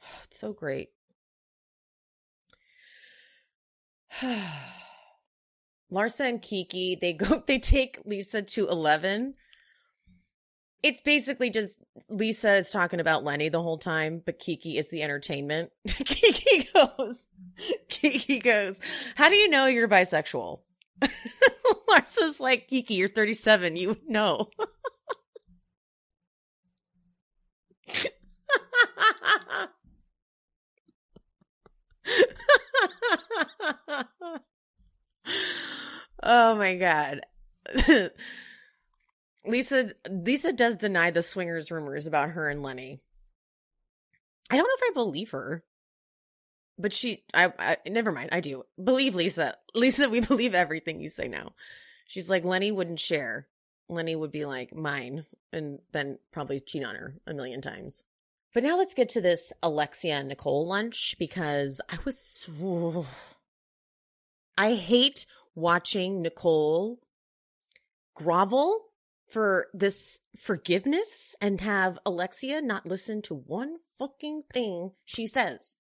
It's 0.24 0.40
so 0.40 0.54
great. 0.54 0.90
Larsa 5.92 6.30
and 6.30 6.42
Kiki, 6.42 6.96
they 6.96 7.14
go, 7.14 7.44
they 7.48 7.60
take 7.60 8.00
Lisa 8.06 8.42
to 8.42 8.68
11. 8.68 9.36
It's 10.86 11.02
basically 11.02 11.50
just 11.50 11.84
Lisa 12.10 12.54
is 12.54 12.70
talking 12.70 13.00
about 13.00 13.24
Lenny 13.24 13.50
the 13.50 13.60
whole 13.60 13.80
time, 13.80 14.22
but 14.24 14.38
Kiki 14.38 14.78
is 14.78 14.92
the 14.92 15.02
entertainment. 15.02 15.72
Kiki 15.88 16.70
goes, 16.76 17.26
Kiki 17.90 18.38
goes, 18.38 18.80
How 19.16 19.30
do 19.30 19.36
you 19.36 19.50
know 19.50 19.66
you're 19.66 19.88
bisexual? 19.88 20.60
Larsa's 21.90 22.40
like, 22.40 22.68
Kiki, 22.68 22.94
you're 22.94 23.08
37. 23.08 23.76
You 23.78 23.88
would 23.90 24.08
know. 24.08 24.52
oh 36.22 36.54
my 36.54 36.76
god. 36.76 37.22
Lisa 39.48 39.92
Lisa 40.10 40.54
does 40.54 40.78
deny 40.78 41.12
the 41.12 41.22
swingers 41.22 41.72
rumors 41.72 42.08
about 42.08 42.32
her 42.32 42.50
and 42.50 42.64
Lenny. 42.64 43.00
I 44.50 44.58
don't 44.58 44.68
know 44.68 44.88
if 44.88 44.92
I 44.92 44.94
believe 44.94 45.32
her. 45.32 45.64
But 46.78 46.94
she 46.94 47.24
I, 47.34 47.54
I 47.58 47.78
never 47.88 48.12
mind, 48.12 48.30
I 48.32 48.42
do. 48.42 48.64
Believe 48.82 49.16
Lisa. 49.16 49.56
Lisa, 49.76 50.10
we 50.10 50.20
believe 50.20 50.56
everything 50.56 51.00
you 51.00 51.10
say 51.10 51.28
now. 51.28 51.54
She's 52.08 52.30
like 52.30 52.44
Lenny 52.44 52.72
wouldn't 52.72 53.00
share. 53.00 53.48
Lenny 53.88 54.16
would 54.16 54.32
be 54.32 54.46
like 54.46 54.76
mine 54.76 55.26
and 55.54 55.80
then 55.92 56.18
probably 56.32 56.60
cheat 56.60 56.86
on 56.86 56.96
her 56.96 57.16
a 57.26 57.34
million 57.34 57.62
times. 57.62 58.04
But 58.54 58.64
now 58.64 58.78
let's 58.78 58.94
get 58.94 59.10
to 59.10 59.22
this 59.22 59.54
Alexia 59.62 60.16
and 60.16 60.30
Nicole 60.30 60.68
lunch 60.68 61.16
because 61.20 61.82
I 61.90 61.98
was 62.04 62.20
so 62.20 63.06
I 64.58 64.74
hate 64.76 65.26
watching 65.56 66.22
Nicole 66.22 67.00
grovel 68.16 68.85
for 69.28 69.68
this 69.74 70.20
forgiveness 70.38 71.36
and 71.42 71.60
have 71.62 72.00
Alexia 72.06 72.62
not 72.62 72.86
listen 72.86 73.22
to 73.24 73.34
one 73.36 73.78
fucking 73.98 74.44
thing 74.54 74.92
she 75.04 75.28
says. 75.28 75.78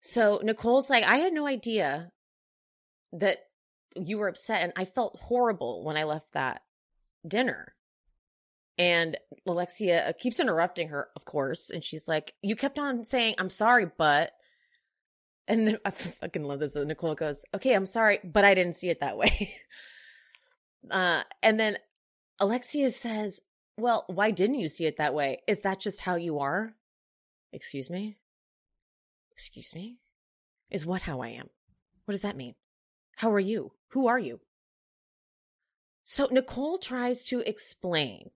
So 0.00 0.40
Nicole's 0.42 0.90
like, 0.90 1.04
I 1.04 1.16
had 1.16 1.32
no 1.32 1.46
idea 1.46 2.12
that 3.12 3.38
you 3.96 4.18
were 4.18 4.28
upset, 4.28 4.62
and 4.62 4.72
I 4.76 4.84
felt 4.84 5.18
horrible 5.20 5.82
when 5.84 5.96
I 5.96 6.04
left 6.04 6.32
that 6.32 6.62
dinner. 7.26 7.74
And 8.78 9.16
Alexia 9.46 10.14
keeps 10.18 10.38
interrupting 10.38 10.88
her, 10.88 11.08
of 11.16 11.24
course, 11.24 11.70
and 11.70 11.82
she's 11.82 12.06
like, 12.06 12.34
You 12.42 12.56
kept 12.56 12.78
on 12.78 13.04
saying, 13.04 13.36
I'm 13.38 13.50
sorry, 13.50 13.86
but. 13.96 14.32
And 15.48 15.78
I 15.84 15.90
fucking 15.90 16.44
love 16.44 16.60
this. 16.60 16.76
And 16.76 16.88
Nicole 16.88 17.14
goes, 17.14 17.44
Okay, 17.54 17.72
I'm 17.72 17.86
sorry, 17.86 18.18
but 18.22 18.44
I 18.44 18.54
didn't 18.54 18.74
see 18.74 18.90
it 18.90 19.00
that 19.00 19.16
way. 19.16 19.54
Uh, 20.88 21.22
and 21.42 21.58
then 21.58 21.76
Alexia 22.38 22.90
says, 22.90 23.40
Well, 23.76 24.04
why 24.08 24.30
didn't 24.30 24.58
you 24.58 24.68
see 24.68 24.86
it 24.86 24.96
that 24.96 25.14
way? 25.14 25.42
Is 25.46 25.60
that 25.60 25.80
just 25.80 26.02
how 26.02 26.16
you 26.16 26.38
are? 26.38 26.74
Excuse 27.52 27.88
me? 27.90 28.16
Excuse 29.32 29.74
me? 29.74 29.98
Is 30.70 30.86
what 30.86 31.02
how 31.02 31.20
I 31.20 31.28
am? 31.28 31.48
What 32.04 32.12
does 32.12 32.22
that 32.22 32.36
mean? 32.36 32.54
How 33.16 33.32
are 33.32 33.40
you? 33.40 33.72
Who 33.88 34.08
are 34.08 34.18
you? 34.18 34.40
So 36.04 36.28
Nicole 36.30 36.78
tries 36.78 37.24
to 37.26 37.40
explain. 37.40 38.30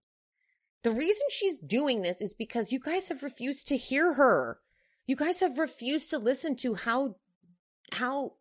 The 0.83 0.91
reason 0.91 1.27
she's 1.31 1.59
doing 1.59 2.03
this 2.03 2.21
is 2.21 2.35
because 2.35 2.73
you 2.73 2.81
guys 2.81 3.09
have 3.09 3.23
refused 3.23 3.69
to 3.69 3.77
hear 3.77 4.15
her. 4.15 4.59
You 5.07 5.15
guys 5.17 5.41
have 5.41 5.59
refused 5.59 6.11
to 6.11 6.19
listen 6.19 6.57
to 6.57 6.75
how 6.75 7.17
how 7.93 8.35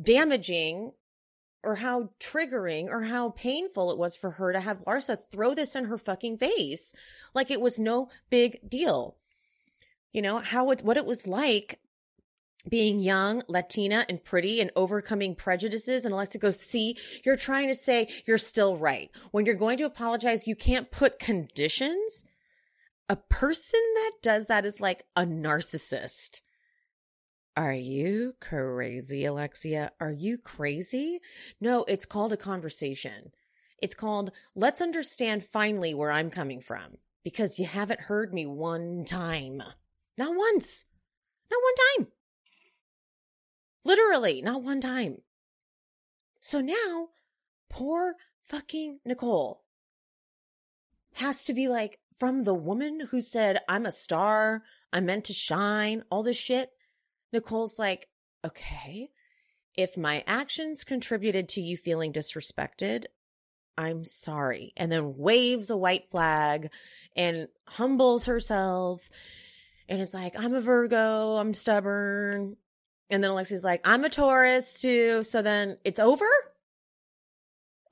damaging 0.00 0.92
or 1.66 1.74
how 1.74 2.10
triggering 2.20 2.86
or 2.86 3.02
how 3.02 3.30
painful 3.30 3.90
it 3.90 3.98
was 3.98 4.16
for 4.16 4.30
her 4.30 4.52
to 4.52 4.60
have 4.60 4.84
Larsa 4.84 5.18
throw 5.30 5.52
this 5.52 5.74
in 5.74 5.84
her 5.86 5.98
fucking 5.98 6.38
face 6.38 6.94
like 7.34 7.50
it 7.50 7.60
was 7.60 7.80
no 7.80 8.08
big 8.30 8.58
deal. 8.66 9.16
You 10.12 10.22
know, 10.22 10.38
how 10.38 10.70
it's 10.70 10.84
what 10.84 10.96
it 10.96 11.04
was 11.04 11.26
like 11.26 11.80
being 12.68 13.00
young, 13.00 13.42
Latina, 13.48 14.06
and 14.08 14.22
pretty 14.22 14.60
and 14.60 14.70
overcoming 14.76 15.34
prejudices. 15.34 16.04
And 16.04 16.14
Alexa 16.14 16.38
goes, 16.38 16.60
See, 16.60 16.96
you're 17.24 17.36
trying 17.36 17.68
to 17.68 17.74
say 17.74 18.08
you're 18.26 18.38
still 18.38 18.76
right. 18.76 19.10
When 19.32 19.44
you're 19.44 19.54
going 19.56 19.78
to 19.78 19.84
apologize, 19.84 20.46
you 20.46 20.56
can't 20.56 20.90
put 20.90 21.18
conditions. 21.18 22.24
A 23.08 23.16
person 23.16 23.80
that 23.94 24.12
does 24.22 24.46
that 24.46 24.64
is 24.64 24.80
like 24.80 25.04
a 25.16 25.24
narcissist. 25.24 26.40
Are 27.56 27.72
you 27.72 28.34
crazy, 28.38 29.24
Alexia? 29.24 29.90
Are 29.98 30.12
you 30.12 30.36
crazy? 30.36 31.20
No, 31.58 31.84
it's 31.88 32.04
called 32.04 32.34
a 32.34 32.36
conversation. 32.36 33.32
It's 33.80 33.94
called, 33.94 34.30
let's 34.54 34.82
understand 34.82 35.42
finally 35.42 35.94
where 35.94 36.10
I'm 36.10 36.28
coming 36.28 36.60
from 36.60 36.98
because 37.24 37.58
you 37.58 37.64
haven't 37.64 38.00
heard 38.00 38.34
me 38.34 38.44
one 38.44 39.06
time. 39.06 39.62
Not 40.18 40.36
once. 40.36 40.84
Not 41.50 41.60
one 41.62 42.06
time. 42.06 42.12
Literally, 43.84 44.42
not 44.42 44.62
one 44.62 44.82
time. 44.82 45.22
So 46.40 46.60
now, 46.60 47.08
poor 47.70 48.16
fucking 48.44 49.00
Nicole 49.06 49.62
has 51.14 51.44
to 51.44 51.54
be 51.54 51.68
like, 51.68 52.00
from 52.18 52.44
the 52.44 52.54
woman 52.54 53.00
who 53.10 53.20
said, 53.20 53.58
I'm 53.66 53.86
a 53.86 53.90
star, 53.90 54.62
I'm 54.92 55.06
meant 55.06 55.24
to 55.26 55.32
shine, 55.32 56.02
all 56.10 56.22
this 56.22 56.36
shit. 56.36 56.70
Nicole's 57.32 57.78
like, 57.78 58.08
okay, 58.44 59.10
if 59.74 59.96
my 59.96 60.24
actions 60.26 60.84
contributed 60.84 61.48
to 61.50 61.60
you 61.60 61.76
feeling 61.76 62.12
disrespected, 62.12 63.04
I'm 63.76 64.04
sorry. 64.04 64.72
And 64.76 64.90
then 64.90 65.16
waves 65.16 65.70
a 65.70 65.76
white 65.76 66.10
flag 66.10 66.70
and 67.14 67.48
humbles 67.66 68.26
herself 68.26 69.08
and 69.88 70.00
is 70.00 70.14
like, 70.14 70.34
I'm 70.38 70.54
a 70.54 70.60
Virgo, 70.60 71.36
I'm 71.36 71.52
stubborn. 71.54 72.56
And 73.10 73.22
then 73.22 73.30
Alexia's 73.30 73.64
like, 73.64 73.86
I'm 73.86 74.04
a 74.04 74.08
Taurus 74.08 74.80
too. 74.80 75.22
So 75.22 75.42
then 75.42 75.76
it's 75.84 76.00
over? 76.00 76.26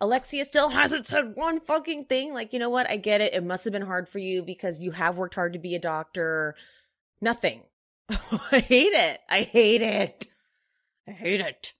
Alexia 0.00 0.44
still 0.44 0.70
hasn't 0.70 1.06
said 1.06 1.36
one 1.36 1.60
fucking 1.60 2.06
thing. 2.06 2.34
Like, 2.34 2.52
you 2.52 2.58
know 2.58 2.70
what? 2.70 2.90
I 2.90 2.96
get 2.96 3.20
it. 3.20 3.34
It 3.34 3.44
must 3.44 3.64
have 3.64 3.72
been 3.72 3.82
hard 3.82 4.08
for 4.08 4.18
you 4.18 4.42
because 4.42 4.80
you 4.80 4.90
have 4.90 5.18
worked 5.18 5.34
hard 5.34 5.52
to 5.52 5.58
be 5.58 5.74
a 5.74 5.78
doctor. 5.78 6.56
Nothing. 7.20 7.62
I 8.52 8.60
hate 8.60 8.92
it. 8.92 9.20
I 9.30 9.42
hate 9.42 9.82
it. 9.82 10.26
I 11.08 11.12
hate 11.12 11.40
it. 11.40 11.74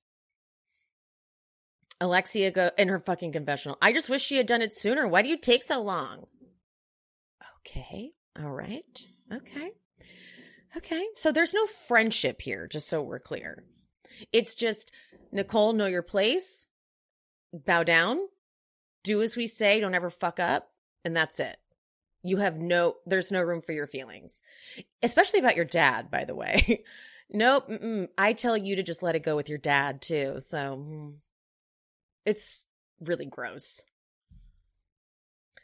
Alexia 2.01 2.51
go 2.51 2.71
in 2.77 2.89
her 2.89 2.99
fucking 2.99 3.33
confessional. 3.33 3.79
I 3.81 3.93
just 3.93 4.11
wish 4.11 4.23
she 4.23 4.37
had 4.37 4.47
done 4.47 4.63
it 4.63 4.75
sooner. 4.75 5.07
Why 5.07 5.23
do 5.23 5.29
you 5.29 5.39
take 5.39 5.63
so 5.63 5.81
long? 5.83 6.27
Okay. 7.61 8.11
All 8.39 8.51
right. 8.51 9.07
Okay. 9.33 9.71
Okay. 10.77 11.07
So 11.17 11.33
there's 11.33 11.55
no 11.55 11.67
friendship 11.67 12.43
here, 12.43 12.67
just 12.67 12.89
so 12.89 13.03
we're 13.03 13.21
clear. 13.21 13.65
It's 14.33 14.55
just 14.55 14.91
Nicole, 15.33 15.73
know 15.73 15.87
your 15.87 16.03
place, 16.03 16.67
bow 17.53 17.83
down, 17.83 18.19
do 19.03 19.23
as 19.23 19.37
we 19.37 19.47
say, 19.47 19.81
don't 19.81 19.95
ever 19.95 20.11
fuck 20.11 20.39
up, 20.41 20.69
and 21.05 21.17
that's 21.17 21.41
it. 21.41 21.57
You 22.25 22.39
have 22.39 22.57
no, 22.57 22.95
there's 23.07 23.31
no 23.31 23.43
room 23.43 23.61
for 23.61 23.73
your 23.73 23.87
feelings, 23.87 24.43
especially 25.03 25.41
about 25.41 25.57
your 25.57 25.67
dad, 25.67 26.11
by 26.11 26.25
the 26.25 26.35
way. 26.35 26.83
nope. 27.31 27.71
I 28.17 28.33
tell 28.33 28.57
you 28.57 28.77
to 28.77 28.83
just 28.83 29.03
let 29.03 29.15
it 29.15 29.23
go 29.23 29.37
with 29.37 29.51
your 29.51 29.59
dad, 29.59 30.01
too. 30.01 30.37
So 30.39 30.59
mm, 30.59 31.15
it's 32.25 32.67
really 32.99 33.27
gross. 33.27 33.85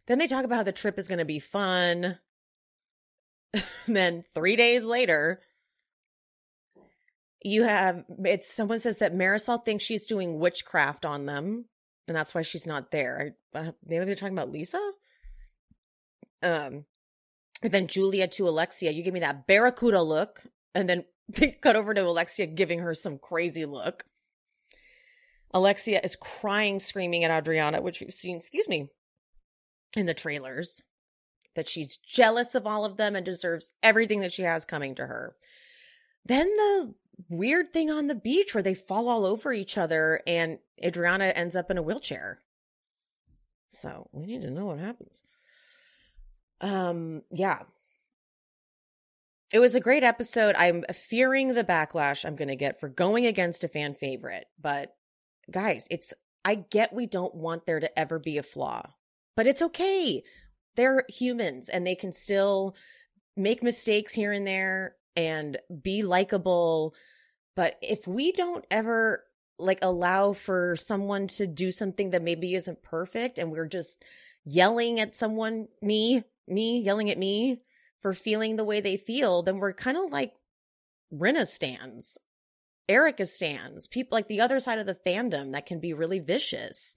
Then 0.07 0.19
they 0.19 0.27
talk 0.27 0.45
about 0.45 0.57
how 0.57 0.63
the 0.63 0.73
trip 0.73 0.99
is 0.99 1.09
going 1.09 1.21
to 1.21 1.25
be 1.25 1.39
fun. 1.39 2.19
then 3.89 4.23
three 4.35 4.57
days 4.57 4.85
later, 4.85 5.41
you 7.43 7.63
have 7.63 8.05
it's 8.25 8.53
someone 8.53 8.81
says 8.81 8.99
that 8.99 9.15
Marysol 9.15 9.65
thinks 9.65 9.85
she's 9.85 10.07
doing 10.07 10.39
witchcraft 10.39 11.07
on 11.07 11.27
them, 11.27 11.65
and 12.07 12.17
that's 12.17 12.35
why 12.35 12.43
she's 12.43 12.67
not 12.67 12.91
there. 12.91 13.37
Maybe 13.55 14.05
they're 14.05 14.15
talking 14.15 14.37
about 14.37 14.53
Lisa. 14.53 14.93
Um, 16.43 16.85
and 17.63 17.73
then 17.73 17.87
Julia 17.87 18.27
to 18.29 18.49
Alexia, 18.49 18.91
you 18.91 19.03
give 19.03 19.15
me 19.15 19.21
that 19.21 19.47
barracuda 19.47 20.03
look, 20.03 20.43
and 20.75 20.89
then 20.89 21.05
they 21.29 21.53
cut 21.53 21.77
over 21.77 21.95
to 21.95 22.07
Alexia 22.07 22.47
giving 22.47 22.81
her 22.81 22.95
some 22.95 23.19
crazy 23.19 23.65
look. 23.65 24.05
Alexia 25.53 26.01
is 26.03 26.17
crying, 26.17 26.79
screaming 26.79 27.25
at 27.25 27.31
Adriana, 27.31 27.83
which 27.83 28.01
we've 28.01 28.15
seen, 28.15 28.37
excuse 28.37 28.69
me, 28.69 28.89
in 29.97 30.07
the 30.07 30.15
trailers, 30.15 30.83
that 31.57 31.69
she's 31.69 31.97
jealous 31.97 32.55
of 32.55 32.67
all 32.67 32.85
of 32.85 32.97
them 32.97 33.17
and 33.17 33.27
deserves 33.27 33.73
everything 33.83 34.21
that 34.21 34.33
she 34.33 34.43
has 34.43 34.65
coming 34.65 34.95
to 34.95 35.07
her. 35.07 35.35
Then 36.25 36.47
the 36.57 36.95
weird 37.29 37.73
thing 37.73 37.91
on 37.91 38.07
the 38.07 38.15
beach 38.15 38.55
where 38.55 38.63
they 38.63 38.75
fall 38.75 39.09
all 39.09 39.27
over 39.27 39.53
each 39.53 39.77
other 39.77 40.21
and 40.27 40.59
Adriana 40.83 41.27
ends 41.27 41.57
up 41.57 41.71
in 41.71 41.79
a 41.79 41.83
wheelchair. 41.83 42.39
So 43.69 44.09
we 44.13 44.27
need 44.27 44.43
to 44.43 44.51
know 44.51 44.67
what 44.67 44.79
happens. 44.79 45.23
Um, 46.61 47.23
yeah. 47.31 47.61
It 49.53 49.59
was 49.59 49.75
a 49.75 49.81
great 49.81 50.05
episode. 50.05 50.55
I'm 50.57 50.85
fearing 50.93 51.55
the 51.55 51.65
backlash 51.65 52.25
I'm 52.25 52.37
going 52.37 52.49
to 52.49 52.57
get 52.57 52.79
for 52.79 52.89
going 52.89 53.27
against 53.27 53.65
a 53.65 53.69
fan 53.69 53.95
favorite, 53.95 54.47
but 54.61 54.95
guys, 55.51 55.89
it's 55.91 56.15
I 56.45 56.55
get 56.55 56.93
we 56.93 57.07
don't 57.07 57.35
want 57.35 57.67
there 57.67 57.81
to 57.81 57.99
ever 57.99 58.19
be 58.19 58.39
a 58.39 58.43
flaw, 58.43 58.83
but 59.37 59.47
it's 59.47 59.63
okay. 59.63 60.23
They're 60.77 61.05
humans 61.09 61.69
and 61.69 61.87
they 61.87 61.97
can 61.97 62.13
still 62.13 62.77
make 63.37 63.63
mistakes 63.63 64.15
here 64.15 64.33
and 64.33 64.47
there 64.47 64.95
and 65.17 65.59
be 65.83 66.03
likable. 66.03 66.95
But 67.57 67.77
if 67.83 68.07
we 68.07 68.33
don't 68.33 68.65
ever 68.71 69.25
like 69.59 69.81
allow 69.83 70.33
for 70.33 70.77
someone 70.77 71.27
to 71.27 71.47
do 71.47 71.73
something 71.73 72.11
that 72.11 72.23
maybe 72.23 72.55
isn't 72.55 72.83
perfect 72.83 73.39
and 73.39 73.51
we're 73.51 73.67
just 73.67 74.03
yelling 74.45 75.01
at 75.01 75.15
someone, 75.15 75.69
me, 75.83 76.25
me 76.47 76.81
yelling 76.81 77.11
at 77.11 77.19
me 77.19 77.63
for 78.01 78.13
feeling 78.13 78.57
the 78.57 78.65
way 78.65 78.81
they 78.81 78.97
feel, 78.97 79.43
then 79.43 79.59
we're 79.59 79.73
kind 79.73 79.97
of 79.97 80.11
like 80.11 80.33
Rinna 81.13 81.47
stands, 81.47 82.19
Erika 82.89 83.27
stands, 83.27 83.87
people 83.87 84.17
like 84.17 84.29
the 84.29 84.41
other 84.41 84.61
side 84.61 84.79
of 84.79 84.87
the 84.87 84.99
fandom 85.07 85.53
that 85.53 85.67
can 85.67 85.81
be 85.81 85.93
really 85.93 86.19
vicious. 86.19 86.95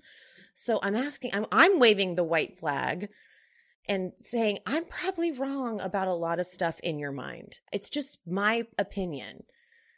So 0.53 0.79
I'm 0.81 0.95
asking, 0.95 1.31
I'm, 1.33 1.45
I'm 1.51 1.79
waving 1.79 2.15
the 2.15 2.23
white 2.23 2.59
flag 2.59 3.09
and 3.89 4.13
saying, 4.15 4.59
I'm 4.65 4.85
probably 4.85 5.31
wrong 5.31 5.81
about 5.81 6.07
a 6.07 6.13
lot 6.13 6.39
of 6.39 6.45
stuff 6.45 6.79
in 6.81 6.99
your 6.99 7.11
mind. 7.11 7.59
It's 7.71 7.89
just 7.89 8.19
my 8.25 8.65
opinion. 8.77 9.43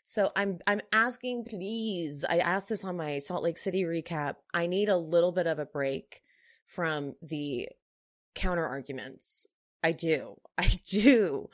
So 0.07 0.31
I'm 0.35 0.59
I'm 0.67 0.81
asking 0.93 1.45
please. 1.45 2.23
I 2.29 2.37
asked 2.37 2.69
this 2.69 2.85
on 2.85 2.95
my 2.95 3.17
Salt 3.17 3.41
Lake 3.41 3.57
City 3.57 3.83
recap. 3.83 4.35
I 4.53 4.67
need 4.67 4.87
a 4.87 4.97
little 4.97 5.31
bit 5.31 5.47
of 5.47 5.57
a 5.57 5.65
break 5.65 6.21
from 6.67 7.15
the 7.23 7.69
counter 8.35 8.65
arguments. 8.65 9.47
I 9.83 9.91
do. 9.91 10.39
I 10.57 10.69
do. 10.89 11.49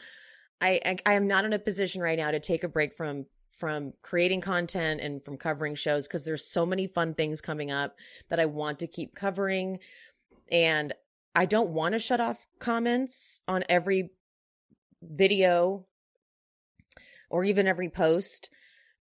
I, 0.60 0.80
I 0.86 0.98
I 1.06 1.14
am 1.14 1.28
not 1.28 1.46
in 1.46 1.54
a 1.54 1.60
position 1.60 2.02
right 2.02 2.18
now 2.18 2.32
to 2.32 2.40
take 2.40 2.64
a 2.64 2.70
break 2.70 2.94
from 2.94 3.26
from 3.52 3.94
creating 4.02 4.42
content 4.42 5.02
and 5.02 5.24
from 5.24 5.38
covering 5.38 5.76
shows 5.76 6.08
because 6.08 6.26
there's 6.26 6.50
so 6.50 6.66
many 6.66 6.88
fun 6.88 7.14
things 7.14 7.42
coming 7.42 7.70
up 7.70 7.96
that 8.30 8.40
I 8.40 8.46
want 8.46 8.80
to 8.80 8.88
keep 8.88 9.14
covering 9.14 9.78
and 10.52 10.94
I 11.36 11.46
don't 11.46 11.70
want 11.70 11.94
to 11.94 12.00
shut 12.00 12.22
off 12.22 12.48
comments 12.60 13.42
on 13.48 13.64
every 13.70 14.12
video 15.02 15.86
or 17.30 17.44
even 17.44 17.68
every 17.68 17.90
post 17.90 18.50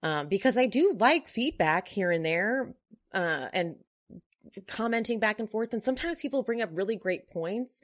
um, 0.03 0.27
because 0.27 0.57
I 0.57 0.65
do 0.65 0.95
like 0.97 1.27
feedback 1.27 1.87
here 1.87 2.11
and 2.11 2.25
there 2.25 2.73
uh, 3.13 3.47
and 3.53 3.75
commenting 4.67 5.19
back 5.19 5.39
and 5.39 5.49
forth. 5.49 5.73
And 5.73 5.83
sometimes 5.83 6.21
people 6.21 6.43
bring 6.43 6.61
up 6.61 6.69
really 6.71 6.95
great 6.95 7.29
points, 7.29 7.81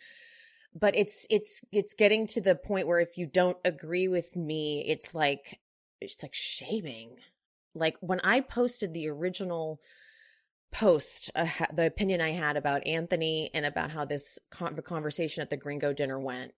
but 0.73 0.95
it's 0.95 1.27
it's 1.29 1.61
it's 1.71 1.93
getting 1.93 2.27
to 2.27 2.41
the 2.41 2.55
point 2.55 2.87
where 2.87 2.99
if 2.99 3.17
you 3.17 3.25
don't 3.25 3.57
agree 3.65 4.07
with 4.07 4.35
me, 4.35 4.83
it's 4.87 5.13
like 5.13 5.59
it's 6.01 6.21
like 6.23 6.33
shaming. 6.33 7.17
Like 7.75 7.97
when 8.01 8.19
I 8.23 8.41
posted 8.41 8.93
the 8.93 9.09
original 9.09 9.79
post 10.71 11.29
uh, 11.35 11.47
the 11.73 11.85
opinion 11.85 12.19
I 12.19 12.31
had 12.31 12.57
about 12.57 12.87
Anthony 12.87 13.51
and 13.53 13.65
about 13.65 13.91
how 13.91 14.05
this 14.05 14.39
con- 14.49 14.75
conversation 14.83 15.41
at 15.41 15.49
the 15.49 15.57
Gringo 15.57 15.93
dinner 15.93 16.19
went. 16.19 16.51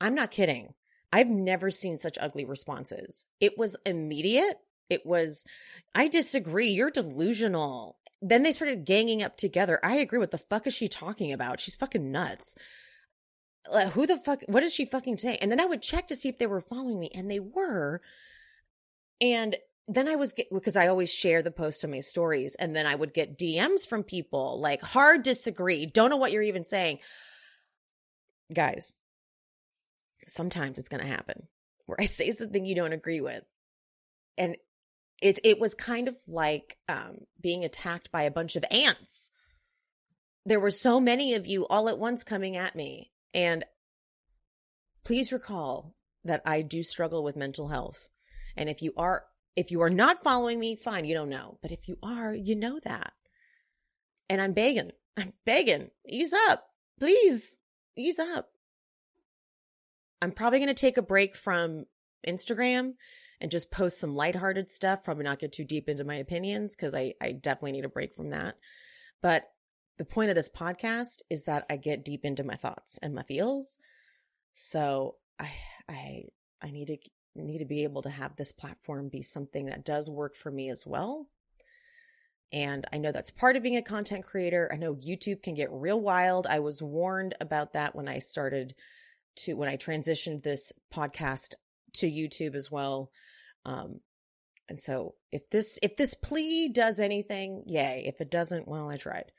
I'm 0.00 0.14
not 0.14 0.30
kidding. 0.30 0.74
I've 1.12 1.28
never 1.28 1.70
seen 1.70 1.96
such 1.96 2.18
ugly 2.20 2.44
responses. 2.44 3.26
It 3.40 3.58
was 3.58 3.76
immediate. 3.84 4.58
It 4.88 5.06
was, 5.06 5.44
I 5.94 6.08
disagree. 6.08 6.68
You're 6.68 6.90
delusional. 6.90 7.96
Then 8.22 8.42
they 8.42 8.52
started 8.52 8.84
ganging 8.84 9.22
up 9.22 9.36
together. 9.36 9.80
I 9.82 9.96
agree. 9.96 10.18
What 10.18 10.30
the 10.30 10.38
fuck 10.38 10.66
is 10.66 10.74
she 10.74 10.88
talking 10.88 11.32
about? 11.32 11.60
She's 11.60 11.76
fucking 11.76 12.12
nuts. 12.12 12.54
Like, 13.70 13.92
who 13.92 14.06
the 14.06 14.16
fuck, 14.16 14.42
what 14.46 14.62
is 14.62 14.74
she 14.74 14.84
fucking 14.84 15.18
saying? 15.18 15.38
And 15.40 15.50
then 15.50 15.60
I 15.60 15.66
would 15.66 15.82
check 15.82 16.08
to 16.08 16.16
see 16.16 16.28
if 16.28 16.38
they 16.38 16.46
were 16.46 16.60
following 16.60 16.98
me, 16.98 17.10
and 17.14 17.30
they 17.30 17.40
were. 17.40 18.00
And 19.20 19.56
then 19.88 20.08
I 20.08 20.16
was 20.16 20.32
because 20.52 20.76
I 20.76 20.86
always 20.86 21.12
share 21.12 21.42
the 21.42 21.50
post 21.50 21.84
on 21.84 21.90
my 21.90 22.00
stories, 22.00 22.54
and 22.54 22.74
then 22.74 22.86
I 22.86 22.94
would 22.94 23.12
get 23.12 23.38
DMs 23.38 23.86
from 23.86 24.02
people 24.02 24.60
like 24.60 24.80
hard 24.82 25.22
disagree, 25.22 25.84
don't 25.86 26.10
know 26.10 26.16
what 26.16 26.32
you're 26.32 26.42
even 26.42 26.64
saying. 26.64 27.00
Guys, 28.54 28.94
sometimes 30.26 30.78
it's 30.78 30.88
going 30.88 31.02
to 31.02 31.08
happen 31.08 31.48
where 31.86 32.00
I 32.00 32.04
say 32.04 32.30
something 32.30 32.64
you 32.64 32.74
don't 32.74 32.92
agree 32.92 33.20
with. 33.20 33.44
And 34.38 34.56
it 35.20 35.38
it 35.44 35.58
was 35.58 35.74
kind 35.74 36.08
of 36.08 36.16
like 36.28 36.78
um, 36.88 37.18
being 37.40 37.64
attacked 37.64 38.10
by 38.10 38.22
a 38.22 38.30
bunch 38.30 38.56
of 38.56 38.64
ants. 38.70 39.30
There 40.46 40.60
were 40.60 40.70
so 40.70 41.00
many 41.00 41.34
of 41.34 41.46
you 41.46 41.66
all 41.66 41.88
at 41.88 41.98
once 41.98 42.24
coming 42.24 42.56
at 42.56 42.74
me, 42.74 43.12
and 43.34 43.64
please 45.04 45.32
recall 45.32 45.94
that 46.24 46.42
I 46.44 46.62
do 46.62 46.82
struggle 46.82 47.22
with 47.22 47.36
mental 47.36 47.68
health. 47.68 48.08
And 48.56 48.68
if 48.68 48.82
you 48.82 48.92
are 48.96 49.24
if 49.56 49.70
you 49.70 49.82
are 49.82 49.90
not 49.90 50.22
following 50.22 50.58
me, 50.58 50.76
fine, 50.76 51.04
you 51.04 51.14
don't 51.14 51.28
know. 51.28 51.58
But 51.60 51.72
if 51.72 51.88
you 51.88 51.98
are, 52.02 52.34
you 52.34 52.56
know 52.56 52.78
that. 52.84 53.12
And 54.28 54.40
I'm 54.40 54.52
begging, 54.52 54.92
I'm 55.16 55.32
begging, 55.44 55.90
ease 56.08 56.32
up, 56.48 56.64
please, 56.98 57.56
ease 57.96 58.18
up. 58.18 58.48
I'm 60.22 60.32
probably 60.32 60.60
going 60.60 60.68
to 60.68 60.74
take 60.74 60.98
a 60.98 61.02
break 61.02 61.34
from 61.34 61.86
Instagram 62.26 62.94
and 63.40 63.50
just 63.50 63.70
post 63.70 63.98
some 63.98 64.14
lighthearted 64.14 64.68
stuff, 64.68 65.02
probably 65.02 65.24
not 65.24 65.38
get 65.38 65.52
too 65.52 65.64
deep 65.64 65.88
into 65.88 66.04
my 66.04 66.16
opinions 66.16 66.76
because 66.76 66.94
I, 66.94 67.14
I 67.20 67.32
definitely 67.32 67.72
need 67.72 67.84
a 67.84 67.88
break 67.88 68.14
from 68.14 68.30
that. 68.30 68.56
But 69.22 69.50
the 69.98 70.04
point 70.04 70.30
of 70.30 70.36
this 70.36 70.48
podcast 70.48 71.22
is 71.28 71.44
that 71.44 71.64
I 71.68 71.76
get 71.76 72.04
deep 72.04 72.24
into 72.24 72.44
my 72.44 72.54
thoughts 72.54 72.98
and 73.02 73.14
my 73.14 73.22
feels. 73.22 73.78
So 74.52 75.16
I 75.38 75.50
I 75.88 76.24
I 76.62 76.70
need 76.70 76.86
to 76.86 76.98
need 77.34 77.58
to 77.58 77.64
be 77.64 77.84
able 77.84 78.02
to 78.02 78.10
have 78.10 78.36
this 78.36 78.52
platform 78.52 79.08
be 79.08 79.22
something 79.22 79.66
that 79.66 79.84
does 79.84 80.10
work 80.10 80.34
for 80.34 80.50
me 80.50 80.68
as 80.68 80.86
well. 80.86 81.28
And 82.52 82.84
I 82.92 82.98
know 82.98 83.12
that's 83.12 83.30
part 83.30 83.56
of 83.56 83.62
being 83.62 83.76
a 83.76 83.82
content 83.82 84.24
creator. 84.24 84.68
I 84.72 84.76
know 84.76 84.94
YouTube 84.94 85.42
can 85.42 85.54
get 85.54 85.70
real 85.70 86.00
wild. 86.00 86.46
I 86.46 86.58
was 86.58 86.82
warned 86.82 87.34
about 87.40 87.74
that 87.74 87.94
when 87.94 88.08
I 88.08 88.18
started 88.18 88.74
to 89.36 89.54
when 89.54 89.68
I 89.68 89.76
transitioned 89.76 90.42
this 90.42 90.72
podcast 90.92 91.54
to 91.94 92.10
YouTube 92.10 92.54
as 92.54 92.70
well. 92.70 93.10
Um, 93.64 94.00
and 94.68 94.78
so 94.78 95.14
if 95.32 95.50
this 95.50 95.78
if 95.82 95.96
this 95.96 96.14
plea 96.14 96.68
does 96.68 97.00
anything, 97.00 97.64
yay. 97.66 98.04
If 98.06 98.20
it 98.20 98.30
doesn't, 98.30 98.68
well, 98.68 98.88
I 98.88 98.96
tried. 98.96 99.32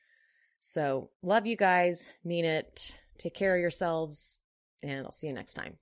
So 0.59 1.09
love 1.23 1.47
you 1.47 1.55
guys, 1.55 2.09
mean 2.23 2.45
it. 2.45 2.95
Take 3.17 3.33
care 3.33 3.55
of 3.55 3.61
yourselves, 3.61 4.39
and 4.83 5.05
I'll 5.05 5.11
see 5.11 5.27
you 5.27 5.33
next 5.33 5.53
time. 5.53 5.77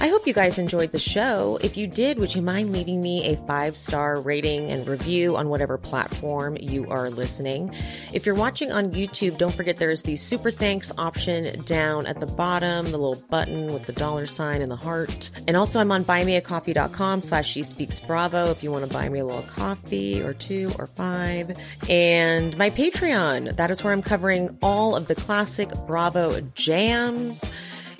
I 0.00 0.08
hope 0.08 0.26
you 0.26 0.34
guys 0.34 0.58
enjoyed 0.58 0.90
the 0.90 0.98
show. 0.98 1.56
If 1.62 1.76
you 1.76 1.86
did, 1.86 2.18
would 2.18 2.34
you 2.34 2.42
mind 2.42 2.72
leaving 2.72 3.00
me 3.00 3.26
a 3.26 3.36
five 3.46 3.76
star 3.76 4.20
rating 4.20 4.68
and 4.68 4.86
review 4.88 5.36
on 5.36 5.48
whatever 5.48 5.78
platform 5.78 6.58
you 6.60 6.86
are 6.90 7.10
listening? 7.10 7.70
If 8.12 8.26
you're 8.26 8.34
watching 8.34 8.72
on 8.72 8.90
YouTube, 8.90 9.38
don't 9.38 9.54
forget 9.54 9.76
there's 9.76 10.02
the 10.02 10.16
super 10.16 10.50
thanks 10.50 10.90
option 10.98 11.62
down 11.62 12.06
at 12.06 12.18
the 12.18 12.26
bottom, 12.26 12.90
the 12.90 12.98
little 12.98 13.22
button 13.30 13.72
with 13.72 13.86
the 13.86 13.92
dollar 13.92 14.26
sign 14.26 14.62
and 14.62 14.70
the 14.70 14.76
heart. 14.76 15.30
And 15.46 15.56
also 15.56 15.78
I'm 15.78 15.92
on 15.92 16.04
buymeacoffee.com 16.04 17.20
slash 17.20 17.48
she 17.48 17.62
speaks 17.62 18.00
bravo 18.00 18.50
if 18.50 18.64
you 18.64 18.72
want 18.72 18.84
to 18.84 18.92
buy 18.92 19.08
me 19.08 19.20
a 19.20 19.24
little 19.24 19.42
coffee 19.42 20.20
or 20.20 20.34
two 20.34 20.72
or 20.76 20.86
five. 20.86 21.56
And 21.88 22.58
my 22.58 22.70
Patreon, 22.70 23.54
that 23.56 23.70
is 23.70 23.84
where 23.84 23.92
I'm 23.92 24.02
covering 24.02 24.58
all 24.60 24.96
of 24.96 25.06
the 25.06 25.14
classic 25.14 25.70
Bravo 25.86 26.40
jams. 26.56 27.48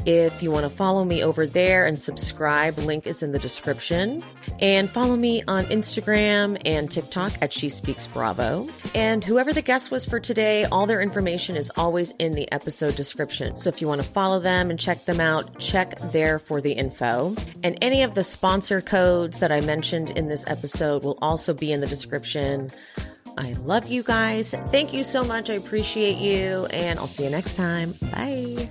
If 0.06 0.42
you 0.42 0.50
want 0.50 0.64
to 0.64 0.70
follow 0.70 1.04
me 1.04 1.24
over 1.24 1.46
there 1.46 1.86
and 1.86 2.00
subscribe, 2.00 2.76
link 2.76 3.06
is 3.06 3.22
in 3.22 3.32
the 3.32 3.38
description. 3.38 4.22
And 4.60 4.88
follow 4.88 5.16
me 5.16 5.42
on 5.48 5.64
Instagram 5.66 6.60
and 6.64 6.90
TikTok 6.90 7.32
at 7.40 7.52
She 7.52 7.68
Speaks 7.68 8.06
Bravo. 8.06 8.68
And 8.94 9.24
whoever 9.24 9.52
the 9.52 9.62
guest 9.62 9.90
was 9.90 10.04
for 10.04 10.20
today, 10.20 10.64
all 10.64 10.86
their 10.86 11.00
information 11.00 11.56
is 11.56 11.70
always 11.76 12.10
in 12.12 12.32
the 12.32 12.50
episode 12.52 12.96
description. 12.96 13.56
So 13.56 13.68
if 13.68 13.80
you 13.80 13.88
want 13.88 14.02
to 14.02 14.08
follow 14.08 14.40
them 14.40 14.70
and 14.70 14.78
check 14.78 15.04
them 15.06 15.20
out, 15.20 15.58
check 15.58 15.98
there 16.12 16.38
for 16.38 16.60
the 16.60 16.72
info. 16.72 17.34
And 17.62 17.78
any 17.80 18.02
of 18.02 18.14
the 18.14 18.22
sponsor 18.22 18.80
codes 18.80 19.38
that 19.38 19.50
I 19.50 19.60
mentioned 19.62 20.10
in 20.10 20.28
this 20.28 20.46
episode 20.46 21.04
will 21.04 21.18
also 21.22 21.54
be 21.54 21.72
in 21.72 21.80
the 21.80 21.86
description. 21.86 22.70
I 23.36 23.52
love 23.54 23.86
you 23.86 24.02
guys. 24.02 24.54
Thank 24.68 24.92
you 24.92 25.02
so 25.02 25.24
much. 25.24 25.50
I 25.50 25.54
appreciate 25.54 26.18
you. 26.18 26.66
And 26.66 26.98
I'll 26.98 27.06
see 27.06 27.24
you 27.24 27.30
next 27.30 27.54
time. 27.54 27.94
Bye. 28.12 28.70